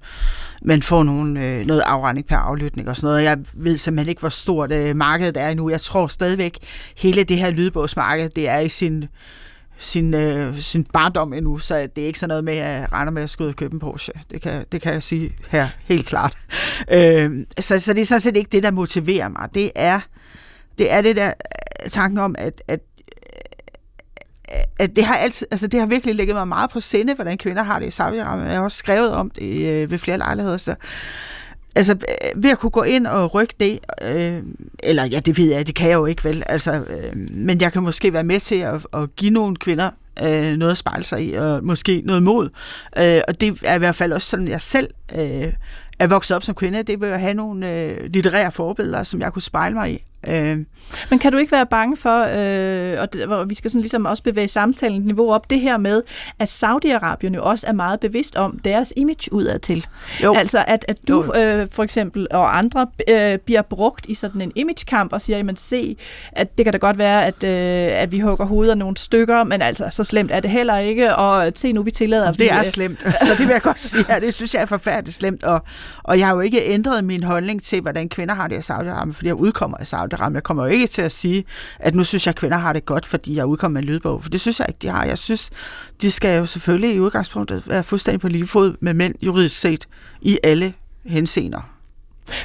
man 0.63 0.81
får 0.81 1.03
nogle, 1.03 1.45
øh, 1.45 1.65
noget 1.65 1.81
afregning 1.81 2.27
per 2.27 2.35
aflytning 2.35 2.89
og 2.89 2.95
sådan 2.95 3.07
noget. 3.07 3.23
Jeg 3.23 3.37
ved 3.53 3.77
simpelthen 3.77 4.09
ikke, 4.09 4.19
hvor 4.19 4.29
stort 4.29 4.71
øh, 4.71 4.95
markedet 4.95 5.37
er 5.37 5.49
endnu. 5.49 5.69
Jeg 5.69 5.81
tror 5.81 6.07
stadigvæk, 6.07 6.57
hele 6.97 7.23
det 7.23 7.37
her 7.37 7.51
lydbogsmarked, 7.51 8.29
det 8.29 8.47
er 8.49 8.59
i 8.59 8.69
sin 8.69 9.05
sin, 9.81 10.13
øh, 10.13 10.59
sin 10.59 10.83
barndom 10.83 11.33
endnu, 11.33 11.57
så 11.57 11.87
det 11.95 12.01
er 12.01 12.07
ikke 12.07 12.19
sådan 12.19 12.29
noget 12.29 12.43
med, 12.43 12.53
at 12.53 12.79
jeg 12.79 12.87
regner 12.91 13.11
med 13.11 13.23
at 13.23 13.29
skulle 13.29 13.51
og 13.51 13.55
købe 13.55 13.73
en 13.73 13.79
Porsche. 13.79 14.13
Det 14.31 14.41
kan, 14.41 14.65
det 14.71 14.81
kan 14.81 14.93
jeg 14.93 15.03
sige 15.03 15.35
her 15.49 15.67
helt 15.85 16.07
klart. 16.07 16.37
Øh, 16.91 17.31
så, 17.59 17.79
så 17.79 17.93
det 17.93 18.01
er 18.01 18.05
sådan 18.05 18.21
set 18.21 18.37
ikke 18.37 18.49
det, 18.51 18.63
der 18.63 18.71
motiverer 18.71 19.29
mig. 19.29 19.49
Det 19.53 19.71
er 19.75 19.99
det, 20.77 20.91
er 20.91 21.01
det 21.01 21.15
der 21.15 21.27
øh, 21.27 21.89
tanken 21.89 22.17
om, 22.19 22.35
at, 22.37 22.63
at 22.67 22.79
at 24.79 24.95
det 24.95 25.05
har 25.05 25.15
altid, 25.15 25.47
altså 25.51 25.67
det 25.67 25.79
har 25.79 25.87
virkelig 25.87 26.15
ligget 26.15 26.35
mig 26.35 26.47
meget 26.47 26.69
på 26.69 26.79
sinde, 26.79 27.15
hvordan 27.15 27.37
kvinder 27.37 27.63
har 27.63 27.79
det 27.79 27.85
i 27.85 28.01
Saudi-Arabien. 28.01 28.47
Jeg 28.47 28.55
har 28.55 28.63
også 28.63 28.77
skrevet 28.77 29.11
om 29.11 29.29
det 29.29 29.67
øh, 29.67 29.91
ved 29.91 29.97
flere 29.97 30.17
lejligheder, 30.17 30.57
så 30.57 30.75
altså 31.75 31.93
øh, 31.93 32.43
ved 32.43 32.49
at 32.49 32.59
kunne 32.59 32.69
gå 32.69 32.83
ind 32.83 33.07
og 33.07 33.33
rykke 33.33 33.53
det, 33.59 33.79
øh, 34.01 34.43
eller 34.83 35.05
ja, 35.05 35.19
det 35.19 35.37
ved 35.37 35.49
jeg, 35.51 35.67
det 35.67 35.75
kan 35.75 35.89
jeg 35.89 35.95
jo 35.95 36.05
ikke 36.05 36.23
vel, 36.23 36.43
altså, 36.45 36.71
øh, 36.71 37.17
men 37.31 37.61
jeg 37.61 37.73
kan 37.73 37.83
måske 37.83 38.13
være 38.13 38.23
med 38.23 38.39
til 38.39 38.55
at, 38.55 38.85
at 38.93 39.15
give 39.15 39.31
nogle 39.31 39.55
kvinder 39.55 39.89
øh, 40.23 40.57
noget 40.57 40.71
at 40.71 40.77
spejle 40.77 41.03
sig 41.03 41.25
i, 41.25 41.33
og 41.33 41.63
måske 41.63 42.01
noget 42.05 42.23
mod. 42.23 42.49
Øh, 42.97 43.21
og 43.27 43.41
det 43.41 43.57
er 43.63 43.75
i 43.75 43.79
hvert 43.79 43.95
fald 43.95 44.13
også 44.13 44.27
sådan, 44.27 44.47
jeg 44.47 44.61
selv 44.61 44.89
øh, 45.15 45.53
er 45.99 46.07
vokset 46.07 46.35
op 46.35 46.43
som 46.43 46.55
kvinde. 46.55 46.83
Det 46.83 47.01
vil 47.01 47.09
jeg 47.09 47.19
have 47.19 47.33
nogle 47.33 47.71
øh, 47.71 48.09
litterære 48.09 48.51
forbilleder, 48.51 49.03
som 49.03 49.21
jeg 49.21 49.33
kunne 49.33 49.41
spejle 49.41 49.75
mig 49.75 49.93
i. 49.93 50.03
Øh. 50.27 50.57
Men 51.09 51.19
kan 51.19 51.31
du 51.31 51.37
ikke 51.37 51.51
være 51.51 51.65
bange 51.65 51.97
for, 51.97 52.19
øh, 52.21 53.01
og 53.01 53.13
det, 53.13 53.27
hvor 53.27 53.43
vi 53.43 53.55
skal 53.55 53.71
sådan 53.71 53.81
ligesom 53.81 54.05
også 54.05 54.23
bevæge 54.23 54.47
samtalen 54.47 55.01
niveau 55.01 55.31
op, 55.31 55.49
det 55.49 55.59
her 55.59 55.77
med, 55.77 56.03
at 56.39 56.63
Saudi-Arabien 56.63 57.35
jo 57.35 57.43
også 57.43 57.67
er 57.67 57.71
meget 57.71 57.99
bevidst 57.99 58.35
om 58.35 58.59
deres 58.59 58.93
image 58.95 59.33
udadtil. 59.33 59.85
Jo. 60.23 60.33
Altså 60.33 60.63
at, 60.67 60.85
at 60.87 61.07
du 61.07 61.33
øh, 61.35 61.67
for 61.71 61.83
eksempel 61.83 62.27
og 62.31 62.57
andre 62.57 62.87
øh, 63.09 63.37
bliver 63.37 63.61
brugt 63.61 64.05
i 64.09 64.13
sådan 64.13 64.41
en 64.41 64.51
imagekamp 64.55 65.13
og 65.13 65.21
siger, 65.21 65.37
jamen 65.37 65.55
se, 65.55 65.97
at 66.31 66.57
det 66.57 66.65
kan 66.65 66.73
da 66.73 66.77
godt 66.77 66.97
være, 66.97 67.25
at, 67.25 67.43
øh, 67.43 68.01
at 68.01 68.11
vi 68.11 68.19
hugger 68.19 68.45
hovedet 68.45 68.71
af 68.71 68.77
nogle 68.77 68.97
stykker, 68.97 69.43
men 69.43 69.61
altså 69.61 69.89
så 69.89 70.03
slemt 70.03 70.31
er 70.31 70.39
det 70.39 70.49
heller 70.49 70.77
ikke, 70.77 71.15
og 71.15 71.51
se 71.55 71.73
nu, 71.73 71.83
vi 71.83 71.91
tillader... 71.91 72.31
Det 72.31 72.39
vi, 72.39 72.47
er 72.47 72.59
øh, 72.59 72.65
slemt, 72.65 72.99
så 73.27 73.31
det 73.37 73.39
vil 73.39 73.47
jeg 73.47 73.61
godt 73.61 73.81
sige, 73.81 74.05
ja, 74.09 74.19
det 74.19 74.33
synes 74.33 74.53
jeg 74.53 74.61
er 74.61 74.65
forfærdeligt 74.65 75.17
slemt, 75.17 75.43
og, 75.43 75.61
og 76.03 76.19
jeg 76.19 76.27
har 76.27 76.33
jo 76.33 76.39
ikke 76.39 76.65
ændret 76.65 77.03
min 77.03 77.23
holdning 77.23 77.63
til, 77.63 77.81
hvordan 77.81 78.09
kvinder 78.09 78.35
har 78.35 78.47
det 78.47 78.55
i 78.55 78.71
Saudi-Arabien, 78.71 79.13
fordi 79.13 79.27
jeg 79.27 79.35
udkommer 79.35 79.77
i 79.81 79.85
Saudi 79.85 80.10
ramme. 80.19 80.35
Jeg 80.35 80.43
kommer 80.43 80.63
jo 80.63 80.69
ikke 80.69 80.87
til 80.87 81.01
at 81.01 81.11
sige, 81.11 81.45
at 81.79 81.95
nu 81.95 82.03
synes 82.03 82.25
jeg, 82.27 82.31
at 82.31 82.35
kvinder 82.35 82.57
har 82.57 82.73
det 82.73 82.85
godt, 82.85 83.05
fordi 83.05 83.35
jeg 83.35 83.45
udkommer 83.45 83.73
med 83.73 83.81
en 83.81 83.93
lydbog. 83.93 84.23
For 84.23 84.29
det 84.29 84.41
synes 84.41 84.59
jeg 84.59 84.67
ikke, 84.69 84.79
de 84.81 84.87
har. 84.87 85.05
Jeg 85.05 85.17
synes, 85.17 85.49
de 86.01 86.11
skal 86.11 86.37
jo 86.37 86.45
selvfølgelig 86.45 86.95
i 86.95 86.99
udgangspunktet 86.99 87.63
være 87.67 87.83
fuldstændig 87.83 88.21
på 88.21 88.27
lige 88.27 88.47
fod 88.47 88.75
med 88.79 88.93
mænd 88.93 89.15
juridisk 89.21 89.59
set 89.59 89.87
i 90.21 90.39
alle 90.43 90.73
henseender. 91.05 91.71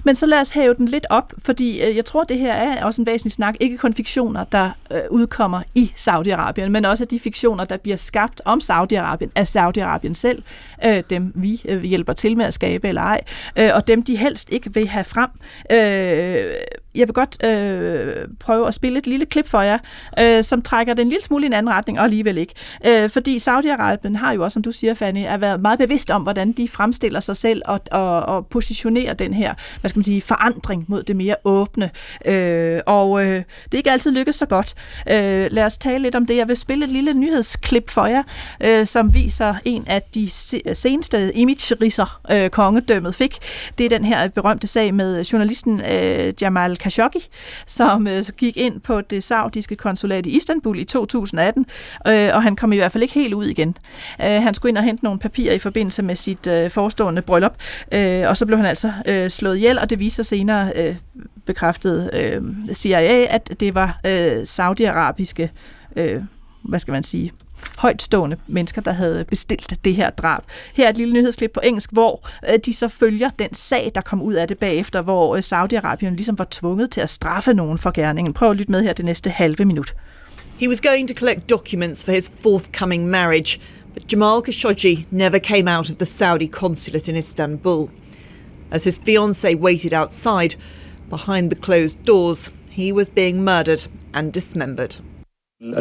Men 0.04 0.14
så 0.14 0.26
lad 0.26 0.40
os 0.40 0.50
have 0.50 0.74
den 0.74 0.88
lidt 0.88 1.06
op, 1.10 1.32
fordi 1.38 1.82
øh, 1.82 1.96
jeg 1.96 2.04
tror, 2.04 2.24
det 2.24 2.38
her 2.38 2.52
er 2.52 2.84
også 2.84 3.02
en 3.02 3.06
væsentlig 3.06 3.32
snak. 3.32 3.54
Ikke 3.60 3.78
kun 3.78 3.94
fiktioner, 3.94 4.44
der 4.44 4.70
øh, 4.92 5.00
udkommer 5.10 5.62
i 5.74 5.92
Saudi-Arabien, 5.96 6.68
men 6.68 6.84
også 6.84 7.04
de 7.04 7.20
fiktioner, 7.20 7.64
der 7.64 7.76
bliver 7.76 7.96
skabt 7.96 8.40
om 8.44 8.60
Saudi-Arabien 8.62 9.30
af 9.34 9.56
Saudi-Arabien 9.56 10.14
selv. 10.14 10.42
Øh, 10.84 11.02
dem 11.10 11.32
vi 11.34 11.62
øh, 11.68 11.82
hjælper 11.82 12.12
til 12.12 12.36
med 12.36 12.44
at 12.44 12.54
skabe 12.54 12.88
eller 12.88 13.02
ej. 13.02 13.20
Øh, 13.56 13.70
og 13.74 13.86
dem 13.86 14.02
de 14.02 14.16
helst 14.16 14.52
ikke 14.52 14.74
vil 14.74 14.88
have 14.88 15.04
frem. 15.04 15.30
Øh, 15.72 16.54
jeg 16.96 17.08
vil 17.08 17.14
godt 17.14 17.44
øh, 17.44 18.28
prøve 18.40 18.68
at 18.68 18.74
spille 18.74 18.98
et 18.98 19.06
lille 19.06 19.26
klip 19.26 19.48
for 19.48 19.60
jer, 19.60 19.78
øh, 20.18 20.44
som 20.44 20.62
trækker 20.62 20.94
den 20.94 21.06
en 21.06 21.10
lille 21.10 21.22
smule 21.22 21.44
i 21.44 21.46
en 21.46 21.52
anden 21.52 21.72
retning, 21.72 21.98
og 21.98 22.04
alligevel 22.04 22.38
ikke. 22.38 22.54
Øh, 22.86 23.10
fordi 23.10 23.36
Saudi-Arabien 23.36 24.16
har 24.16 24.32
jo 24.32 24.44
også, 24.44 24.54
som 24.54 24.62
du 24.62 24.72
siger, 24.72 24.94
Fanny, 24.94 25.24
er 25.26 25.36
været 25.36 25.60
meget 25.60 25.78
bevidst 25.78 26.10
om, 26.10 26.22
hvordan 26.22 26.52
de 26.52 26.68
fremstiller 26.68 27.20
sig 27.20 27.36
selv 27.36 27.62
og, 27.64 27.80
og, 27.92 28.22
og 28.22 28.46
positionerer 28.46 29.14
den 29.14 29.32
her, 29.32 29.54
hvad 29.80 29.88
skal 29.88 29.98
man 29.98 30.04
sige, 30.04 30.22
forandring 30.22 30.84
mod 30.88 31.02
det 31.02 31.16
mere 31.16 31.36
åbne. 31.44 31.90
Øh, 32.24 32.80
og 32.86 33.24
øh, 33.24 33.36
det 33.64 33.74
er 33.74 33.76
ikke 33.76 33.90
altid 33.90 34.12
lykkes 34.12 34.34
så 34.34 34.46
godt. 34.46 34.74
Øh, 35.10 35.48
lad 35.50 35.64
os 35.64 35.78
tale 35.78 36.02
lidt 36.02 36.14
om 36.14 36.26
det. 36.26 36.36
Jeg 36.36 36.48
vil 36.48 36.56
spille 36.56 36.84
et 36.84 36.90
lille 36.90 37.14
nyhedsklip 37.14 37.90
for 37.90 38.06
jer, 38.06 38.22
øh, 38.60 38.86
som 38.86 39.14
viser 39.14 39.54
en 39.64 39.84
af 39.86 40.02
de 40.14 40.30
seneste 40.74 41.32
image-risser, 41.36 42.20
øh, 42.30 42.50
kongedømmet 42.50 43.14
fik. 43.14 43.38
Det 43.78 43.84
er 43.84 43.88
den 43.88 44.04
her 44.04 44.28
berømte 44.28 44.66
sag 44.66 44.94
med 44.94 45.24
journalisten 45.24 45.80
øh, 45.80 46.32
Jamal 46.40 46.76
Khashoggi, 46.86 47.28
som 47.66 48.06
øh, 48.06 48.24
gik 48.36 48.56
ind 48.56 48.80
på 48.80 49.00
det 49.00 49.22
saudiske 49.22 49.76
konsulat 49.76 50.26
i 50.26 50.36
Istanbul 50.36 50.78
i 50.78 50.84
2018, 50.84 51.66
øh, 52.06 52.30
og 52.34 52.42
han 52.42 52.56
kom 52.56 52.72
i 52.72 52.76
hvert 52.76 52.92
fald 52.92 53.02
ikke 53.02 53.14
helt 53.14 53.34
ud 53.34 53.44
igen. 53.44 53.76
Øh, 54.22 54.42
han 54.42 54.54
skulle 54.54 54.70
ind 54.70 54.78
og 54.78 54.84
hente 54.84 55.04
nogle 55.04 55.18
papirer 55.18 55.54
i 55.54 55.58
forbindelse 55.58 56.02
med 56.02 56.16
sit 56.16 56.46
øh, 56.46 56.70
forestående 56.70 57.22
bryllup, 57.22 57.54
øh, 57.92 58.28
og 58.28 58.36
så 58.36 58.46
blev 58.46 58.58
han 58.58 58.66
altså 58.66 58.92
øh, 59.06 59.30
slået 59.30 59.56
ihjel, 59.56 59.78
og 59.78 59.90
det 59.90 59.98
viser 59.98 60.22
senere 60.22 60.72
øh, 60.76 60.96
bekræftet 61.46 62.10
øh, 62.12 62.42
CIA, 62.72 63.26
at 63.30 63.60
det 63.60 63.74
var 63.74 64.00
øh, 64.04 64.46
saudiarabiske, 64.46 65.50
øh, 65.96 66.22
hvad 66.68 66.78
skal 66.78 66.92
man 66.92 67.02
sige, 67.02 67.32
højtstående 67.78 68.36
mennesker, 68.46 68.80
der 68.80 68.92
havde 68.92 69.24
bestilt 69.24 69.84
det 69.84 69.94
her 69.94 70.10
drab. 70.10 70.42
Her 70.74 70.86
er 70.86 70.90
et 70.90 70.96
lille 70.96 71.14
nyhedsklip 71.14 71.50
på 71.52 71.60
engelsk, 71.64 71.92
hvor 71.92 72.28
øh, 72.52 72.58
de 72.66 72.74
så 72.74 72.88
følger 72.88 73.28
den 73.28 73.54
sag, 73.54 73.92
der 73.94 74.00
kom 74.00 74.22
ud 74.22 74.34
af 74.34 74.48
det 74.48 74.58
bagefter, 74.58 75.02
hvor 75.02 75.36
øh, 75.36 75.42
Saudi-Arabien 75.42 76.16
ligesom 76.16 76.38
var 76.38 76.46
tvunget 76.50 76.90
til 76.90 77.00
at 77.00 77.10
straffe 77.10 77.54
nogen 77.54 77.78
for 77.78 77.90
gerningen. 77.90 78.34
Prøv 78.34 78.50
at 78.50 78.56
lytte 78.56 78.72
med 78.72 78.82
her 78.82 78.92
det 78.92 79.04
næste 79.04 79.30
halve 79.30 79.64
minut. 79.64 79.94
He 80.58 80.68
was 80.68 80.80
going 80.80 81.08
to 81.08 81.14
collect 81.14 81.50
documents 81.50 82.04
for 82.04 82.12
his 82.12 82.30
forthcoming 82.40 83.08
marriage, 83.08 83.60
but 83.94 84.12
Jamal 84.12 84.42
Khashoggi 84.42 85.06
never 85.10 85.38
came 85.38 85.76
out 85.76 85.90
of 85.90 85.96
the 85.96 86.06
Saudi 86.06 86.46
consulate 86.46 87.12
in 87.12 87.16
Istanbul. 87.16 87.88
As 88.70 88.84
his 88.84 88.98
fiancée 88.98 89.54
waited 89.54 89.92
outside, 89.92 90.56
behind 91.10 91.50
the 91.50 91.60
closed 91.60 92.04
doors, 92.04 92.50
he 92.70 92.92
was 92.92 93.10
being 93.10 93.44
murdered 93.44 93.86
and 94.14 94.32
dismembered. 94.32 94.96
Today, 95.58 95.72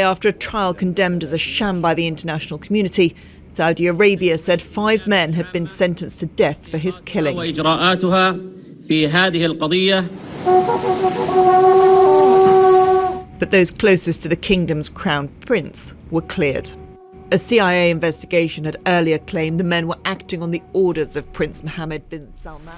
after 0.00 0.28
a 0.28 0.32
trial 0.32 0.72
condemned 0.72 1.22
as 1.22 1.34
a 1.34 1.38
sham 1.38 1.82
by 1.82 1.92
the 1.92 2.06
international 2.06 2.58
community, 2.58 3.14
Saudi 3.52 3.86
Arabia 3.86 4.38
said 4.38 4.62
five 4.62 5.06
men 5.06 5.34
had 5.34 5.52
been 5.52 5.66
sentenced 5.66 6.20
to 6.20 6.26
death 6.26 6.66
for 6.66 6.78
his 6.78 7.02
killing. 7.02 7.36
But 13.38 13.50
those 13.50 13.70
closest 13.70 14.22
to 14.22 14.28
the 14.28 14.36
kingdom's 14.36 14.88
crown 14.88 15.28
prince 15.44 15.92
were 16.10 16.22
cleared. 16.22 16.70
A 17.32 17.38
CIA 17.38 17.90
investigation 17.90 18.64
had 18.64 18.74
earlier 18.86 19.18
claimed 19.26 19.58
the 19.58 19.68
men 19.68 19.86
were 19.86 19.98
acting 20.04 20.42
on 20.42 20.52
the 20.52 20.62
orders 20.74 21.16
of 21.16 21.24
Prince 21.32 21.64
Mohammed 21.64 22.00
bin 22.00 22.20
Salman. 22.42 22.74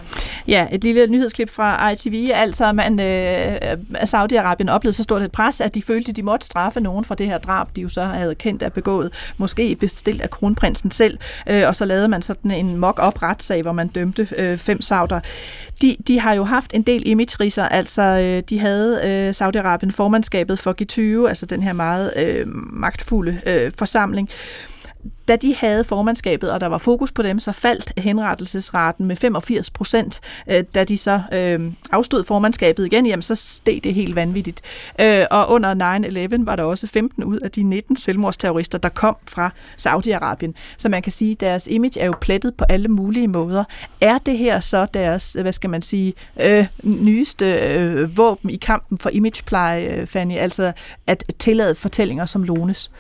Ja, 0.48 0.66
et 0.72 0.84
lille 0.84 1.07
nyhedsklip 1.07 1.50
fra 1.50 1.90
ITV. 1.90 2.30
Altså, 2.34 2.72
man, 2.72 3.00
øh, 3.00 3.53
øh, 3.53 3.78
Saudi-Arabien 3.92 4.68
oplevede 4.70 4.92
så 4.92 5.03
stort 5.03 5.22
et 5.22 5.32
pres, 5.32 5.61
at 5.61 5.74
de 5.74 5.82
følte, 5.82 6.11
at 6.11 6.16
de 6.16 6.22
måtte 6.22 6.46
straffe 6.46 6.80
nogen 6.80 7.05
for 7.05 7.14
det 7.14 7.26
her 7.26 7.38
drab, 7.38 7.76
de 7.76 7.80
jo 7.80 7.88
så 7.88 8.05
havde 8.05 8.34
kendt 8.34 8.62
at 8.62 8.72
begået. 8.72 9.12
Måske 9.36 9.76
bestilt 9.76 10.20
af 10.20 10.30
kronprinsen 10.30 10.90
selv. 10.90 11.18
Øh, 11.46 11.68
og 11.68 11.76
så 11.76 11.84
lavede 11.84 12.09
man 12.09 12.22
sådan 12.22 12.50
en 12.50 12.76
mock-up 12.76 13.22
retssag, 13.22 13.62
hvor 13.62 13.72
man 13.72 13.88
dømte 13.88 14.28
øh, 14.36 14.59
fem 14.59 14.82
sauder. 14.82 15.20
De, 15.83 15.97
de 16.09 16.20
har 16.20 16.33
jo 16.33 16.45
haft 16.45 16.70
en 16.74 16.83
del 16.83 17.03
image 17.07 17.62
Altså, 17.72 18.03
øh, 18.03 18.43
de 18.49 18.59
havde 18.59 19.01
øh, 19.05 19.30
Saudi-Arabien 19.30 19.91
formandskabet 19.91 20.59
for 20.59 20.74
G20, 20.83 21.28
altså 21.28 21.47
den 21.47 21.62
her 21.62 21.72
meget 21.72 22.12
øh, 22.16 22.47
magtfulde 22.72 23.41
øh, 23.47 23.72
forsamling 23.78 24.28
da 25.28 25.36
de 25.36 25.55
havde 25.55 25.84
formandskabet, 25.84 26.50
og 26.53 26.61
der 26.61 26.66
var 26.66 26.78
fokus 26.78 27.12
på 27.12 27.22
dem, 27.22 27.38
så 27.38 27.53
faldt 27.53 27.92
henrettelsesraten 27.98 29.07
med 29.07 29.16
85 29.16 29.70
procent. 29.70 30.20
Øh, 30.50 30.64
da 30.74 30.84
de 30.84 30.96
så 30.96 31.20
øh, 31.32 31.72
afstod 31.92 32.24
formandskabet 32.24 32.86
igen, 32.86 33.07
jamen 33.07 33.22
så 33.22 33.34
steg 33.34 33.80
det 33.84 33.94
helt 33.94 34.16
vanvittigt. 34.16 34.61
Øh, 35.00 35.24
og 35.30 35.50
under 35.50 35.74
9-11 36.38 36.44
var 36.44 36.57
der 36.57 36.62
også 36.62 36.86
15 36.86 37.24
ud 37.24 37.38
af 37.38 37.50
de 37.50 37.62
19 37.62 37.96
selvmordsterrorister, 37.96 38.78
der 38.78 38.88
kom 38.88 39.16
fra 39.28 39.50
Saudi-Arabien. 39.76 40.53
Så 40.76 40.88
man 40.88 41.03
kan 41.03 41.12
sige, 41.12 41.32
at 41.32 41.40
deres 41.40 41.66
image 41.66 42.00
er 42.00 42.07
jo 42.07 42.14
plettet 42.20 42.55
på 42.55 42.64
alle 42.68 42.88
mulige 42.88 43.28
måder. 43.28 43.64
Er 44.00 44.18
det 44.18 44.38
her 44.38 44.61
så 44.61 44.86
deres, 44.94 45.32
hvad 45.32 45.53
skal 45.53 45.70
man 45.70 45.82
sige, 45.82 46.14
øh, 46.40 46.66
nyeste 46.82 47.53
øh, 47.53 48.16
våben 48.16 48.50
i 48.50 48.57
kampen 48.57 48.98
for 48.98 49.11
imagepleje, 49.11 50.07
Fanny? 50.07 50.36
Altså 50.36 50.72
at 51.07 51.24
tillade 51.38 51.74
fortællinger 51.74 52.26
som 52.26 52.42
Lones? 52.42 52.90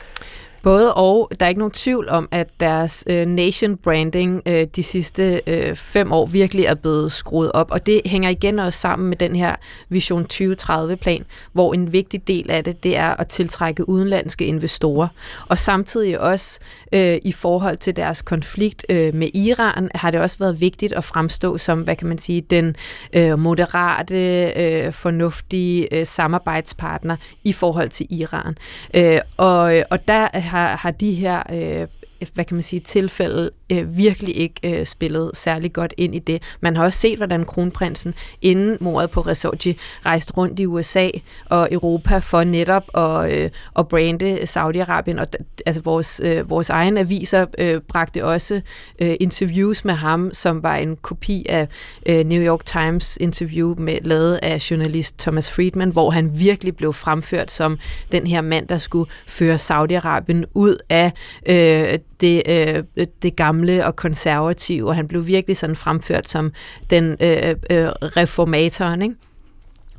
Både 0.62 0.94
og. 0.94 1.30
Der 1.40 1.46
er 1.46 1.48
ikke 1.48 1.58
nogen 1.58 1.72
tvivl 1.72 2.08
om, 2.08 2.28
at 2.30 2.48
deres 2.60 3.04
øh, 3.06 3.26
nation 3.26 3.76
branding 3.76 4.42
øh, 4.46 4.66
de 4.76 4.82
sidste 4.82 5.40
øh, 5.46 5.76
fem 5.76 6.12
år 6.12 6.26
virkelig 6.26 6.64
er 6.64 6.74
blevet 6.74 7.12
skruet 7.12 7.52
op. 7.52 7.70
Og 7.70 7.86
det 7.86 8.00
hænger 8.06 8.28
igen 8.30 8.58
også 8.58 8.78
sammen 8.78 9.08
med 9.08 9.16
den 9.16 9.36
her 9.36 9.56
Vision 9.88 10.26
2030-plan, 10.32 11.24
hvor 11.52 11.74
en 11.74 11.92
vigtig 11.92 12.28
del 12.28 12.50
af 12.50 12.64
det, 12.64 12.82
det 12.82 12.96
er 12.96 13.20
at 13.20 13.28
tiltrække 13.28 13.88
udenlandske 13.88 14.46
investorer. 14.46 15.08
Og 15.48 15.58
samtidig 15.58 16.20
også 16.20 16.60
øh, 16.92 17.18
i 17.22 17.32
forhold 17.32 17.76
til 17.76 17.96
deres 17.96 18.22
konflikt 18.22 18.86
øh, 18.88 19.14
med 19.14 19.28
Iran, 19.34 19.90
har 19.94 20.10
det 20.10 20.20
også 20.20 20.36
været 20.38 20.60
vigtigt 20.60 20.92
at 20.92 21.04
fremstå 21.04 21.58
som, 21.58 21.80
hvad 21.80 21.96
kan 21.96 22.08
man 22.08 22.18
sige, 22.18 22.40
den 22.40 22.76
øh, 23.12 23.38
moderate, 23.38 24.52
øh, 24.56 24.92
fornuftige 24.92 25.94
øh, 25.94 26.06
samarbejdspartner 26.06 27.16
i 27.44 27.52
forhold 27.52 27.88
til 27.88 28.06
Iran. 28.10 28.56
Øh, 28.94 29.18
og, 29.36 29.82
og 29.90 30.08
der 30.08 30.28
har, 30.52 30.76
har 30.76 30.90
de 30.90 31.12
her 31.12 31.42
øh, 31.50 31.88
Øh, 32.22 32.28
hvad 32.34 32.44
kan 32.44 32.54
man 32.54 32.62
sige, 32.62 32.80
tilfælde 32.80 33.50
øh, 33.72 33.96
virkelig 33.96 34.36
ikke 34.36 34.80
øh, 34.80 34.86
spillet 34.86 35.30
særlig 35.34 35.72
godt 35.72 35.94
ind 35.96 36.14
i 36.14 36.18
det. 36.18 36.42
Man 36.60 36.76
har 36.76 36.84
også 36.84 36.98
set, 36.98 37.16
hvordan 37.16 37.44
kronprinsen 37.44 38.14
inden 38.42 38.78
mordet 38.80 39.10
på 39.10 39.22
Khashoggi 39.22 39.78
rejste 40.06 40.32
rundt 40.32 40.60
i 40.60 40.66
USA 40.66 41.08
og 41.46 41.68
Europa 41.72 42.18
for 42.18 42.44
netop 42.44 42.96
at, 42.96 43.32
øh, 43.32 43.50
at 43.78 43.88
brande 43.88 44.38
Saudi-Arabien. 44.42 45.20
Og 45.20 45.26
altså 45.66 45.82
vores, 45.82 46.20
øh, 46.24 46.50
vores 46.50 46.70
egen 46.70 46.98
aviser 46.98 47.46
øh, 47.58 47.80
bragte 47.80 48.24
også 48.24 48.60
øh, 48.98 49.14
interviews 49.20 49.84
med 49.84 49.94
ham, 49.94 50.30
som 50.32 50.62
var 50.62 50.76
en 50.76 50.96
kopi 50.96 51.46
af 51.48 51.68
øh, 52.06 52.24
New 52.24 52.42
York 52.42 52.64
Times 52.64 53.18
interview 53.20 53.74
med 53.78 53.98
lavet 54.02 54.38
af 54.42 54.70
journalist 54.70 55.18
Thomas 55.18 55.50
Friedman, 55.50 55.90
hvor 55.90 56.10
han 56.10 56.38
virkelig 56.38 56.76
blev 56.76 56.92
fremført 56.92 57.50
som 57.50 57.78
den 58.12 58.26
her 58.26 58.40
mand, 58.40 58.68
der 58.68 58.78
skulle 58.78 59.10
føre 59.26 59.54
Saudi-Arabien 59.54 60.44
ud 60.54 60.76
af 60.88 61.12
øh, 61.46 61.98
det, 62.22 62.42
øh, 62.48 63.06
det 63.22 63.36
gamle 63.36 63.86
og 63.86 63.96
konservative, 63.96 64.88
og 64.88 64.94
han 64.94 65.08
blev 65.08 65.26
virkelig 65.26 65.56
sådan 65.56 65.76
fremført 65.76 66.28
som 66.28 66.52
den 66.90 67.16
øh, 67.20 67.54
øh, 67.70 67.88
reformatoren, 68.16 69.02
ikke? 69.02 69.14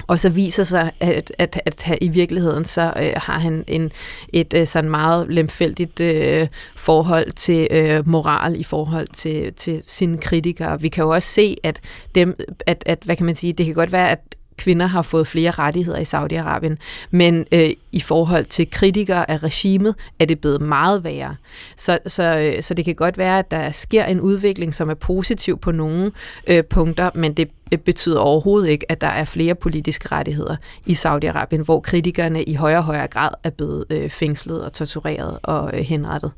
Og 0.07 0.19
så 0.19 0.29
viser 0.29 0.63
sig, 0.63 0.91
at, 0.99 1.31
at, 1.37 1.61
at, 1.65 1.83
at 1.85 1.97
i 2.01 2.07
virkeligheden 2.07 2.65
så 2.65 2.93
øh, 2.97 3.13
har 3.15 3.39
han 3.39 3.63
en, 3.67 3.91
et 4.33 4.53
øh, 4.53 4.67
sådan 4.67 4.89
meget 4.89 5.29
lemfældigt 5.29 5.99
øh, 5.99 6.47
forhold 6.75 7.31
til 7.31 7.67
øh, 7.71 8.07
moral 8.07 8.59
i 8.59 8.63
forhold 8.63 9.07
til, 9.07 9.53
til 9.53 9.83
sine 9.85 10.17
kritikere. 10.17 10.81
Vi 10.81 10.89
kan 10.89 11.03
jo 11.03 11.09
også 11.09 11.29
se, 11.29 11.57
at, 11.63 11.79
dem, 12.15 12.39
at, 12.65 12.83
at 12.85 12.99
hvad 13.05 13.15
kan 13.15 13.25
man 13.25 13.35
sige, 13.35 13.53
det 13.53 13.65
kan 13.65 13.75
godt 13.75 13.91
være, 13.91 14.11
at 14.11 14.19
kvinder 14.57 14.85
har 14.85 15.01
fået 15.01 15.27
flere 15.27 15.51
rettigheder 15.51 15.99
i 15.99 16.03
Saudi-Arabien, 16.03 16.75
men 17.11 17.45
øh, 17.51 17.69
i 17.91 17.99
forhold 17.99 18.45
til 18.45 18.69
kritikere 18.69 19.31
af 19.31 19.43
regimet 19.43 19.95
er 20.19 20.25
det 20.25 20.41
blevet 20.41 20.61
meget 20.61 21.03
værre. 21.03 21.35
Så, 21.77 21.99
så, 22.07 22.37
øh, 22.37 22.63
så 22.63 22.73
det 22.73 22.85
kan 22.85 22.95
godt 22.95 23.17
være, 23.17 23.39
at 23.39 23.51
der 23.51 23.71
sker 23.71 24.05
en 24.05 24.21
udvikling, 24.21 24.73
som 24.73 24.89
er 24.89 24.93
positiv 24.93 25.59
på 25.59 25.71
nogle 25.71 26.11
øh, 26.47 26.63
punkter, 26.63 27.09
men 27.15 27.33
det 27.33 27.49
betyder 27.85 28.19
overhovedet 28.19 28.69
ikke, 28.69 28.91
at 28.91 29.01
der 29.01 29.07
er 29.07 29.25
flere 29.25 29.55
politiske 29.55 30.07
rettigheder 30.11 30.55
i 30.85 30.93
Saudi-Arabien, 30.93 31.63
hvor 31.63 31.79
kritikerne 31.79 32.43
i 32.43 32.53
højere 32.53 32.79
og 32.79 32.83
højere 32.83 33.07
grad 33.07 33.29
er 33.43 33.49
blevet 33.49 33.85
øh, 33.89 34.09
fængslet 34.09 34.63
og 34.63 34.73
tortureret 34.73 35.39
og 35.43 35.71
øh, 35.73 35.79
henrettet. 35.79 36.31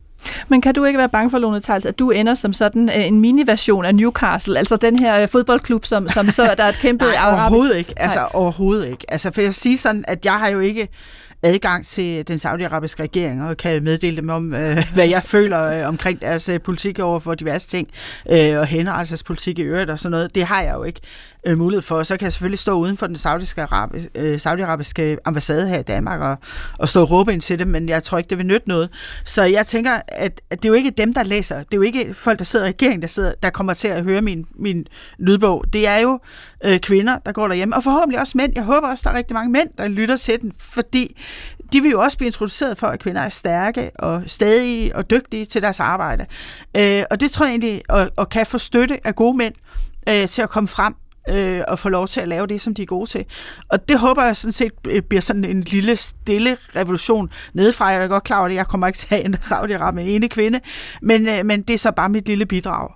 Men 0.47 0.61
kan 0.61 0.73
du 0.73 0.84
ikke 0.84 0.99
være 0.99 1.09
bange 1.09 1.30
for, 1.30 1.39
Lone 1.39 1.59
Tals, 1.59 1.86
at 1.86 1.99
du 1.99 2.11
ender 2.11 2.34
som 2.34 2.53
sådan 2.53 2.89
øh, 2.89 3.07
en 3.07 3.19
mini-version 3.19 3.86
af 3.86 3.95
Newcastle, 3.95 4.57
altså 4.57 4.76
den 4.76 4.99
her 4.99 5.21
øh, 5.21 5.28
fodboldklub, 5.28 5.86
som, 5.86 6.07
som 6.07 6.28
så 6.30 6.53
der 6.57 6.63
er 6.63 6.69
et 6.69 6.80
kæmpe 6.80 7.05
Nej, 7.15 7.32
overhovedet 7.32 7.78
ikke. 7.78 7.93
Altså 7.97 8.19
Nej. 8.19 8.30
overhovedet 8.34 8.88
ikke. 8.88 9.05
Altså 9.11 9.32
for 9.32 9.41
jeg 9.41 9.55
siger 9.55 9.78
sådan, 9.78 10.05
at 10.07 10.26
jeg 10.26 10.34
har 10.34 10.49
jo 10.49 10.59
ikke 10.59 10.88
adgang 11.43 11.86
til 11.86 12.28
den 12.28 12.39
saudiarabiske 12.39 13.03
regering, 13.03 13.43
og 13.43 13.57
kan 13.57 13.84
meddele 13.84 14.17
dem 14.17 14.30
om, 14.30 14.53
øh, 14.53 14.84
hvad 14.95 15.07
jeg 15.07 15.23
føler 15.23 15.63
øh, 15.63 15.88
omkring 15.88 16.21
deres 16.21 16.49
øh, 16.49 16.61
politik 16.61 16.99
over 16.99 17.19
for 17.19 17.36
diverse 17.36 17.67
ting, 17.67 17.88
øh, 18.30 18.59
og 18.59 18.65
henrettelsespolitik 18.65 19.59
i 19.59 19.61
øvrigt 19.61 19.89
og 19.89 19.99
sådan 19.99 20.11
noget. 20.11 20.36
Det 20.36 20.45
har 20.45 20.61
jeg 20.61 20.73
jo 20.73 20.84
ikke 20.84 20.99
øh, 21.46 21.58
mulighed 21.58 21.82
for. 21.82 22.04
Så 22.04 22.18
kan 22.18 22.26
jeg 22.26 22.34
selvfølgelig 22.34 22.60
stå 22.60 22.74
uden 22.74 22.98
for 22.98 23.08
den 23.08 23.16
saudiske 23.16 23.68
øh, 24.16 24.39
saudiarabiske 24.39 25.18
ambassade 25.26 25.70
her 25.70 25.80
i 25.80 25.84
Danmark 25.84 26.22
og, 26.22 26.38
og 26.80 26.89
stå 26.89 27.02
og 27.02 27.12
råbe 27.12 27.34
ind 27.34 27.41
til 27.41 27.60
dem, 27.60 27.68
men 27.68 27.89
jeg 27.89 28.04
tror 28.04 28.18
ikke, 28.18 28.30
det 28.30 28.38
vil 28.38 28.46
nytte 28.46 28.68
noget. 28.68 28.89
Så 29.26 29.43
jeg 29.43 29.68
tænker, 29.68 30.00
at, 30.08 30.41
at 30.50 30.64
det 30.64 30.66
er 30.66 30.70
jo 30.70 30.74
ikke 30.74 30.89
dem, 30.89 31.14
der 31.14 31.24
læser. 31.24 31.58
Det 31.58 31.74
er 31.74 31.78
jo 31.78 31.82
ikke 31.82 32.14
folk, 32.14 32.39
der 32.39 32.46
sidder 32.46 32.66
i 32.66 32.70
regeringen, 32.70 33.02
der, 33.02 33.08
sidder, 33.08 33.34
der 33.43 33.50
kommer 33.50 33.74
til 33.74 33.88
at 33.88 34.04
høre 34.04 34.22
min, 34.22 34.46
min 34.56 34.86
lydbog. 35.20 35.66
Det 35.74 35.88
er 35.88 35.98
jo 35.98 36.20
øh, 36.64 36.80
kvinder, 36.80 37.18
der 37.26 37.32
går 37.32 37.48
derhjemme, 37.48 37.76
og 37.76 37.84
forhåbentlig 37.84 38.20
også 38.20 38.38
mænd. 38.38 38.52
Jeg 38.56 38.64
håber 38.64 38.88
også, 38.88 39.02
der 39.04 39.10
er 39.10 39.18
rigtig 39.18 39.34
mange 39.34 39.52
mænd, 39.52 39.70
der 39.78 39.88
lytter 39.88 40.18
til 40.18 40.41
den, 40.41 40.54
fordi 40.60 41.22
de 41.74 41.82
vil 41.82 41.91
jo 41.91 42.02
også 42.02 42.18
blive 42.18 42.28
introduceret 42.28 42.78
for, 42.78 42.88
at 42.88 43.00
kvinder 43.00 43.22
er 43.22 43.30
stærke 43.30 43.91
og 44.00 44.24
stadige 44.28 44.96
og 44.96 45.10
dygtige 45.10 45.46
til 45.46 45.62
deres 45.62 45.80
arbejde. 45.80 46.26
Øh, 46.78 47.04
og 47.12 47.20
det 47.20 47.32
tror 47.32 47.46
jeg 47.46 47.52
egentlig, 47.52 47.82
og, 47.89 48.10
og 48.16 48.30
kan 48.30 48.46
få 48.46 48.58
støtte 48.58 49.08
af 49.08 49.16
gode 49.16 49.38
mænd 49.38 49.54
øh, 50.10 50.28
til 50.28 50.41
at 50.41 50.50
komme 50.50 50.68
frem 50.68 50.96
øh, 51.30 51.61
og 51.67 51.80
få 51.80 51.89
lov 51.89 52.07
til 52.07 52.21
at 52.21 52.28
lave 52.28 52.47
det, 52.47 52.61
som 52.61 52.73
de 52.73 52.82
er 52.82 52.86
gode 52.86 53.09
til. 53.09 53.26
Og 53.69 53.89
det 53.89 53.99
håber 53.99 54.23
jeg 54.23 54.36
sådan 54.36 54.51
set 54.51 54.71
øh, 54.88 55.01
bliver 55.01 55.21
sådan 55.21 55.43
en 55.43 55.61
lille, 55.61 55.95
stille 55.95 56.57
revolution 56.76 57.30
nedefra. 57.53 57.88
Jeg 57.88 58.03
er 58.03 58.07
godt 58.07 58.23
klar 58.23 58.39
over 58.39 58.47
det, 58.47 58.55
jeg 58.55 58.67
kommer 58.67 58.88
ikke 58.88 58.99
til 58.99 59.15
at 59.15 59.26
ændre 59.26 59.39
Saudi-Arabien 59.39 59.91
med 59.91 60.15
ene 60.15 60.30
kvinde, 60.30 60.59
men, 61.01 61.28
øh, 61.28 61.45
men 61.45 61.61
det 61.61 61.73
er 61.73 61.78
så 61.78 61.91
bare 61.91 62.09
mit 62.09 62.28
lille 62.28 62.45
bidrag. 62.45 62.89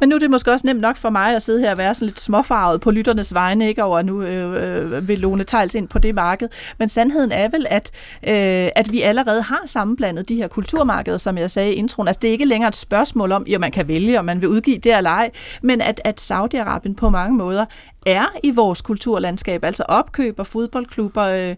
Men 0.00 0.08
nu 0.08 0.14
er 0.14 0.18
det 0.18 0.30
måske 0.30 0.52
også 0.52 0.66
nemt 0.66 0.80
nok 0.80 0.96
for 0.96 1.10
mig 1.10 1.34
at 1.36 1.42
sidde 1.42 1.60
her 1.60 1.70
og 1.70 1.78
være 1.78 1.94
sådan 1.94 2.06
lidt 2.06 2.20
småfarvet 2.20 2.80
på 2.80 2.90
lytternes 2.90 3.34
vegne, 3.34 3.68
ikke 3.68 3.84
over 3.84 4.02
nu 4.02 4.22
øh, 4.22 4.92
øh, 4.92 5.08
vil 5.08 5.18
Lone 5.18 5.44
Tejls 5.44 5.74
ind 5.74 5.88
på 5.88 5.98
det 5.98 6.14
marked. 6.14 6.48
Men 6.78 6.88
sandheden 6.88 7.32
er 7.32 7.48
vel, 7.48 7.66
at, 7.70 7.90
øh, 8.22 8.70
at 8.76 8.92
vi 8.92 9.02
allerede 9.02 9.42
har 9.42 9.62
sammenblandet 9.66 10.28
de 10.28 10.36
her 10.36 10.48
kulturmarkeder, 10.48 11.16
som 11.16 11.38
jeg 11.38 11.50
sagde 11.50 11.72
i 11.72 11.74
introen. 11.74 12.08
Altså 12.08 12.18
det 12.22 12.28
er 12.28 12.32
ikke 12.32 12.44
længere 12.44 12.68
et 12.68 12.76
spørgsmål 12.76 13.32
om, 13.32 13.46
at 13.54 13.60
man 13.60 13.72
kan 13.72 13.88
vælge, 13.88 14.18
om 14.18 14.24
man 14.24 14.40
vil 14.40 14.48
udgive 14.48 14.78
det 14.78 14.96
eller 14.96 15.10
ej, 15.10 15.30
men 15.62 15.80
at, 15.80 16.00
at 16.04 16.20
Saudi-Arabien 16.20 16.94
på 16.94 17.10
mange 17.10 17.36
måder 17.36 17.64
er 18.06 18.26
i 18.42 18.50
vores 18.50 18.82
kulturlandskab, 18.82 19.64
altså 19.64 19.82
opkøb 19.88 20.38
og 20.38 20.46
fodboldklubber, 20.46 21.24
øh, 21.24 21.56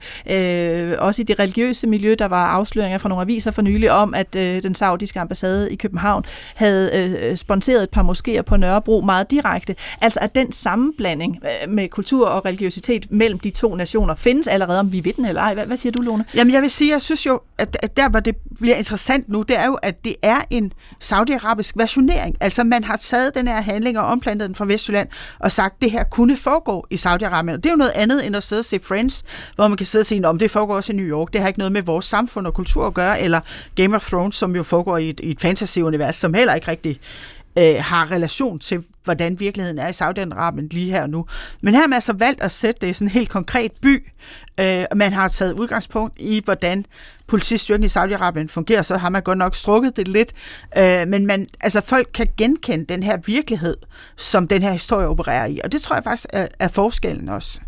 øh, 0.90 0.96
også 0.98 1.22
i 1.22 1.24
det 1.24 1.38
religiøse 1.38 1.86
miljø, 1.86 2.14
der 2.18 2.28
var 2.28 2.46
afsløringer 2.46 2.98
fra 2.98 3.08
nogle 3.08 3.22
aviser 3.22 3.50
for 3.50 3.62
nylig 3.62 3.90
om, 3.90 4.14
at 4.14 4.36
øh, 4.36 4.62
den 4.62 4.74
saudiske 4.74 5.20
ambassade 5.20 5.72
i 5.72 5.76
København 5.76 6.24
havde 6.54 6.90
øh, 6.94 7.36
sponsoreret 7.36 7.82
et 7.82 7.90
par 7.90 8.02
moskéer 8.02 8.42
på 8.42 8.56
Nørrebro 8.56 9.00
meget 9.00 9.30
direkte. 9.30 9.76
Altså 10.00 10.20
at 10.22 10.34
den 10.34 10.52
sammenblanding 10.52 11.38
øh, 11.44 11.70
med 11.70 11.88
kultur 11.88 12.28
og 12.28 12.44
religiøsitet 12.44 13.06
mellem 13.10 13.38
de 13.38 13.50
to 13.50 13.74
nationer 13.74 14.14
findes 14.14 14.48
allerede, 14.48 14.80
om 14.80 14.92
vi 14.92 15.04
ved 15.04 15.12
den 15.12 15.24
eller 15.24 15.42
ej. 15.42 15.54
Hvad, 15.54 15.66
hvad 15.66 15.76
siger 15.76 15.92
du, 15.92 16.02
Lone? 16.02 16.24
Jamen 16.34 16.54
jeg 16.54 16.62
vil 16.62 16.70
sige, 16.70 16.92
jeg 16.92 17.02
synes 17.02 17.26
jo, 17.26 17.40
at, 17.58 17.76
at 17.82 17.96
der 17.96 18.08
hvor 18.08 18.20
det 18.20 18.36
bliver 18.60 18.76
interessant 18.76 19.28
nu, 19.28 19.42
det 19.42 19.58
er 19.58 19.66
jo, 19.66 19.74
at 19.74 20.04
det 20.04 20.16
er 20.22 20.38
en 20.50 20.72
saudiarabisk 21.00 21.76
versionering. 21.76 22.36
Altså 22.40 22.64
man 22.64 22.84
har 22.84 22.96
taget 22.96 23.34
den 23.34 23.48
her 23.48 23.60
handling 23.60 23.98
og 23.98 24.06
omplantet 24.06 24.48
den 24.48 24.54
fra 24.54 24.64
Vestjylland 24.64 25.08
og 25.38 25.52
sagt, 25.52 25.82
det 25.82 25.90
her 25.90 26.04
kunne 26.04 26.36
foregå 26.40 26.86
i 26.90 26.94
Saudi-Arabien. 26.94 27.52
Og 27.52 27.62
det 27.62 27.66
er 27.66 27.70
jo 27.70 27.76
noget 27.76 27.92
andet 27.94 28.26
end 28.26 28.36
at 28.36 28.42
sidde 28.42 28.60
og 28.60 28.64
se 28.64 28.80
Friends, 28.82 29.24
hvor 29.54 29.68
man 29.68 29.76
kan 29.76 29.86
sidde 29.86 30.02
og 30.02 30.06
sige, 30.06 30.28
om 30.28 30.38
det 30.38 30.50
foregår 30.50 30.76
også 30.76 30.92
i 30.92 30.96
New 30.96 31.06
York. 31.06 31.32
Det 31.32 31.40
har 31.40 31.48
ikke 31.48 31.58
noget 31.58 31.72
med 31.72 31.82
vores 31.82 32.04
samfund 32.04 32.46
og 32.46 32.54
kultur 32.54 32.86
at 32.86 32.94
gøre, 32.94 33.20
eller 33.20 33.40
Game 33.74 33.96
of 33.96 34.08
Thrones, 34.08 34.36
som 34.36 34.56
jo 34.56 34.62
foregår 34.62 34.98
i 34.98 35.10
et, 35.10 35.20
i 35.20 35.30
et 35.30 35.40
fantasy-univers, 35.40 36.16
som 36.16 36.34
heller 36.34 36.54
ikke 36.54 36.68
rigtig 36.70 37.00
øh, 37.58 37.74
har 37.78 38.10
relation 38.10 38.58
til, 38.58 38.84
hvordan 39.08 39.40
virkeligheden 39.40 39.78
er 39.78 39.88
i 39.88 39.90
Saudi-Arabien 39.90 40.68
lige 40.70 40.90
her 40.90 41.02
og 41.02 41.10
nu. 41.10 41.26
Men 41.62 41.74
her 41.74 41.80
har 41.80 41.88
man 41.88 41.94
altså 41.94 42.12
valgt 42.12 42.42
at 42.42 42.52
sætte 42.52 42.80
det 42.80 42.90
i 42.90 42.92
sådan 42.92 43.06
en 43.06 43.12
helt 43.12 43.28
konkret 43.28 43.72
by. 43.82 44.06
Øh, 44.60 44.84
man 44.96 45.12
har 45.12 45.28
taget 45.28 45.52
udgangspunkt 45.52 46.14
i, 46.20 46.42
hvordan 46.44 46.86
politistyrken 47.26 47.84
i 47.84 47.86
Saudi-Arabien 47.86 48.48
fungerer, 48.48 48.82
så 48.82 48.96
har 48.96 49.08
man 49.08 49.22
godt 49.22 49.38
nok 49.38 49.54
strukket 49.54 49.96
det 49.96 50.08
lidt. 50.08 50.32
Øh, 50.78 51.08
men 51.08 51.26
man, 51.26 51.46
altså, 51.60 51.80
folk 51.80 52.08
kan 52.14 52.26
genkende 52.36 52.84
den 52.84 53.02
her 53.02 53.16
virkelighed, 53.26 53.76
som 54.16 54.48
den 54.48 54.62
her 54.62 54.72
historie 54.72 55.06
opererer 55.06 55.46
i. 55.46 55.60
Og 55.64 55.72
det 55.72 55.82
tror 55.82 55.96
jeg 55.96 56.04
faktisk 56.04 56.26
er, 56.32 56.46
er 56.58 56.68
forskellen 56.68 57.28
også. 57.28 57.60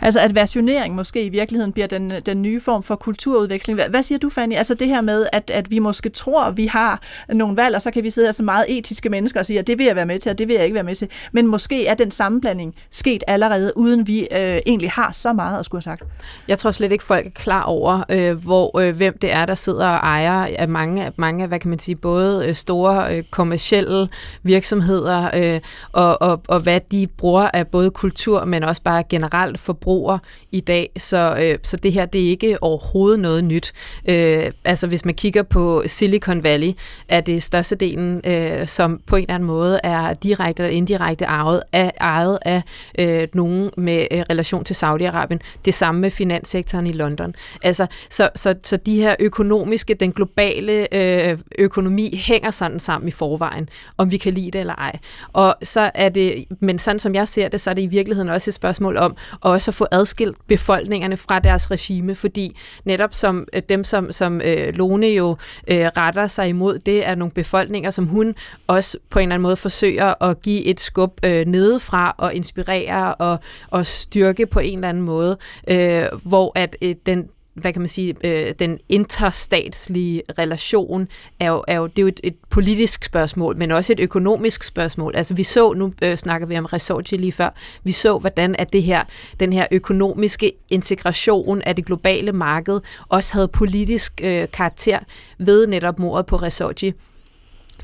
Altså 0.00 0.20
at 0.20 0.34
versionering 0.34 0.94
måske 0.94 1.24
i 1.24 1.28
virkeligheden 1.28 1.72
bliver 1.72 1.86
den, 1.86 2.12
den 2.26 2.42
nye 2.42 2.60
form 2.60 2.82
for 2.82 2.96
kulturudveksling. 2.96 3.76
Hvad, 3.76 3.88
hvad 3.88 4.02
siger 4.02 4.18
du, 4.18 4.30
Fanny? 4.30 4.54
Altså 4.54 4.74
det 4.74 4.88
her 4.88 5.00
med, 5.00 5.26
at, 5.32 5.50
at 5.50 5.70
vi 5.70 5.78
måske 5.78 6.08
tror, 6.08 6.42
at 6.42 6.56
vi 6.56 6.66
har 6.66 7.00
nogle 7.28 7.56
valg, 7.56 7.74
og 7.74 7.82
så 7.82 7.90
kan 7.90 8.04
vi 8.04 8.10
sidde 8.10 8.26
her 8.26 8.32
som 8.32 8.44
meget 8.44 8.64
etiske 8.68 9.08
mennesker 9.08 9.40
og 9.40 9.46
sige, 9.46 9.58
at 9.58 9.66
det 9.66 9.78
vil 9.78 9.86
jeg 9.86 9.96
være 9.96 10.06
med 10.06 10.18
til, 10.18 10.30
og 10.30 10.38
det 10.38 10.48
vil 10.48 10.54
jeg 10.54 10.64
ikke 10.64 10.74
være 10.74 10.84
med 10.84 10.94
til. 10.94 11.08
Men 11.32 11.46
måske 11.46 11.86
er 11.86 11.94
den 11.94 12.10
sammenblanding 12.10 12.74
sket 12.90 13.22
allerede, 13.26 13.72
uden 13.76 14.06
vi 14.06 14.20
øh, 14.20 14.58
egentlig 14.66 14.90
har 14.90 15.12
så 15.12 15.32
meget 15.32 15.58
at 15.58 15.64
skulle 15.64 15.82
have 15.84 15.96
sagt. 15.96 16.10
Jeg 16.48 16.58
tror 16.58 16.70
slet 16.70 16.92
ikke, 16.92 17.04
folk 17.04 17.26
er 17.26 17.30
klar 17.30 17.62
over, 17.62 18.02
øh, 18.08 18.36
hvor 18.36 18.80
øh, 18.80 18.96
hvem 18.96 19.18
det 19.18 19.32
er, 19.32 19.46
der 19.46 19.54
sidder 19.54 19.86
og 19.86 19.96
ejer 19.96 20.48
af 20.58 20.68
mange, 20.68 21.12
mange 21.16 21.46
hvad 21.46 21.60
kan 21.60 21.70
man 21.70 21.78
sige, 21.78 21.96
både 21.96 22.46
øh, 22.48 22.54
store 22.54 23.16
øh, 23.16 23.24
kommercielle 23.30 24.08
virksomheder, 24.42 25.30
øh, 25.34 25.60
og, 25.92 26.22
og, 26.22 26.42
og 26.48 26.60
hvad 26.60 26.80
de 26.90 27.06
bruger 27.06 27.50
af 27.54 27.66
både 27.66 27.90
kultur, 27.90 28.44
men 28.44 28.62
også 28.62 28.82
bare 28.82 29.02
generelt 29.08 29.60
for 29.60 29.72
forbruger 29.76 30.18
i 30.52 30.60
dag, 30.60 30.90
så, 30.98 31.36
øh, 31.40 31.58
så 31.62 31.76
det 31.76 31.92
her 31.92 32.06
det 32.06 32.26
er 32.26 32.30
ikke 32.30 32.62
overhovedet 32.62 33.20
noget 33.20 33.44
nyt. 33.44 33.72
Øh, 34.08 34.50
altså 34.64 34.86
hvis 34.86 35.04
man 35.04 35.14
kigger 35.14 35.42
på 35.42 35.82
Silicon 35.86 36.42
Valley, 36.42 36.72
er 37.08 37.20
det 37.20 37.42
størstedelen, 37.42 38.20
øh, 38.24 38.66
som 38.66 39.00
på 39.06 39.16
en 39.16 39.22
eller 39.22 39.34
anden 39.34 39.46
måde 39.46 39.80
er 39.84 40.14
direkte 40.14 40.62
eller 40.62 40.76
indirekte 40.76 41.24
ejet 41.24 41.62
af, 41.72 41.92
ejet 42.00 42.38
af 42.42 42.62
øh, 42.98 43.28
nogen 43.34 43.70
med 43.76 44.06
øh, 44.10 44.20
relation 44.30 44.64
til 44.64 44.74
Saudi-Arabien. 44.74 45.38
Det 45.64 45.74
samme 45.74 46.00
med 46.00 46.10
finanssektoren 46.10 46.86
i 46.86 46.92
London. 46.92 47.34
Altså, 47.62 47.86
så, 48.10 48.30
så, 48.34 48.54
så 48.62 48.76
de 48.76 48.96
her 49.00 49.16
økonomiske, 49.20 49.94
den 49.94 50.12
globale 50.12 50.94
øh, 50.94 51.38
økonomi 51.58 52.16
hænger 52.26 52.50
sådan 52.50 52.80
sammen 52.80 53.08
i 53.08 53.10
forvejen, 53.10 53.68
om 53.98 54.10
vi 54.10 54.16
kan 54.16 54.32
lide 54.32 54.50
det 54.50 54.60
eller 54.60 54.74
ej. 54.74 54.98
Og 55.32 55.56
så 55.62 55.90
er 55.94 56.08
det, 56.08 56.44
men 56.60 56.78
sådan 56.78 56.98
som 56.98 57.14
jeg 57.14 57.28
ser 57.28 57.48
det, 57.48 57.60
så 57.60 57.70
er 57.70 57.74
det 57.74 57.82
i 57.82 57.86
virkeligheden 57.86 58.28
også 58.28 58.50
et 58.50 58.54
spørgsmål 58.54 58.96
om 58.96 59.16
også 59.40 59.65
også 59.66 59.70
at 59.70 59.74
få 59.74 59.86
adskilt 59.90 60.36
befolkningerne 60.46 61.16
fra 61.16 61.38
deres 61.38 61.70
regime, 61.70 62.14
fordi 62.14 62.56
netop 62.84 63.14
som 63.14 63.48
øh, 63.52 63.62
dem, 63.68 63.84
som, 63.84 64.12
som 64.12 64.40
øh, 64.40 64.74
Lone 64.74 65.06
jo 65.06 65.36
øh, 65.68 65.86
retter 65.96 66.26
sig 66.26 66.48
imod, 66.48 66.78
det 66.78 67.06
er 67.06 67.14
nogle 67.14 67.32
befolkninger, 67.32 67.90
som 67.90 68.06
hun 68.06 68.34
også 68.66 68.98
på 69.10 69.18
en 69.18 69.22
eller 69.22 69.34
anden 69.34 69.42
måde 69.42 69.56
forsøger 69.56 70.22
at 70.22 70.42
give 70.42 70.64
et 70.64 70.80
skub 70.80 71.20
øh, 71.22 71.46
nedefra 71.46 72.14
og 72.18 72.34
inspirere 72.34 73.14
og, 73.14 73.38
og 73.70 73.86
styrke 73.86 74.46
på 74.46 74.60
en 74.60 74.78
eller 74.78 74.88
anden 74.88 75.02
måde, 75.04 75.38
øh, 75.68 76.04
hvor 76.22 76.52
at 76.54 76.76
øh, 76.82 76.94
den 77.06 77.28
hvad 77.56 77.72
kan 77.72 77.82
man 77.82 77.88
sige, 77.88 78.14
øh, 78.24 78.54
den 78.58 78.78
interstatslige 78.88 80.22
relation 80.38 81.08
er 81.40 81.48
jo, 81.48 81.64
er 81.68 81.76
jo, 81.76 81.86
det 81.86 81.98
er 81.98 82.02
jo 82.02 82.08
et, 82.08 82.20
et 82.24 82.36
politisk 82.50 83.04
spørgsmål, 83.04 83.56
men 83.56 83.70
også 83.70 83.92
et 83.92 84.00
økonomisk 84.00 84.62
spørgsmål. 84.62 85.16
Altså 85.16 85.34
vi 85.34 85.42
så, 85.42 85.72
nu 85.72 85.92
øh, 86.02 86.16
snakker 86.16 86.46
vi 86.46 86.58
om 86.58 86.64
Resorti 86.64 87.16
lige 87.16 87.32
før, 87.32 87.50
vi 87.84 87.92
så, 87.92 88.18
hvordan 88.18 88.56
at 88.58 88.72
det 88.72 88.82
her, 88.82 89.04
den 89.40 89.52
her 89.52 89.66
økonomiske 89.70 90.52
integration 90.70 91.62
af 91.62 91.76
det 91.76 91.86
globale 91.86 92.32
marked 92.32 92.80
også 93.08 93.34
havde 93.34 93.48
politisk 93.48 94.20
øh, 94.24 94.48
karakter 94.52 94.98
ved 95.38 95.66
netop 95.66 95.98
mordet 95.98 96.26
på 96.26 96.36
Resorti 96.36 96.92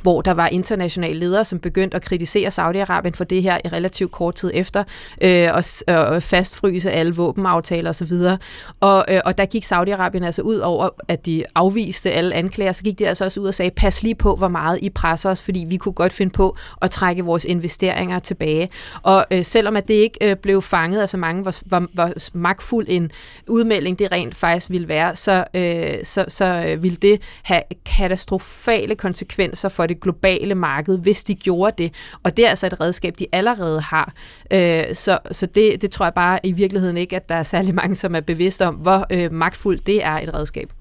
hvor 0.02 0.22
der 0.22 0.32
var 0.32 0.48
internationale 0.48 1.20
ledere, 1.20 1.44
som 1.44 1.58
begyndte 1.58 1.96
at 1.96 2.02
kritisere 2.02 2.48
Saudi-Arabien 2.48 3.14
for 3.14 3.24
det 3.24 3.42
her 3.42 3.58
i 3.64 3.68
relativt 3.68 4.12
kort 4.12 4.34
tid 4.34 4.50
efter, 4.54 4.84
øh, 5.20 5.48
og, 5.54 5.64
og 5.96 6.22
fastfryse 6.22 6.90
alle 6.90 7.14
våbenaftaler 7.14 7.90
osv. 7.90 8.12
Og, 8.80 9.04
øh, 9.08 9.20
og 9.24 9.38
der 9.38 9.44
gik 9.44 9.64
Saudi-Arabien 9.64 10.24
altså 10.24 10.42
ud 10.42 10.56
over, 10.56 10.88
at 11.08 11.26
de 11.26 11.44
afviste 11.54 12.12
alle 12.12 12.34
anklager, 12.34 12.72
så 12.72 12.82
gik 12.82 12.98
de 12.98 13.08
altså 13.08 13.24
også 13.24 13.40
ud 13.40 13.46
og 13.46 13.54
sagde, 13.54 13.70
pas 13.70 14.02
lige 14.02 14.14
på, 14.14 14.36
hvor 14.36 14.48
meget 14.48 14.78
I 14.82 14.90
presser 14.90 15.30
os, 15.30 15.42
fordi 15.42 15.64
vi 15.68 15.76
kunne 15.76 15.92
godt 15.92 16.12
finde 16.12 16.32
på 16.32 16.56
at 16.82 16.90
trække 16.90 17.24
vores 17.24 17.44
investeringer 17.44 18.18
tilbage. 18.18 18.68
Og 19.02 19.26
øh, 19.30 19.44
selvom 19.44 19.76
at 19.76 19.88
det 19.88 19.94
ikke 19.94 20.30
øh, 20.30 20.36
blev 20.36 20.62
fanget 20.62 21.00
af 21.00 21.08
så 21.08 21.16
mange, 21.16 21.42
hvor, 21.42 21.54
hvor, 21.66 21.88
hvor 21.92 22.12
magtfuld 22.32 22.86
en 22.88 23.10
udmelding 23.48 23.98
det 23.98 24.12
rent 24.12 24.34
faktisk 24.34 24.70
ville 24.70 24.88
være, 24.88 25.16
så, 25.16 25.44
øh, 25.54 25.94
så, 26.04 26.24
så 26.28 26.44
øh, 26.44 26.82
ville 26.82 26.96
det 26.96 27.22
have 27.42 27.62
katastrofale 27.84 28.94
konsekvenser 28.94 29.68
for 29.68 29.86
det 29.86 29.91
det 29.92 30.00
globale 30.00 30.54
marked, 30.54 30.98
hvis 30.98 31.24
de 31.24 31.34
gjorde 31.34 31.82
det. 31.82 31.94
Og 32.22 32.36
det 32.36 32.46
er 32.46 32.50
altså 32.50 32.66
et 32.66 32.80
redskab, 32.80 33.14
de 33.18 33.26
allerede 33.32 33.80
har. 33.80 34.12
Øh, 34.50 34.84
så 34.94 35.18
så 35.32 35.46
det, 35.46 35.82
det 35.82 35.90
tror 35.90 36.06
jeg 36.06 36.14
bare 36.14 36.38
i 36.42 36.52
virkeligheden 36.52 36.96
ikke, 36.96 37.16
at 37.16 37.28
der 37.28 37.34
er 37.34 37.42
særlig 37.42 37.74
mange, 37.74 37.94
som 37.94 38.14
er 38.14 38.20
bevidste 38.20 38.66
om, 38.66 38.74
hvor 38.74 39.06
øh, 39.10 39.32
magtfuldt 39.32 39.86
det 39.86 40.04
er 40.04 40.18
et 40.18 40.34
redskab. 40.34 40.72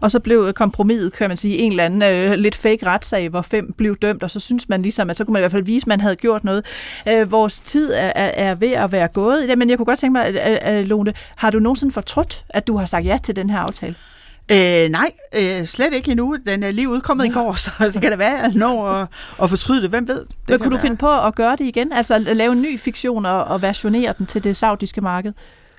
Og 0.00 0.10
så 0.10 0.20
blev 0.20 0.52
kompromiset, 0.52 1.12
kan 1.12 1.30
man 1.30 1.36
sige, 1.36 1.58
en 1.58 1.70
eller 1.70 1.84
anden 1.84 2.02
øh, 2.02 2.32
lidt 2.32 2.54
fake 2.54 2.86
retssag, 2.86 3.28
hvor 3.28 3.42
fem 3.42 3.72
blev 3.72 3.96
dømt, 3.96 4.22
og 4.22 4.30
så 4.30 4.40
synes 4.40 4.68
man 4.68 4.82
ligesom, 4.82 5.10
at 5.10 5.16
så 5.16 5.24
kunne 5.24 5.32
man 5.32 5.40
i 5.40 5.42
hvert 5.42 5.52
fald 5.52 5.64
vise, 5.64 5.84
at 5.84 5.86
man 5.86 6.00
havde 6.00 6.16
gjort 6.16 6.44
noget. 6.44 6.64
Øh, 7.08 7.32
vores 7.32 7.58
tid 7.58 7.92
er, 7.92 8.12
er, 8.14 8.54
ved 8.54 8.72
at 8.72 8.92
være 8.92 9.08
gået 9.08 9.58
men 9.58 9.70
jeg 9.70 9.78
kunne 9.78 9.86
godt 9.86 9.98
tænke 9.98 10.12
mig, 10.12 10.28
øh, 10.28 10.74
øh, 10.74 10.78
øh, 10.78 10.86
Lone, 10.86 11.12
har 11.36 11.50
du 11.50 11.58
nogensinde 11.58 11.92
fortrudt, 11.92 12.44
at 12.48 12.66
du 12.66 12.76
har 12.76 12.86
sagt 12.86 13.04
ja 13.06 13.18
til 13.22 13.36
den 13.36 13.50
her 13.50 13.58
aftale? 13.58 13.94
Øh, 14.50 14.88
nej, 14.88 15.12
øh, 15.34 15.66
slet 15.66 15.94
ikke 15.94 16.10
endnu. 16.10 16.36
Den 16.46 16.62
er 16.62 16.70
lige 16.70 16.88
udkommet 16.88 17.26
i 17.26 17.28
går, 17.28 17.52
så 17.64 17.70
det 17.80 18.02
kan 18.02 18.10
da 18.10 18.16
være, 18.16 18.38
at 18.38 18.42
jeg 18.42 18.52
når 18.54 18.86
at, 18.86 19.08
at 19.42 19.50
fortryde 19.50 19.82
det. 19.82 19.90
Hvem 19.90 20.08
ved? 20.08 20.18
Det 20.18 20.28
Men 20.48 20.58
kunne 20.58 20.76
du 20.76 20.80
finde 20.80 20.96
på 20.96 21.20
at 21.20 21.34
gøre 21.34 21.52
det 21.52 21.64
igen? 21.64 21.92
Altså 21.92 22.14
at 22.14 22.36
lave 22.36 22.52
en 22.52 22.62
ny 22.62 22.78
fiktion 22.78 23.26
og, 23.26 23.44
og 23.44 23.62
versionere 23.62 24.14
den 24.18 24.26
til 24.26 24.44
det 24.44 24.56
saudiske 24.56 25.00
marked? 25.00 25.32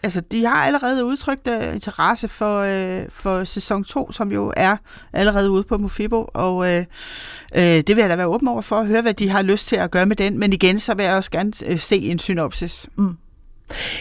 Altså, 0.03 0.21
de 0.21 0.45
har 0.45 0.55
allerede 0.55 1.05
udtrykt 1.05 1.47
uh, 1.47 1.73
interesse 1.73 2.27
for, 2.27 2.61
uh, 2.61 3.01
for 3.09 3.43
sæson 3.43 3.83
2, 3.83 4.11
som 4.11 4.31
jo 4.31 4.53
er 4.57 4.77
allerede 5.13 5.51
ude 5.51 5.63
på 5.63 5.77
Mofibo, 5.77 6.29
og 6.33 6.55
uh, 6.55 6.65
uh, 6.65 6.81
det 7.53 7.89
vil 7.89 7.97
jeg 7.97 8.09
da 8.09 8.15
være 8.15 8.27
åben 8.27 8.47
over 8.47 8.61
for 8.61 8.79
at 8.79 8.87
høre, 8.87 9.01
hvad 9.01 9.13
de 9.13 9.29
har 9.29 9.41
lyst 9.41 9.67
til 9.67 9.75
at 9.75 9.91
gøre 9.91 10.05
med 10.05 10.15
den. 10.15 10.39
Men 10.39 10.53
igen, 10.53 10.79
så 10.79 10.93
vil 10.93 11.05
jeg 11.05 11.15
også 11.15 11.31
gerne 11.31 11.53
uh, 11.71 11.79
se 11.79 11.97
en 11.97 12.19
synopsis. 12.19 12.87
Mm. 12.95 13.17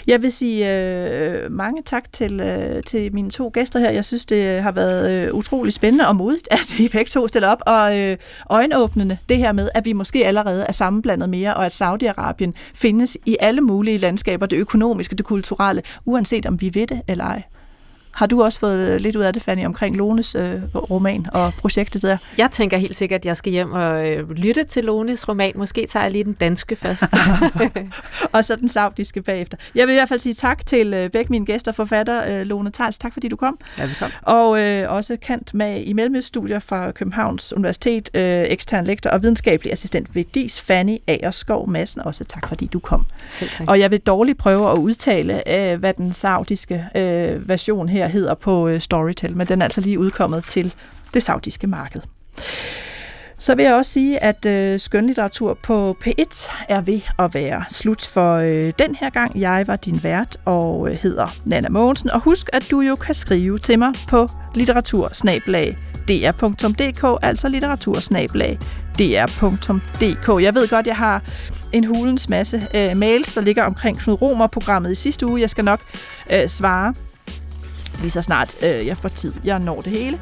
Jeg 0.06 0.22
vil 0.22 0.32
sige 0.32 0.76
øh, 0.76 1.52
mange 1.52 1.82
tak 1.82 2.12
til, 2.12 2.40
øh, 2.40 2.82
til 2.82 3.14
mine 3.14 3.30
to 3.30 3.50
gæster 3.54 3.78
her. 3.78 3.90
Jeg 3.90 4.04
synes, 4.04 4.26
det 4.26 4.62
har 4.62 4.72
været 4.72 5.10
øh, 5.10 5.34
utrolig 5.34 5.72
spændende 5.72 6.08
og 6.08 6.16
modigt, 6.16 6.48
at 6.50 6.78
I 6.78 6.88
begge 6.88 7.08
to 7.08 7.28
stiller 7.28 7.48
op. 7.48 7.62
Og 7.66 7.98
øh, 7.98 8.16
øjenåbnende 8.50 9.18
det 9.28 9.36
her 9.36 9.52
med, 9.52 9.68
at 9.74 9.84
vi 9.84 9.92
måske 9.92 10.26
allerede 10.26 10.64
er 10.68 10.72
sammenblandet 10.72 11.28
mere, 11.28 11.54
og 11.54 11.66
at 11.66 11.82
Saudi-Arabien 11.82 12.52
findes 12.74 13.18
i 13.26 13.36
alle 13.40 13.60
mulige 13.60 13.98
landskaber, 13.98 14.46
det 14.46 14.56
økonomiske, 14.56 15.16
det 15.16 15.24
kulturelle, 15.24 15.82
uanset 16.04 16.46
om 16.46 16.60
vi 16.60 16.70
ved 16.74 16.86
det 16.86 17.02
eller 17.08 17.24
ej. 17.24 17.42
Har 18.20 18.26
du 18.26 18.42
også 18.42 18.58
fået 18.58 19.00
lidt 19.00 19.16
ud 19.16 19.22
af 19.22 19.32
det, 19.32 19.42
Fanny, 19.42 19.66
omkring 19.66 19.96
Lones 19.96 20.34
øh, 20.34 20.60
roman 20.74 21.26
og 21.32 21.52
projektet 21.58 22.02
der? 22.02 22.16
Jeg 22.38 22.50
tænker 22.50 22.76
helt 22.76 22.96
sikkert, 22.96 23.20
at 23.20 23.26
jeg 23.26 23.36
skal 23.36 23.52
hjem 23.52 23.72
og 23.72 24.08
øh, 24.08 24.30
lytte 24.30 24.64
til 24.64 24.84
Lones 24.84 25.28
roman. 25.28 25.52
Måske 25.56 25.86
tager 25.86 26.04
jeg 26.04 26.12
lige 26.12 26.24
den 26.24 26.32
danske 26.32 26.76
først. 26.76 27.04
og 28.32 28.44
så 28.44 28.56
den 28.56 28.68
saudiske 28.68 29.22
bagefter. 29.22 29.56
Jeg 29.74 29.86
vil 29.86 29.92
i 29.92 29.96
hvert 29.96 30.08
fald 30.08 30.20
sige 30.20 30.34
tak 30.34 30.66
til 30.66 30.94
øh, 30.94 31.10
begge 31.10 31.30
mine 31.30 31.46
gæster, 31.46 31.72
forfatter 31.72 32.40
øh, 32.40 32.46
Lone 32.46 32.70
Tals. 32.70 32.98
Tak 32.98 33.12
fordi 33.12 33.28
du 33.28 33.36
kom. 33.36 33.58
Ja, 33.78 33.84
velkommen. 33.84 34.14
Og 34.22 34.60
øh, 34.60 34.92
også 34.92 35.16
kant 35.22 35.54
med 35.54 35.82
i 35.82 35.92
Mellemøststudier 35.92 36.58
fra 36.58 36.90
Københavns 36.90 37.52
Universitet, 37.52 38.10
øh, 38.14 38.44
ekstern 38.48 38.84
lektor 38.84 39.10
og 39.10 39.22
videnskabelig 39.22 39.72
assistent 39.72 40.14
ved 40.14 40.24
DIS, 40.34 40.60
Fanny 40.60 40.98
Agerskov 41.06 41.70
Madsen. 41.70 42.00
Også 42.00 42.24
tak 42.24 42.48
fordi 42.48 42.66
du 42.66 42.78
kom. 42.78 43.06
Selv 43.28 43.50
tak. 43.50 43.68
Og 43.68 43.80
jeg 43.80 43.90
vil 43.90 44.00
dårligt 44.00 44.38
prøve 44.38 44.72
at 44.72 44.78
udtale, 44.78 45.48
øh, 45.50 45.78
hvad 45.78 45.94
den 45.94 46.12
saudiske 46.12 46.86
øh, 46.94 47.48
version 47.48 47.88
her 47.88 48.09
hedder 48.10 48.34
på 48.34 48.68
øh, 48.68 48.80
Storytel, 48.80 49.36
men 49.36 49.46
den 49.46 49.62
er 49.62 49.64
altså 49.64 49.80
lige 49.80 49.98
udkommet 49.98 50.44
til 50.44 50.74
det 51.14 51.22
saudiske 51.22 51.66
marked. 51.66 52.00
Så 53.40 53.54
vil 53.54 53.64
jeg 53.64 53.74
også 53.74 53.92
sige, 53.92 54.24
at 54.24 54.46
øh, 54.46 54.80
skønlitteratur 54.80 55.58
på 55.62 55.96
P1 56.04 56.50
er 56.68 56.80
ved 56.80 57.00
at 57.18 57.34
være 57.34 57.64
slut 57.68 58.02
for 58.02 58.36
øh, 58.36 58.72
den 58.78 58.94
her 58.94 59.10
gang. 59.10 59.40
Jeg 59.40 59.64
var 59.66 59.76
din 59.76 60.02
vært 60.02 60.36
og 60.44 60.90
øh, 60.90 60.96
hedder 60.96 61.26
Nana 61.44 61.68
Mogensen. 61.68 62.10
Og 62.10 62.20
husk, 62.20 62.50
at 62.52 62.66
du 62.70 62.80
jo 62.80 62.96
kan 62.96 63.14
skrive 63.14 63.58
til 63.58 63.78
mig 63.78 63.92
på 64.08 64.28
litteratursnablag.dr.dk, 64.54 67.18
altså 67.22 67.48
litteratursnablag.dr.dk. 67.48 70.42
Jeg 70.42 70.54
ved 70.54 70.68
godt, 70.68 70.86
jeg 70.86 70.96
har 70.96 71.22
en 71.72 71.84
hulens 71.84 72.28
masse 72.28 72.68
øh, 72.74 72.96
mails, 72.96 73.34
der 73.34 73.40
ligger 73.40 73.64
omkring 73.64 73.98
Knud 73.98 74.22
Romer-programmet 74.22 74.92
i 74.92 74.94
sidste 74.94 75.26
uge. 75.26 75.40
Jeg 75.40 75.50
skal 75.50 75.64
nok 75.64 75.80
øh, 76.32 76.48
svare 76.48 76.94
lige 78.00 78.10
så 78.10 78.22
snart 78.22 78.56
øh, 78.62 78.86
jeg 78.86 78.96
får 78.96 79.08
tid. 79.08 79.32
Jeg 79.44 79.58
når 79.58 79.80
det 79.80 79.92
hele. 79.92 80.20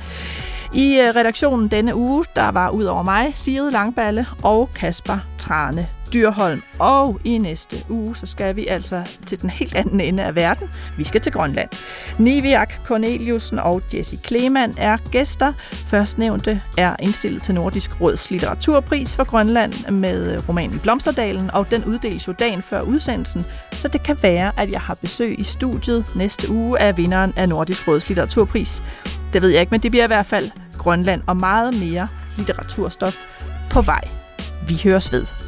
I 0.74 0.98
øh, 0.98 1.16
redaktionen 1.16 1.68
denne 1.68 1.94
uge, 1.94 2.24
der 2.36 2.48
var 2.48 2.70
ud 2.70 2.84
over 2.84 3.02
mig, 3.02 3.32
Sigrid 3.36 3.70
Langballe 3.70 4.26
og 4.42 4.70
Kasper 4.74 5.18
Trane 5.38 5.88
Dyrholm. 6.14 6.62
Og 6.78 7.20
i 7.24 7.38
næste 7.38 7.76
uge, 7.88 8.16
så 8.16 8.26
skal 8.26 8.56
vi 8.56 8.66
altså 8.66 9.02
til 9.26 9.42
den 9.42 9.50
helt 9.50 9.74
anden 9.74 10.00
ende 10.00 10.22
af 10.22 10.34
verden. 10.34 10.70
Vi 10.96 11.04
skal 11.04 11.20
til 11.20 11.32
Grønland. 11.32 11.68
Niviak 12.18 12.72
Corneliusen 12.84 13.58
og 13.58 13.82
Jesse 13.94 14.16
Kleman 14.16 14.74
er 14.78 14.96
gæster. 15.10 15.52
Førstnævnte 15.72 16.62
er 16.78 16.96
indstillet 17.00 17.42
til 17.42 17.54
Nordisk 17.54 18.00
Råds 18.00 18.30
litteraturpris 18.30 19.16
for 19.16 19.24
Grønland 19.24 19.90
med 19.90 20.48
romanen 20.48 20.78
Blomsterdalen, 20.78 21.50
og 21.50 21.70
den 21.70 21.84
uddeles 21.84 22.28
jo 22.28 22.32
dagen 22.32 22.62
før 22.62 22.80
udsendelsen, 22.80 23.44
så 23.72 23.88
det 23.88 24.02
kan 24.02 24.16
være, 24.22 24.52
at 24.60 24.70
jeg 24.70 24.80
har 24.80 24.94
besøg 24.94 25.40
i 25.40 25.44
studiet 25.44 26.12
næste 26.16 26.50
uge 26.50 26.80
af 26.80 26.96
vinderen 26.96 27.32
af 27.36 27.48
Nordisk 27.48 27.88
Råds 27.88 28.08
litteraturpris. 28.08 28.82
Det 29.32 29.42
ved 29.42 29.48
jeg 29.48 29.60
ikke, 29.60 29.70
men 29.70 29.80
det 29.80 29.90
bliver 29.90 30.04
i 30.04 30.06
hvert 30.06 30.26
fald 30.26 30.50
Grønland 30.78 31.22
og 31.26 31.36
meget 31.36 31.74
mere 31.74 32.08
litteraturstof 32.36 33.16
på 33.70 33.80
vej. 33.80 34.04
Vi 34.68 34.80
høres 34.84 35.12
ved. 35.12 35.47